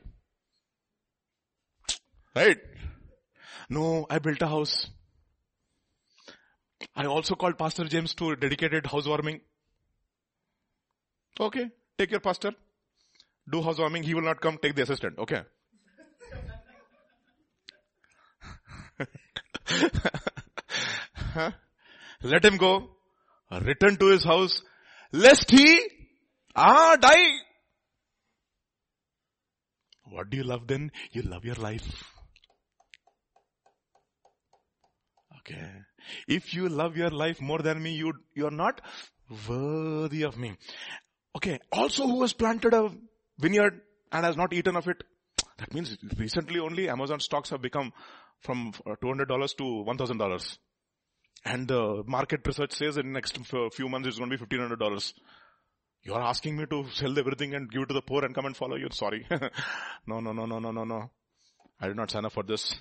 [2.36, 2.58] Right?
[3.70, 4.90] No, I built a house.
[6.96, 9.42] I also called Pastor James to dedicated housewarming.
[11.40, 12.54] Okay, take your pastor.
[13.50, 14.04] Do housewarming.
[14.04, 14.58] He will not come.
[14.62, 15.18] Take the assistant.
[15.18, 15.42] Okay.
[22.22, 22.90] Let him go.
[23.52, 24.62] Return to his house.
[25.12, 25.82] Lest he,
[26.56, 27.30] ah, die.
[30.04, 30.92] What do you love then?
[31.12, 32.04] You love your life.
[35.40, 35.72] Okay.
[36.28, 38.82] If you love your life more than me, you, you're not
[39.48, 40.56] worthy of me.
[41.36, 41.60] Okay.
[41.72, 42.92] Also who has planted a
[43.40, 43.82] vineyard
[44.12, 45.04] and has not eaten of it?
[45.58, 47.92] That means recently only Amazon stocks have become
[48.40, 49.28] from uh, $200
[49.58, 50.58] to $1,000.
[51.46, 55.14] And the market research says in next few months it's going to be $1,500.
[56.04, 58.56] You are asking me to sell everything and give to the poor and come and
[58.56, 58.88] follow you.
[58.92, 59.26] Sorry.
[60.08, 61.12] no, no, no, no, no, no, no.
[61.80, 62.76] I did not sign up for this.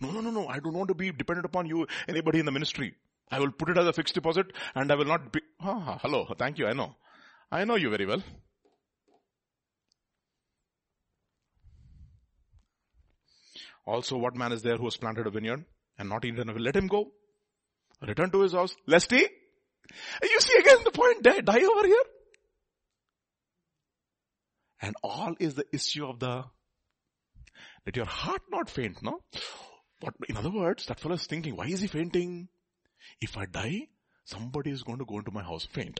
[0.00, 0.46] No, no, no, no.
[0.48, 2.94] I don't want to be dependent upon you, anybody in the ministry.
[3.30, 6.26] I will put it as a fixed deposit and I will not be, ah, hello,
[6.38, 6.94] thank you, I know.
[7.50, 8.22] I know you very well.
[13.86, 15.64] Also, what man is there who has planted a vineyard
[15.98, 16.52] and not eaten?
[16.56, 17.12] Let him go.
[18.02, 19.20] Return to his house, lest he.
[19.20, 22.02] You see again the point, die, die over here.
[24.82, 26.44] And all is the issue of the,
[27.86, 29.20] let your heart not faint, no?
[30.06, 32.46] What, in other words, that fellow is thinking, why is he fainting?
[33.20, 33.88] If I die,
[34.24, 35.98] somebody is going to go into my house, faint.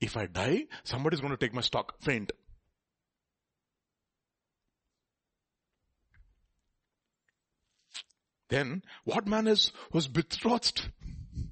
[0.00, 2.32] If I die, somebody is going to take my stock, faint.
[8.48, 10.88] Then, what man is, was betrothed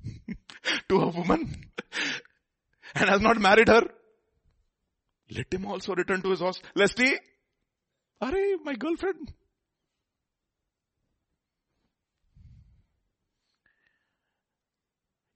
[0.88, 1.66] to a woman
[2.94, 3.82] and has not married her?
[5.30, 7.18] Let him also return to his house, lest he,
[8.22, 8.32] are
[8.64, 9.34] my girlfriend,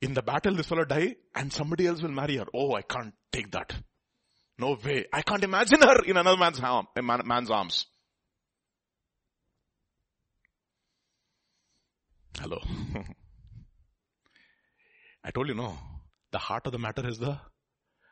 [0.01, 2.47] in the battle this fellow die and somebody else will marry her.
[2.55, 3.75] Oh, I can't take that.
[4.59, 5.07] No way.
[5.13, 7.87] I can't imagine her in another man's, arm, man's arms.
[12.39, 12.59] Hello.
[15.25, 15.77] I told you no.
[16.33, 17.39] The heart of the matter is the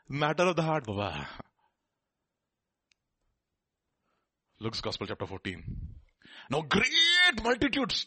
[0.08, 1.26] matter of the heart, Baba.
[4.60, 5.62] Luke's Gospel chapter 14.
[6.50, 8.06] Now great multitudes.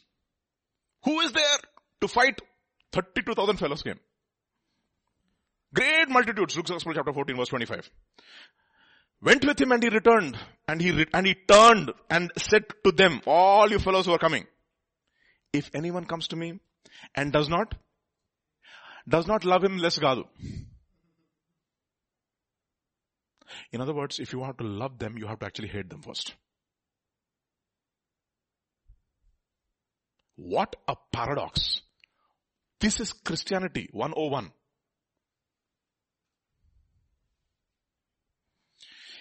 [1.06, 1.58] Who is there
[2.02, 2.42] to fight?
[2.94, 4.00] 32,000 fellows came.
[5.74, 6.56] Great multitudes.
[6.58, 7.90] Luke's Gospel chapter 14 verse 25.
[9.22, 10.38] Went with him and he returned
[10.68, 14.18] and he, re- and he turned and said to them, all you fellows who are
[14.18, 14.46] coming,
[15.54, 16.60] if anyone comes to me
[17.16, 17.76] and does not,
[19.08, 20.26] does not love him less gadu.
[23.72, 26.02] In other words, if you want to love them, you have to actually hate them
[26.02, 26.34] first.
[30.36, 31.82] What a paradox.
[32.82, 34.52] This is Christianity 101.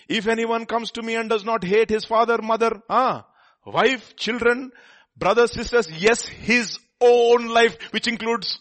[0.09, 3.27] If anyone comes to me and does not hate his father, mother, ah,
[3.67, 4.73] wife, children,
[5.15, 8.59] brothers, sisters, yes, his own life, which includes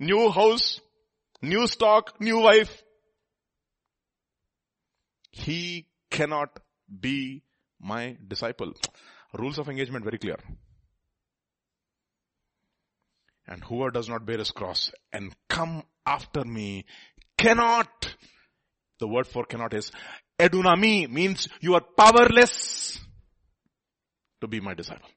[0.00, 0.80] new house,
[1.40, 2.82] new stock, new wife,
[5.30, 6.58] he cannot
[7.00, 7.44] be
[7.80, 8.72] my disciple.
[9.32, 10.38] Rules of engagement very clear.
[13.48, 16.84] And whoever does not bear his cross and come after me
[17.38, 18.16] cannot.
[18.98, 19.92] The word for cannot is
[20.38, 22.98] edunami means you are powerless
[24.40, 25.08] to be my disciple.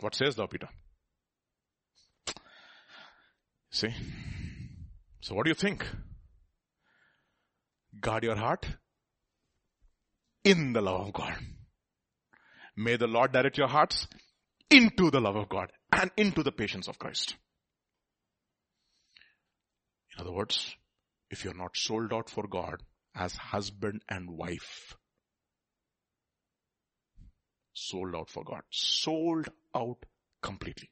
[0.00, 0.68] What says thou Peter?
[3.70, 3.94] See?
[5.20, 5.86] So what do you think?
[8.00, 8.66] Guard your heart
[10.44, 11.34] in the love of God.
[12.76, 14.06] May the Lord direct your hearts
[14.70, 17.36] into the love of God and into the patience of Christ.
[20.14, 20.74] In other words,
[21.30, 22.82] if you're not sold out for God
[23.14, 24.96] as husband and wife,
[27.72, 29.98] sold out for God, sold out
[30.42, 30.90] completely.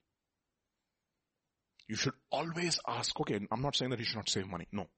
[1.89, 4.67] You should always ask, okay, I'm not saying that you should not save money.
[4.73, 4.89] No.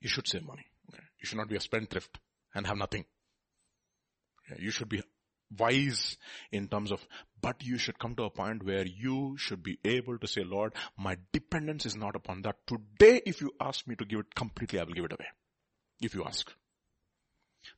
[0.00, 0.64] You should save money.
[0.90, 1.02] Okay.
[1.20, 2.18] You should not be a spendthrift
[2.54, 3.04] and have nothing.
[4.58, 5.02] You should be
[5.56, 6.16] wise
[6.52, 7.06] in terms of,
[7.40, 10.74] but you should come to a point where you should be able to say, Lord,
[10.96, 12.56] my dependence is not upon that.
[12.66, 15.26] Today, if you ask me to give it completely, I will give it away.
[16.00, 16.50] If you ask.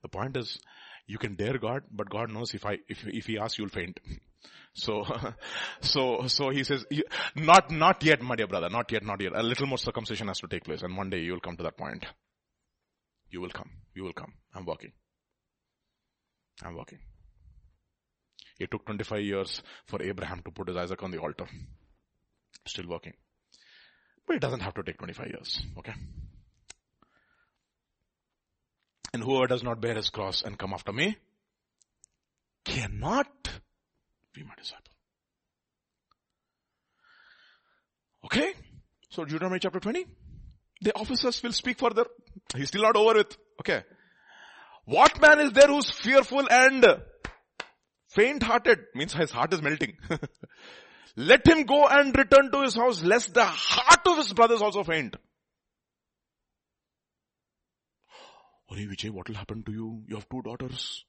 [0.02, 0.58] The point is,
[1.06, 4.00] you can dare God, but God knows if I, if, if He asks, you'll faint.
[4.74, 5.04] So,
[5.80, 6.84] so, so He says,
[7.34, 9.32] not, not yet, my dear brother, not yet, not yet.
[9.34, 11.64] A little more circumcision has to take place and one day you will come to
[11.64, 12.06] that point.
[13.30, 13.70] You will come.
[13.94, 14.34] You will come.
[14.54, 14.92] I'm working.
[16.64, 16.98] I'm working.
[18.58, 21.46] It took 25 years for Abraham to put his Isaac on the altar.
[22.66, 23.14] Still working.
[24.26, 25.62] But it doesn't have to take 25 years.
[25.78, 25.94] Okay?
[29.14, 31.16] And whoever does not bear his cross and come after me
[32.64, 33.28] cannot
[34.34, 34.92] be my disciple.
[38.24, 38.52] Okay?
[39.10, 40.04] So Deuteronomy chapter 20.
[40.82, 42.04] The officers will speak further.
[42.54, 43.36] He's still not over with.
[43.60, 43.82] Okay.
[44.84, 46.84] What man is there who's fearful and
[48.18, 48.84] faint hearted?
[48.94, 49.96] Means his heart is melting.
[51.16, 54.84] Let him go and return to his house lest the heart of his brothers also
[54.84, 55.16] faint.
[58.70, 60.02] Hey Vijay, what will happen to you?
[60.06, 61.04] You have two daughters.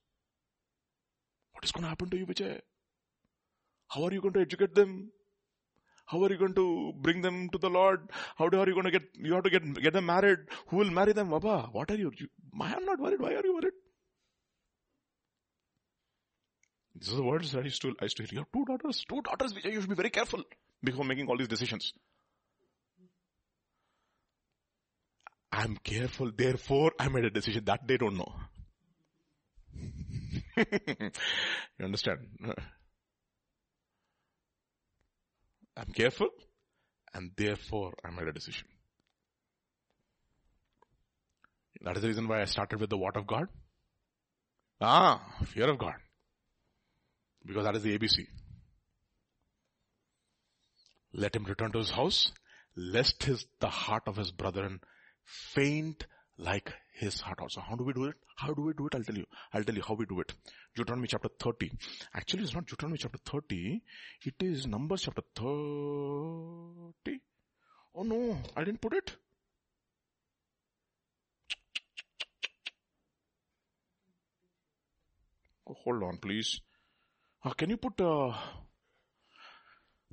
[1.54, 2.60] What is going to happen to you Vijay?
[3.90, 5.12] How are you going to educate them?
[6.06, 8.10] How are you going to bring them to the Lord?
[8.38, 10.40] How are you going to get, you have to get, get them married.
[10.68, 11.30] Who will marry them?
[11.30, 12.28] Baba, what are you, you
[12.60, 13.20] I am not worried.
[13.20, 13.74] Why are you worried?
[17.00, 18.30] These are the words that I used to, I used to hear.
[18.34, 20.44] You have two daughters, two daughters, Vijay, you should be very careful
[20.84, 21.94] before making all these decisions.
[25.52, 28.34] I'm careful, therefore I made a decision that they don't know.
[30.58, 32.20] you understand?
[35.78, 36.30] I'm careful
[37.14, 38.68] and therefore I made a decision.
[41.82, 43.48] That is the reason why I started with the what of God.
[44.82, 45.96] Ah, fear of God.
[47.46, 48.28] Because that is the ABC.
[51.14, 52.32] Let him return to his house,
[52.76, 54.80] lest his, the heart of his brethren
[55.26, 56.06] faint
[56.38, 57.62] like his heart also.
[57.62, 58.16] How do we do it?
[58.38, 58.96] How do we do it?
[58.96, 59.26] I'll tell you.
[59.54, 60.32] I'll tell you how we do it.
[60.76, 61.72] Deuteronomy chapter 30.
[62.14, 63.82] Actually, it's not Deuteronomy chapter 30.
[64.26, 67.20] It is Numbers chapter 30.
[67.96, 69.16] Oh no, I didn't put it.
[75.68, 76.62] Oh, hold on, please.
[77.44, 78.34] Uh, can you put, uh,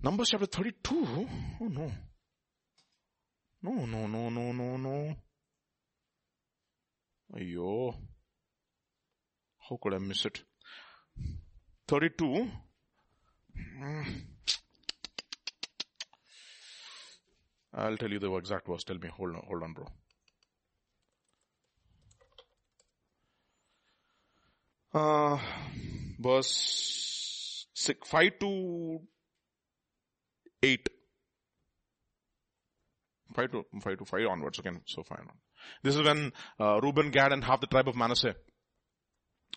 [0.03, 1.27] Numbers chapter 32.
[1.61, 1.90] Oh no.
[3.62, 5.16] No, no, no, no, no, no.
[7.35, 7.94] Ayo.
[9.69, 10.43] How could I miss it?
[11.89, 12.48] 32.
[17.74, 18.85] I'll tell you the exact verse.
[18.85, 19.09] Tell me.
[19.16, 19.86] Hold on, hold on, bro.
[24.94, 25.39] Uh,
[26.19, 27.15] verse
[27.77, 29.01] six, 5 to
[30.62, 30.89] 8.
[33.35, 34.81] 5 to, 5 to 5 onwards again.
[34.86, 35.27] So 5 on.
[35.82, 38.35] This is when uh, Reuben, Gad and half the tribe of Manasseh.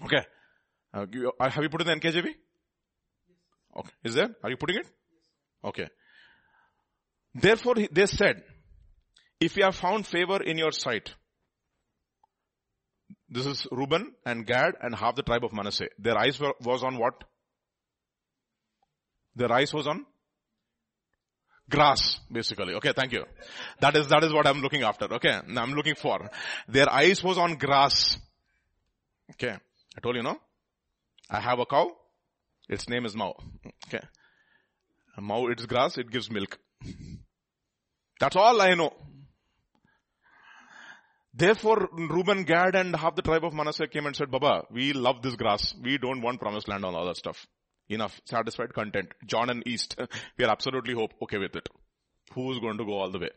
[0.03, 0.25] Okay.
[0.93, 1.05] Uh,
[1.39, 2.25] uh, have you put it in the NKJV?
[2.25, 2.35] Yes.
[3.77, 3.91] Okay.
[4.03, 4.29] Is there?
[4.43, 4.85] Are you putting it?
[4.85, 5.23] Yes.
[5.63, 5.87] Okay.
[7.33, 8.43] Therefore they said,
[9.39, 11.13] if you have found favor in your sight,
[13.29, 15.89] this is Reuben and Gad and half the tribe of Manasseh.
[15.99, 17.23] Their eyes were, was on what?
[19.39, 20.05] Their eyes was on
[21.69, 22.73] grass, basically.
[22.73, 23.23] Okay, thank you.
[23.79, 25.05] That is, that is what I'm looking after.
[25.13, 26.29] Okay, I'm looking for.
[26.67, 28.17] Their eyes was on grass.
[29.31, 29.55] Okay,
[29.97, 30.35] I told you no.
[31.29, 31.89] I have a cow.
[32.67, 33.33] Its name is Mao.
[33.87, 34.05] Okay.
[35.17, 36.59] Mao, it's grass, it gives milk.
[38.19, 38.91] That's all I know.
[41.33, 45.21] Therefore, Reuben, Gad and half the tribe of Manasseh came and said, Baba, we love
[45.21, 45.73] this grass.
[45.81, 47.47] We don't want promised land and all that stuff.
[47.89, 48.21] Enough.
[48.25, 49.09] Satisfied content.
[49.25, 49.99] John and East.
[50.37, 51.67] we are absolutely hope, okay with it.
[52.33, 53.29] Who is going to go all the way?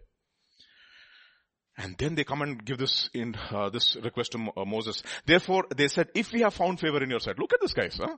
[1.79, 5.03] And then they come and give this in uh, this request to uh, Moses.
[5.25, 7.99] Therefore, they said, if we have found favor in your sight, look at this guys.
[7.99, 8.17] Huh?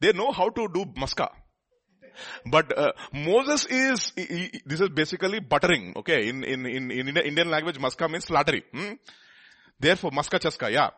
[0.00, 1.28] They know how to do maska.
[2.46, 6.28] But uh, Moses is, he, he, this is basically buttering, okay?
[6.28, 8.64] In, in, in, in Indian language, maska means flattery.
[8.72, 8.94] Hmm?
[9.80, 10.90] Therefore, maska chaska, yeah.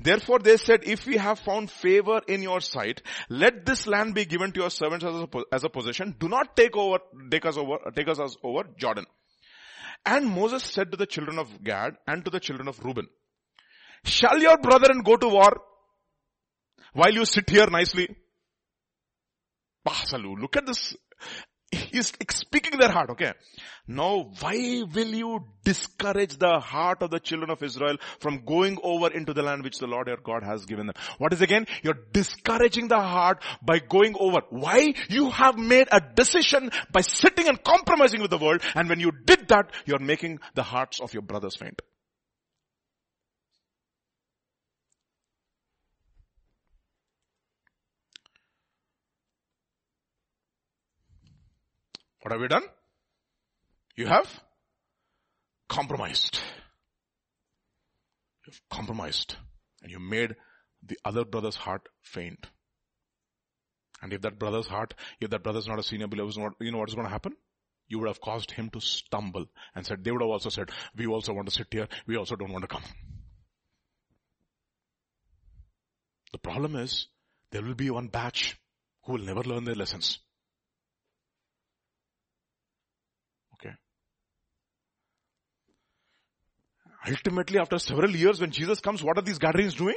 [0.00, 4.24] Therefore they said, if we have found favor in your sight, let this land be
[4.24, 6.16] given to your servants as a, as a possession.
[6.18, 6.98] Do not take over,
[7.30, 9.04] take us over, take us over Jordan.
[10.04, 13.06] And Moses said to the children of Gad and to the children of Reuben,
[14.04, 15.60] shall your brethren go to war
[16.94, 18.08] while you sit here nicely?
[19.86, 20.96] Basalu, look at this.
[21.72, 23.32] He's speaking their heart, okay?
[23.86, 29.10] Now, why will you discourage the heart of the children of Israel from going over
[29.12, 30.94] into the land which the Lord your God has given them?
[31.18, 31.66] What is again?
[31.82, 34.42] You're discouraging the heart by going over.
[34.50, 34.94] Why?
[35.08, 39.10] You have made a decision by sitting and compromising with the world and when you
[39.24, 41.82] did that, you're making the hearts of your brothers faint.
[52.22, 52.64] What have you done?
[53.96, 54.26] You have
[55.68, 56.38] compromised.
[58.46, 59.36] You've compromised
[59.82, 60.36] and you made
[60.86, 62.46] the other brother's heart faint.
[64.00, 66.94] And if that brother's heart, if that brother's not a senior believer, you know what's
[66.94, 67.34] going to happen?
[67.88, 71.06] You would have caused him to stumble and said, they would have also said, we
[71.06, 71.88] also want to sit here.
[72.06, 72.82] We also don't want to come.
[76.32, 77.08] The problem is
[77.50, 78.58] there will be one batch
[79.04, 80.18] who will never learn their lessons.
[87.06, 89.96] Ultimately, after several years, when Jesus comes, what are these Gadarenes doing?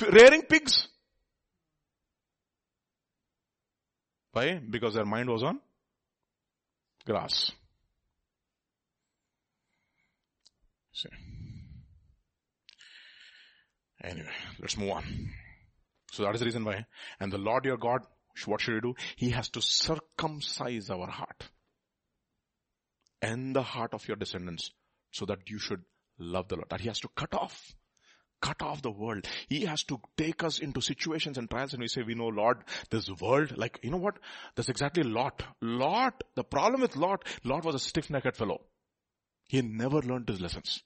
[0.00, 0.88] Rearing pigs.
[4.32, 4.58] Why?
[4.58, 5.60] Because their mind was on
[7.04, 7.52] grass.
[10.92, 11.08] See.
[14.02, 14.26] Anyway,
[14.60, 15.04] let's move on.
[16.10, 16.86] So that is the reason why.
[17.20, 18.00] And the Lord your God,
[18.46, 18.94] what should he do?
[19.16, 21.48] He has to circumcise our heart
[23.22, 24.70] and the heart of your descendants
[25.12, 25.82] so that you should
[26.18, 26.68] love the Lord.
[26.68, 27.74] That he has to cut off.
[28.40, 29.24] Cut off the world.
[29.48, 32.64] He has to take us into situations and trials and we say, we know Lord,
[32.90, 34.18] this world, like, you know what?
[34.56, 35.44] That's exactly Lot.
[35.62, 38.62] Lot, the problem with Lot, Lot was a stiff-necked fellow.
[39.46, 40.82] He never learned his lessons.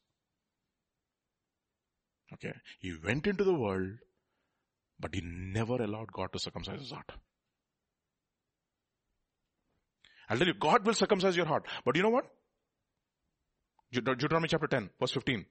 [2.34, 2.52] Okay.
[2.78, 3.92] He went into the world,
[5.00, 7.10] but he never allowed God to circumcise his heart.
[10.28, 11.66] I'll tell you, God will circumcise your heart.
[11.84, 12.26] But you know what?
[13.92, 15.46] Deuteronomy chapter 10, verse 15.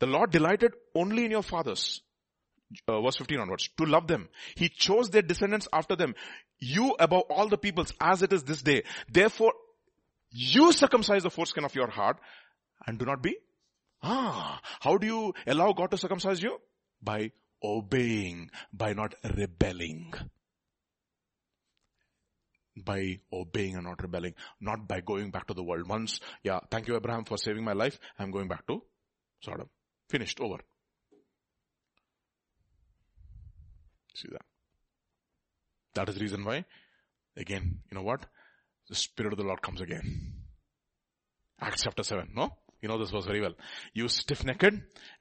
[0.00, 2.02] The Lord delighted only in your fathers.
[2.88, 3.68] Uh, verse 15 onwards.
[3.78, 4.28] To love them.
[4.56, 6.14] He chose their descendants after them.
[6.58, 8.82] You above all the peoples as it is this day.
[9.10, 9.52] Therefore,
[10.30, 12.18] you circumcise the foreskin of your heart
[12.86, 13.36] and do not be.
[14.02, 16.58] Ah, how do you allow God to circumcise you?
[17.02, 17.30] By
[17.62, 20.12] obeying, by not rebelling
[22.76, 25.88] by obeying and not rebelling, not by going back to the world.
[25.88, 28.82] Once, yeah, thank you Abraham for saving my life, I'm going back to
[29.40, 29.68] Sodom.
[30.08, 30.58] Finished, over.
[34.14, 34.42] See that?
[35.94, 36.64] That is the reason why
[37.36, 38.26] again, you know what?
[38.88, 40.34] The Spirit of the Lord comes again.
[41.60, 42.56] Acts chapter 7, no?
[42.82, 43.54] You know this verse very well.
[43.94, 44.74] You stiff-necked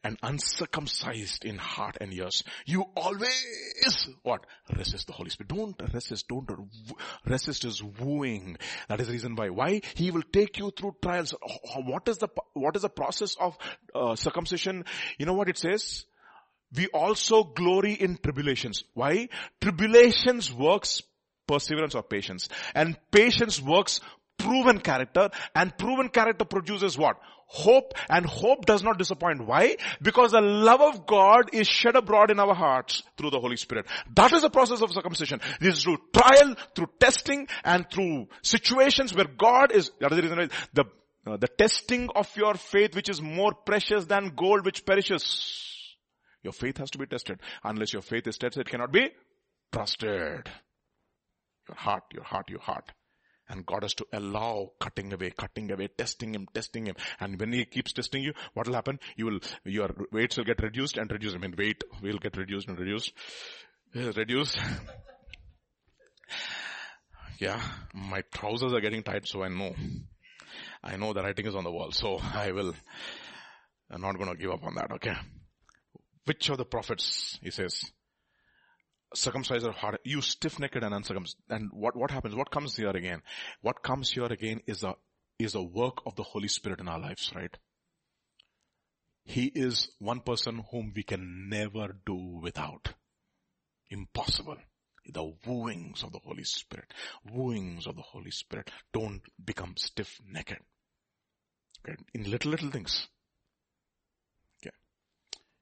[0.03, 2.43] and uncircumcised in heart and ears.
[2.65, 4.47] You always, what?
[4.75, 5.49] Resist the Holy Spirit.
[5.49, 6.27] Don't resist.
[6.27, 6.49] Don't
[7.23, 8.57] resist his wooing.
[8.89, 9.49] That is the reason why.
[9.49, 9.81] Why?
[9.93, 11.35] He will take you through trials.
[11.75, 13.55] What is the, what is the process of
[13.93, 14.85] uh, circumcision?
[15.19, 16.05] You know what it says?
[16.75, 18.85] We also glory in tribulations.
[18.95, 19.29] Why?
[19.61, 21.03] Tribulations works
[21.45, 22.49] perseverance or patience.
[22.73, 23.99] And patience works
[24.37, 27.17] proven character and proven character produces what?
[27.53, 29.45] Hope and hope does not disappoint.
[29.45, 29.75] Why?
[30.01, 33.87] Because the love of God is shed abroad in our hearts through the Holy Spirit.
[34.15, 35.41] That is the process of circumcision.
[35.59, 40.21] This is through trial, through testing and through situations where God is, that is the
[40.21, 40.85] reason the,
[41.27, 45.77] uh, the testing of your faith which is more precious than gold which perishes.
[46.43, 47.41] Your faith has to be tested.
[47.65, 49.09] Unless your faith is tested, it cannot be
[49.73, 50.49] trusted.
[51.67, 52.93] Your heart, your heart, your heart.
[53.51, 56.95] And God has to allow cutting away, cutting away, testing him, testing him.
[57.19, 58.97] And when he keeps testing you, what will happen?
[59.17, 61.35] You will, your weights will get reduced and reduced.
[61.35, 63.11] I mean, weight will get reduced and reduced.
[63.93, 64.57] Reduced.
[67.39, 67.61] yeah,
[67.93, 69.75] my trousers are getting tight, so I know.
[70.81, 72.73] I know the writing is on the wall, so I will,
[73.89, 75.15] I'm not gonna give up on that, okay?
[76.23, 77.83] Which of the prophets, he says,
[79.13, 81.37] circumcised of heart, you stiff-necked and uncircumcised.
[81.49, 82.35] And what, what happens?
[82.35, 83.21] What comes here again?
[83.61, 84.95] What comes here again is a,
[85.39, 87.55] is a work of the Holy Spirit in our lives, right?
[89.23, 92.93] He is one person whom we can never do without.
[93.89, 94.57] Impossible.
[95.05, 96.93] The wooings of the Holy Spirit.
[97.31, 98.69] Wooings of the Holy Spirit.
[98.93, 100.61] Don't become stiff-necked.
[101.83, 101.97] Okay.
[102.13, 103.07] In little, little things.
[104.61, 104.75] Okay.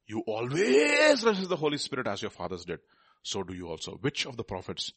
[0.07, 2.80] You always resist the Holy Spirit as your fathers did
[3.21, 3.97] so do you also.
[4.01, 4.91] Which of the prophets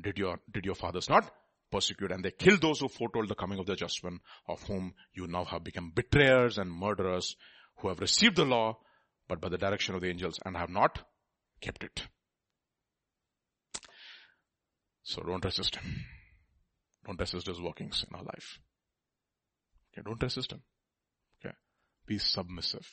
[0.00, 1.30] did your, did your fathers not
[1.70, 2.12] persecute?
[2.12, 5.26] And they killed those who foretold the coming of the just one, of whom you
[5.26, 7.36] now have become betrayers and murderers,
[7.78, 8.78] who have received the law,
[9.28, 11.02] but by the direction of the angels and have not
[11.60, 12.02] kept it.
[15.02, 16.04] So don't resist him.
[17.04, 18.58] Don't resist his workings in our life.
[19.92, 20.62] Okay, don't resist him.
[21.40, 21.54] Okay.
[22.06, 22.88] Be submissive.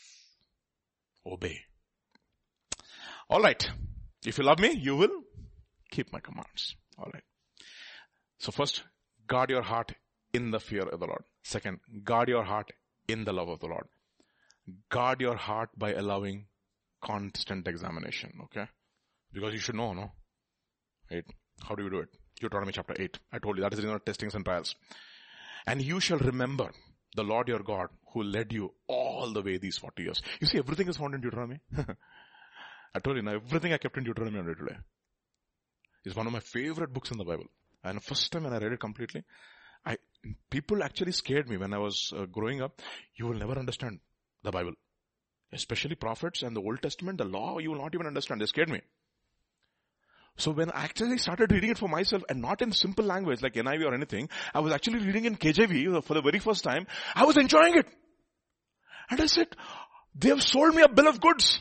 [1.26, 1.60] Obey.
[3.30, 3.70] Alright.
[4.26, 5.24] If you love me, you will
[5.92, 6.76] keep my commands.
[6.98, 7.24] Alright.
[8.38, 8.84] So first,
[9.28, 9.94] guard your heart
[10.34, 11.24] in the fear of the Lord.
[11.44, 12.72] Second, guard your heart
[13.08, 13.88] in the love of the Lord.
[14.90, 16.46] Guard your heart by allowing
[17.04, 18.68] constant examination, okay?
[19.34, 20.12] Because you should know, no?
[21.12, 21.26] Right?
[21.62, 22.10] How do you do it?
[22.40, 23.20] Deuteronomy chapter 8.
[23.32, 24.76] I told you that is reason of testings and trials.
[25.68, 26.72] And you shall remember
[27.16, 30.22] the Lord your God who led you all the way these 40 years.
[30.40, 31.60] You see, everything is found in Deuteronomy.
[32.96, 34.78] I told you now, everything I kept in Deuteronomy read today.
[36.06, 37.46] It's one of my favorite books in the Bible.
[37.84, 39.24] And first time when I read it completely,
[39.86, 39.98] I,
[40.50, 42.82] people actually scared me when I was uh, growing up.
[43.16, 44.00] You will never understand
[44.44, 44.74] the Bible.
[45.52, 48.42] Especially prophets and the Old Testament, the law, you will not even understand.
[48.42, 48.82] They scared me.
[50.38, 53.54] So when I actually started reading it for myself and not in simple language like
[53.54, 56.88] NIV or anything, I was actually reading in KJV for the very first time.
[57.14, 57.88] I was enjoying it.
[59.10, 59.48] And I said,
[60.16, 61.60] they have sold me a bill of goods.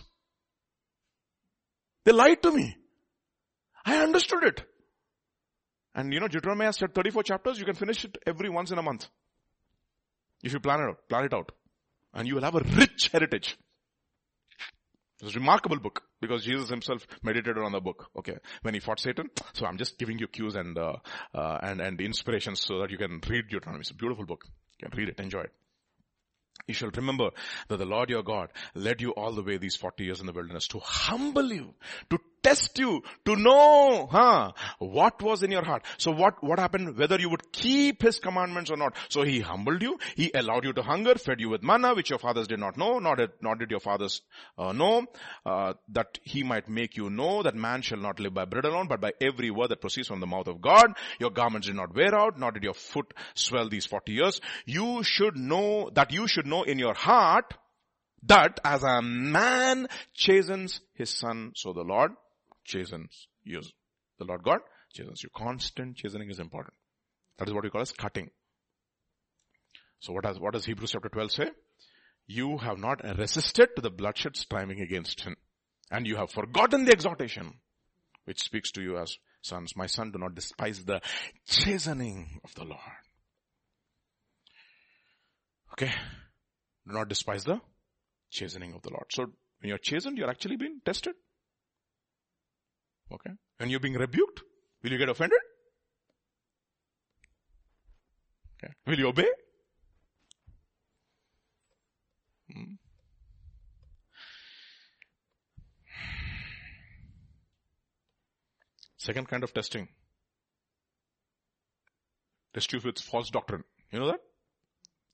[2.04, 2.76] They lied to me.
[3.84, 4.64] I understood it.
[5.94, 8.78] And you know, Deuteronomy has said 34 chapters, you can finish it every once in
[8.78, 9.08] a month.
[10.42, 11.52] If you plan it out, plan it out.
[12.14, 13.56] And you will have a rich heritage.
[15.22, 18.10] It's a remarkable book because Jesus himself meditated on the book.
[18.16, 19.30] Okay, when he fought Satan.
[19.52, 20.96] So I'm just giving you cues and uh,
[21.32, 23.82] uh, and and inspirations so that you can read Deuteronomy.
[23.82, 24.44] It's a beautiful book.
[24.80, 25.52] You can read it, enjoy it.
[26.66, 27.30] You shall remember
[27.68, 30.32] that the Lord your God led you all the way these 40 years in the
[30.32, 31.74] wilderness to humble you,
[32.10, 35.84] to test you to know, huh, what was in your heart.
[35.98, 36.96] So what, what happened?
[36.96, 38.94] Whether you would keep his commandments or not.
[39.08, 39.98] So he humbled you.
[40.16, 42.98] He allowed you to hunger, fed you with manna, which your fathers did not know,
[42.98, 44.22] nor did, nor did your fathers
[44.58, 45.06] uh, know,
[45.46, 48.88] uh, that he might make you know that man shall not live by bread alone,
[48.88, 50.92] but by every word that proceeds from the mouth of God.
[51.18, 54.40] Your garments did not wear out, nor did your foot swell these 40 years.
[54.66, 57.54] You should know, that you should know in your heart,
[58.24, 62.12] that as a man chastens his son, so the Lord
[62.64, 63.62] chastens you.
[64.18, 64.60] The Lord God
[64.92, 65.30] chastens you.
[65.36, 66.74] Constant chastening is important.
[67.38, 68.30] That is what we call as cutting.
[70.00, 71.50] So what does, what does Hebrews chapter 12 say?
[72.26, 75.36] You have not resisted to the bloodshed striving against him.
[75.90, 77.54] And you have forgotten the exhortation
[78.24, 79.76] which speaks to you as sons.
[79.76, 81.00] My son, do not despise the
[81.46, 82.80] chastening of the Lord.
[85.72, 85.92] Okay?
[86.86, 87.60] Do not despise the
[88.30, 89.06] chastening of the Lord.
[89.10, 89.24] So
[89.60, 91.14] when you're chastened, you're actually being tested.
[93.12, 93.30] Okay?
[93.58, 94.42] When you're being rebuked,
[94.82, 95.38] will you get offended?
[98.62, 98.72] Okay.
[98.86, 99.28] Will you obey?
[102.52, 102.74] Hmm.
[108.96, 109.88] Second kind of testing.
[112.54, 113.64] Test you with false doctrine.
[113.90, 114.20] You know that?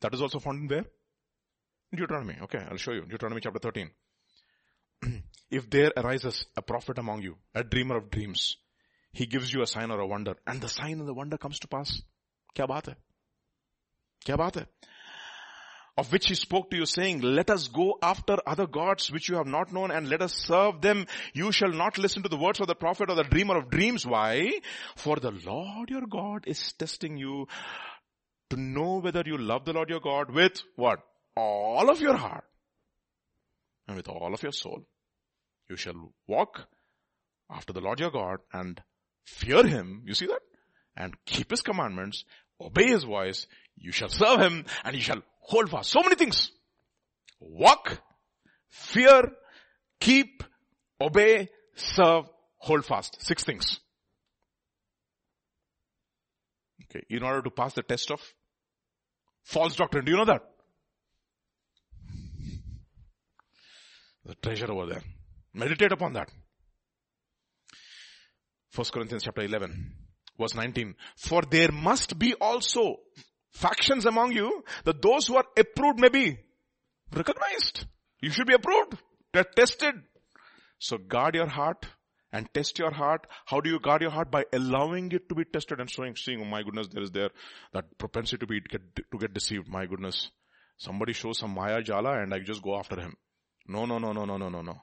[0.00, 0.84] That is also found in there.
[1.94, 2.36] Deuteronomy.
[2.42, 3.02] Okay, I'll show you.
[3.02, 3.90] Deuteronomy chapter 13.
[5.49, 8.57] if there arises a prophet among you, a dreamer of dreams,
[9.11, 11.59] he gives you a sign or a wonder, and the sign and the wonder comes
[11.59, 12.01] to pass.
[12.55, 12.95] क्या बात है?
[14.25, 14.65] क्या बात है?
[15.95, 19.35] Of which he spoke to you saying, let us go after other gods which you
[19.35, 21.05] have not known and let us serve them.
[21.33, 24.03] You shall not listen to the words of the prophet or the dreamer of dreams.
[24.03, 24.53] Why?
[24.95, 27.47] For the Lord your God is testing you
[28.49, 30.99] to know whether you love the Lord your God with what?
[31.37, 32.45] All of your heart
[33.87, 34.83] and with all of your soul.
[35.68, 36.66] you shall walk
[37.50, 38.80] after the Lord your God and
[39.24, 40.02] fear him.
[40.06, 40.40] You see that?
[40.96, 42.24] And keep his commandments,
[42.60, 43.46] obey his voice.
[43.76, 45.90] You shall serve him and you shall hold fast.
[45.90, 46.50] So many things.
[47.40, 48.00] Walk,
[48.68, 49.30] fear,
[50.00, 50.42] keep,
[51.00, 53.22] obey, serve, hold fast.
[53.22, 53.78] Six things.
[56.84, 57.04] Okay.
[57.10, 58.20] In order to pass the test of
[59.42, 60.04] false doctrine.
[60.04, 60.42] Do you know that?
[64.24, 65.02] The treasure over there.
[65.54, 66.30] Meditate upon that.
[68.70, 69.94] First Corinthians chapter 11
[70.38, 70.94] verse 19.
[71.16, 72.96] For there must be also
[73.52, 76.38] factions among you that those who are approved may be
[77.14, 77.86] recognized.
[78.20, 78.96] You should be approved.
[79.56, 79.94] Tested.
[80.78, 81.86] So guard your heart
[82.32, 83.26] and test your heart.
[83.46, 84.30] How do you guard your heart?
[84.30, 87.30] By allowing it to be tested and showing, seeing, oh my goodness, there is there
[87.72, 89.68] that propensity to be, get, to get deceived.
[89.68, 90.30] My goodness.
[90.76, 93.14] Somebody shows some Maya Jala and I just go after him.
[93.66, 94.76] No, no, no, no, no, no, no, no.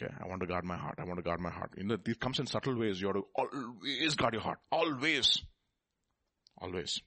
[0.00, 0.94] Okay, I want to guard my heart.
[0.98, 1.72] I want to guard my heart.
[1.76, 3.00] You know, it comes in subtle ways.
[3.00, 4.58] You have to always guard your heart.
[4.72, 5.42] Always.
[6.58, 7.00] Always.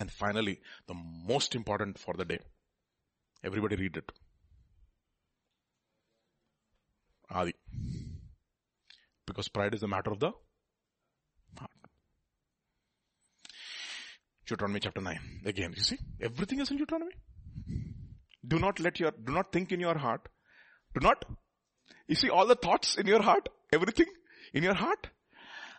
[0.00, 2.40] And finally, the most important for the day.
[3.44, 4.10] Everybody read it.
[7.30, 7.54] Adi.
[9.26, 10.32] Because pride is a matter of the
[11.58, 11.70] heart.
[14.46, 15.18] Deuteronomy chapter 9.
[15.44, 17.12] Again, you see, everything is in Deuteronomy.
[18.46, 20.28] Do not let your, do not think in your heart.
[20.94, 21.24] Do not,
[22.06, 24.06] you see all the thoughts in your heart, everything
[24.52, 25.08] in your heart.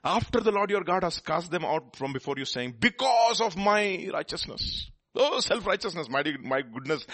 [0.03, 3.57] After the Lord your God has cast them out from before you saying, because of
[3.57, 4.89] my righteousness.
[5.15, 7.05] Oh, self-righteousness, my, my goodness.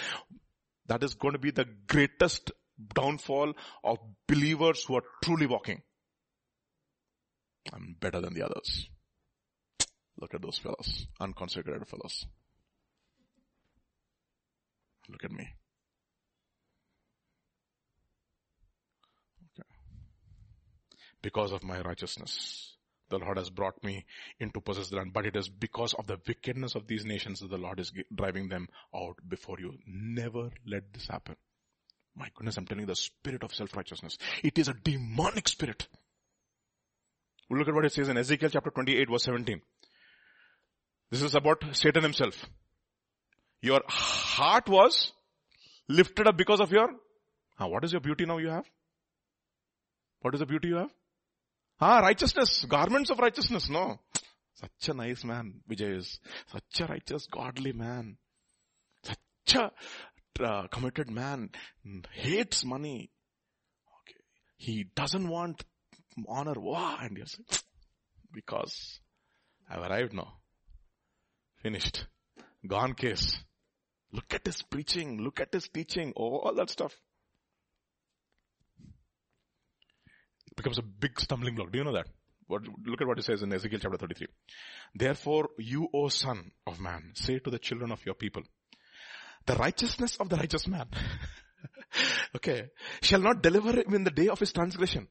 [0.87, 2.51] That is going to be the greatest
[2.93, 3.53] downfall
[3.83, 3.97] of
[4.27, 5.81] believers who are truly walking.
[7.73, 8.87] I'm better than the others.
[10.19, 12.25] Look at those fellows, unconsecrated fellows.
[15.09, 15.47] Look at me.
[21.25, 22.77] Because of my righteousness,
[23.09, 24.05] the Lord has brought me
[24.39, 27.49] into possess the land, but it is because of the wickedness of these nations that
[27.49, 29.73] the Lord is driving them out before you.
[29.87, 31.35] Never let this happen.
[32.15, 34.19] My goodness, I'm telling you the spirit of self-righteousness.
[34.43, 35.87] It is a demonic spirit.
[37.49, 39.59] Look at what it says in Ezekiel chapter 28 verse 17.
[41.09, 42.45] This is about Satan himself.
[43.61, 45.11] Your heart was
[45.89, 46.87] lifted up because of your,
[47.57, 48.69] ah, what is your beauty now you have?
[50.21, 50.91] What is the beauty you have?
[51.79, 53.99] Ah, righteousness, garments of righteousness, no.
[54.53, 56.19] Such a nice man, Vijay is.
[56.51, 58.17] Such a righteous, godly man.
[59.03, 59.71] Such a
[60.43, 61.49] uh, committed man
[62.11, 63.11] hates money.
[64.01, 64.19] Okay.
[64.57, 65.63] He doesn't want
[66.27, 66.53] honor.
[66.57, 66.97] Wow.
[67.01, 67.25] And you're
[68.31, 68.99] because
[69.69, 70.33] I've arrived now.
[71.61, 72.05] Finished.
[72.67, 73.37] Gone case.
[74.11, 75.21] Look at his preaching.
[75.21, 76.13] Look at his teaching.
[76.15, 76.93] All that stuff.
[80.55, 81.71] Becomes a big stumbling block.
[81.71, 82.07] Do you know that?
[82.47, 84.27] What, look at what it says in Ezekiel chapter 33.
[84.93, 88.43] Therefore, you, O son of man, say to the children of your people,
[89.45, 90.87] the righteousness of the righteous man,
[92.35, 92.67] okay,
[93.01, 95.07] shall not deliver him in the day of his transgression.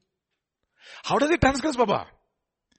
[1.03, 2.07] How does he transgress, Baba?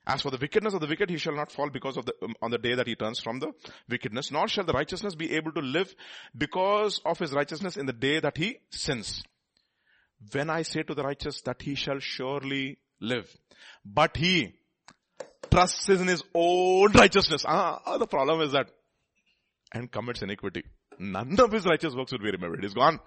[0.07, 2.35] As for the wickedness of the wicked, he shall not fall because of the, um,
[2.41, 3.53] on the day that he turns from the
[3.89, 5.93] wickedness, nor shall the righteousness be able to live
[6.37, 9.25] because of his righteousness in the day that he sins.
[10.33, 13.29] When I say to the righteous that he shall surely live,
[13.85, 14.55] but he
[15.51, 17.45] trusts in his own righteousness.
[17.47, 18.69] Ah, the problem is that
[19.73, 20.65] and commits iniquity.
[20.99, 22.65] None of his righteous works will be remembered.
[22.65, 22.99] Is gone.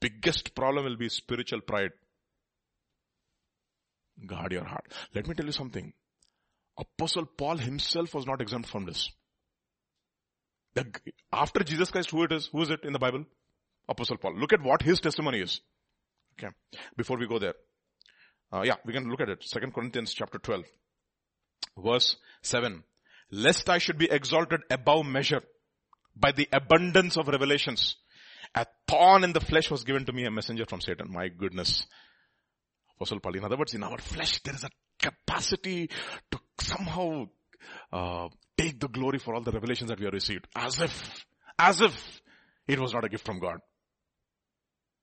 [0.00, 1.90] Biggest problem will be spiritual pride.
[4.24, 4.92] Guard your heart.
[5.14, 5.92] Let me tell you something.
[6.78, 9.10] Apostle Paul himself was not exempt from this.
[10.74, 10.84] The,
[11.32, 12.48] after Jesus Christ, who it is?
[12.52, 13.24] Who is it in the Bible?
[13.88, 14.36] Apostle Paul.
[14.36, 15.60] Look at what his testimony is.
[16.38, 16.52] Okay.
[16.96, 17.54] Before we go there.
[18.52, 19.42] Uh, yeah, we can look at it.
[19.42, 20.64] Second Corinthians chapter 12.
[21.78, 22.82] Verse 7.
[23.30, 25.42] lest I should be exalted above measure
[26.14, 27.96] by the abundance of revelations.
[28.54, 31.10] A thorn in the flesh was given to me, a messenger from Satan.
[31.10, 31.86] My goodness.
[32.96, 33.36] Apostle Paul.
[33.36, 35.90] In other words, in our flesh, there is a capacity
[36.30, 37.26] to somehow
[37.92, 40.46] uh, take the glory for all the revelations that we have received.
[40.54, 41.26] As if,
[41.58, 42.22] as if
[42.66, 43.58] it was not a gift from God.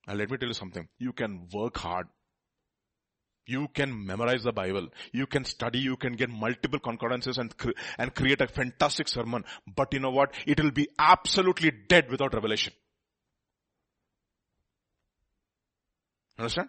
[0.06, 0.88] And let me tell you something.
[0.98, 2.06] You can work hard.
[3.46, 4.88] You can memorize the Bible.
[5.12, 5.78] You can study.
[5.78, 9.44] You can get multiple concordances and, cre- and create a fantastic sermon.
[9.66, 10.32] But you know what?
[10.46, 12.72] It will be absolutely dead without revelation.
[16.38, 16.68] Understand?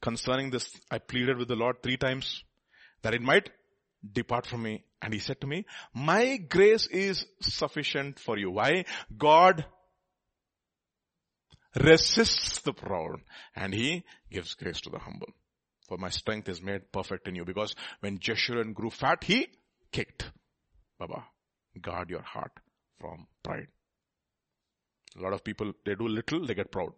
[0.00, 2.44] Concerning this, I pleaded with the Lord three times
[3.02, 3.50] that it might
[4.12, 4.84] depart from me.
[5.02, 8.50] And he said to me, my grace is sufficient for you.
[8.50, 8.84] Why?
[9.16, 9.66] God
[11.76, 13.20] resists the proud
[13.56, 15.28] and he gives grace to the humble.
[15.88, 19.48] For my strength is made perfect in you because when Jeshurun grew fat, he
[19.92, 20.30] kicked.
[20.98, 21.24] Baba,
[21.80, 22.52] guard your heart
[22.98, 23.68] from pride.
[25.18, 26.92] A lot of people, they do little, they get proud.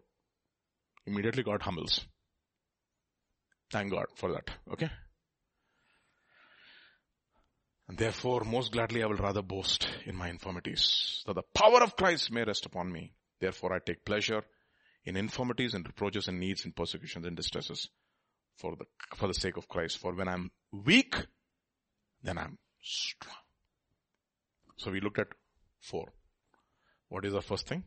[1.06, 2.06] Immediately God humbles.
[3.70, 4.50] Thank God for that.
[4.72, 4.88] Okay?
[7.88, 11.96] And therefore, most gladly I will rather boast in my infirmities, that the power of
[11.96, 13.12] Christ may rest upon me.
[13.40, 14.42] Therefore I take pleasure
[15.06, 17.88] in infirmities and reproaches and needs and persecutions and distresses
[18.58, 18.84] for the,
[19.16, 19.98] for the sake of Christ.
[19.98, 21.14] For when I'm weak,
[22.22, 23.36] then I'm strong.
[24.76, 25.28] So we looked at
[25.80, 26.12] four.
[27.08, 27.84] What is the first thing?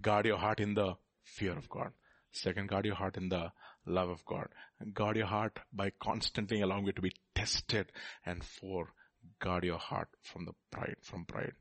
[0.00, 0.94] Guard your heart in the
[1.24, 1.92] fear of God.
[2.30, 3.50] Second, guard your heart in the
[3.86, 4.48] love of God.
[4.92, 7.90] Guard your heart by constantly allowing it to be tested.
[8.26, 8.92] And four,
[9.40, 11.54] guard your heart from the pride, from pride.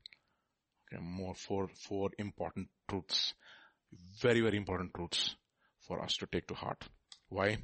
[0.93, 3.33] Okay, more four, four important truths.
[4.21, 5.35] Very, very important truths
[5.87, 6.83] for us to take to heart.
[7.29, 7.57] Why?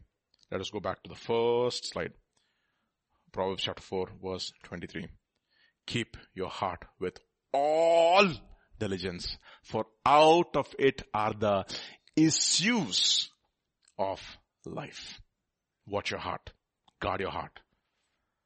[0.51, 2.13] Let us go back to the first slide.
[3.31, 5.07] Proverbs chapter 4 verse 23.
[5.87, 7.17] Keep your heart with
[7.53, 8.29] all
[8.79, 11.65] diligence, for out of it are the
[12.15, 13.29] issues
[13.97, 14.21] of
[14.65, 15.19] life.
[15.87, 16.51] Watch your heart.
[16.99, 17.59] Guard your heart.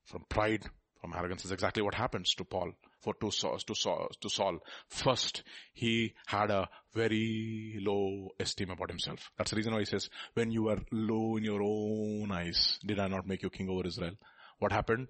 [0.05, 0.63] From pride,
[1.01, 2.71] from arrogance is exactly what happens to Paul,
[3.07, 4.59] for to to to Saul.
[4.89, 5.43] First,
[5.73, 9.31] he had a very low esteem about himself.
[9.37, 12.99] That's the reason why he says, when you were low in your own eyes, did
[12.99, 14.15] I not make you king over Israel?
[14.59, 15.07] What happened?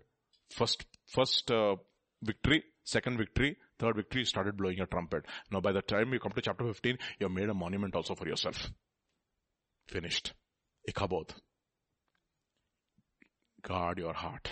[0.52, 1.78] First, first uh,
[2.22, 5.26] victory, second victory, third victory, started blowing a trumpet.
[5.52, 8.14] Now by the time you come to chapter 15, you have made a monument also
[8.14, 8.70] for yourself.
[9.88, 10.34] Finished.
[10.88, 11.34] Ichabod.
[13.64, 14.50] Guard your heart.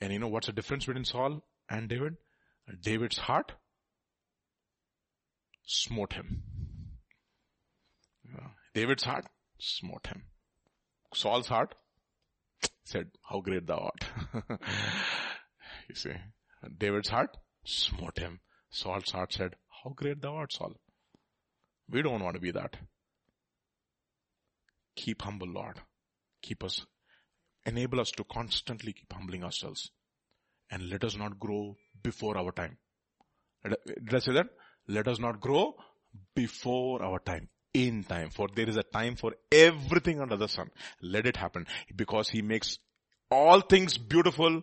[0.00, 2.16] And you know what's the difference between Saul and David?
[2.82, 3.52] David's heart
[5.64, 6.42] smote him.
[8.74, 9.26] David's heart
[9.58, 10.24] smote him.
[11.14, 11.74] Saul's heart
[12.84, 14.50] said, how great thou art.
[15.88, 16.12] you see,
[16.78, 18.40] David's heart smote him.
[18.70, 20.74] Saul's heart said, how great thou art, Saul.
[21.90, 22.76] We don't want to be that.
[24.96, 25.80] Keep humble, Lord.
[26.42, 26.84] Keep us,
[27.64, 29.90] enable us to constantly keep humbling ourselves.
[30.70, 32.76] And let us not grow before our time.
[33.64, 34.46] Did I say that?
[34.88, 35.74] Let us not grow
[36.34, 37.48] before our time.
[37.74, 38.30] In time.
[38.30, 40.70] For there is a time for everything under the sun.
[41.02, 41.66] Let it happen.
[41.94, 42.78] Because He makes
[43.30, 44.62] all things beautiful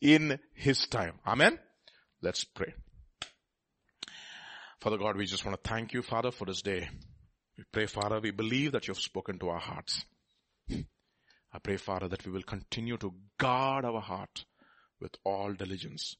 [0.00, 1.14] in His time.
[1.26, 1.58] Amen?
[2.20, 2.74] Let's pray.
[4.80, 6.88] Father God, we just want to thank you, Father, for this day.
[7.56, 10.04] We pray, Father, we believe that you have spoken to our hearts.
[10.68, 14.44] I pray, Father, that we will continue to guard our heart
[15.02, 16.16] with all diligence,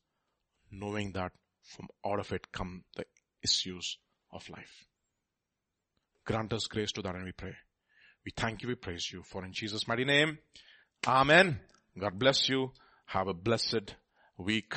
[0.71, 1.33] knowing that
[1.63, 3.05] from out of it come the
[3.43, 3.97] issues
[4.33, 4.87] of life.
[6.25, 7.55] Grant us grace to that and we pray.
[8.25, 10.39] We thank you, we praise you for in Jesus' mighty name.
[11.07, 11.61] Amen.
[11.99, 12.73] God bless you.
[13.07, 13.95] Have a blessed
[14.37, 14.75] week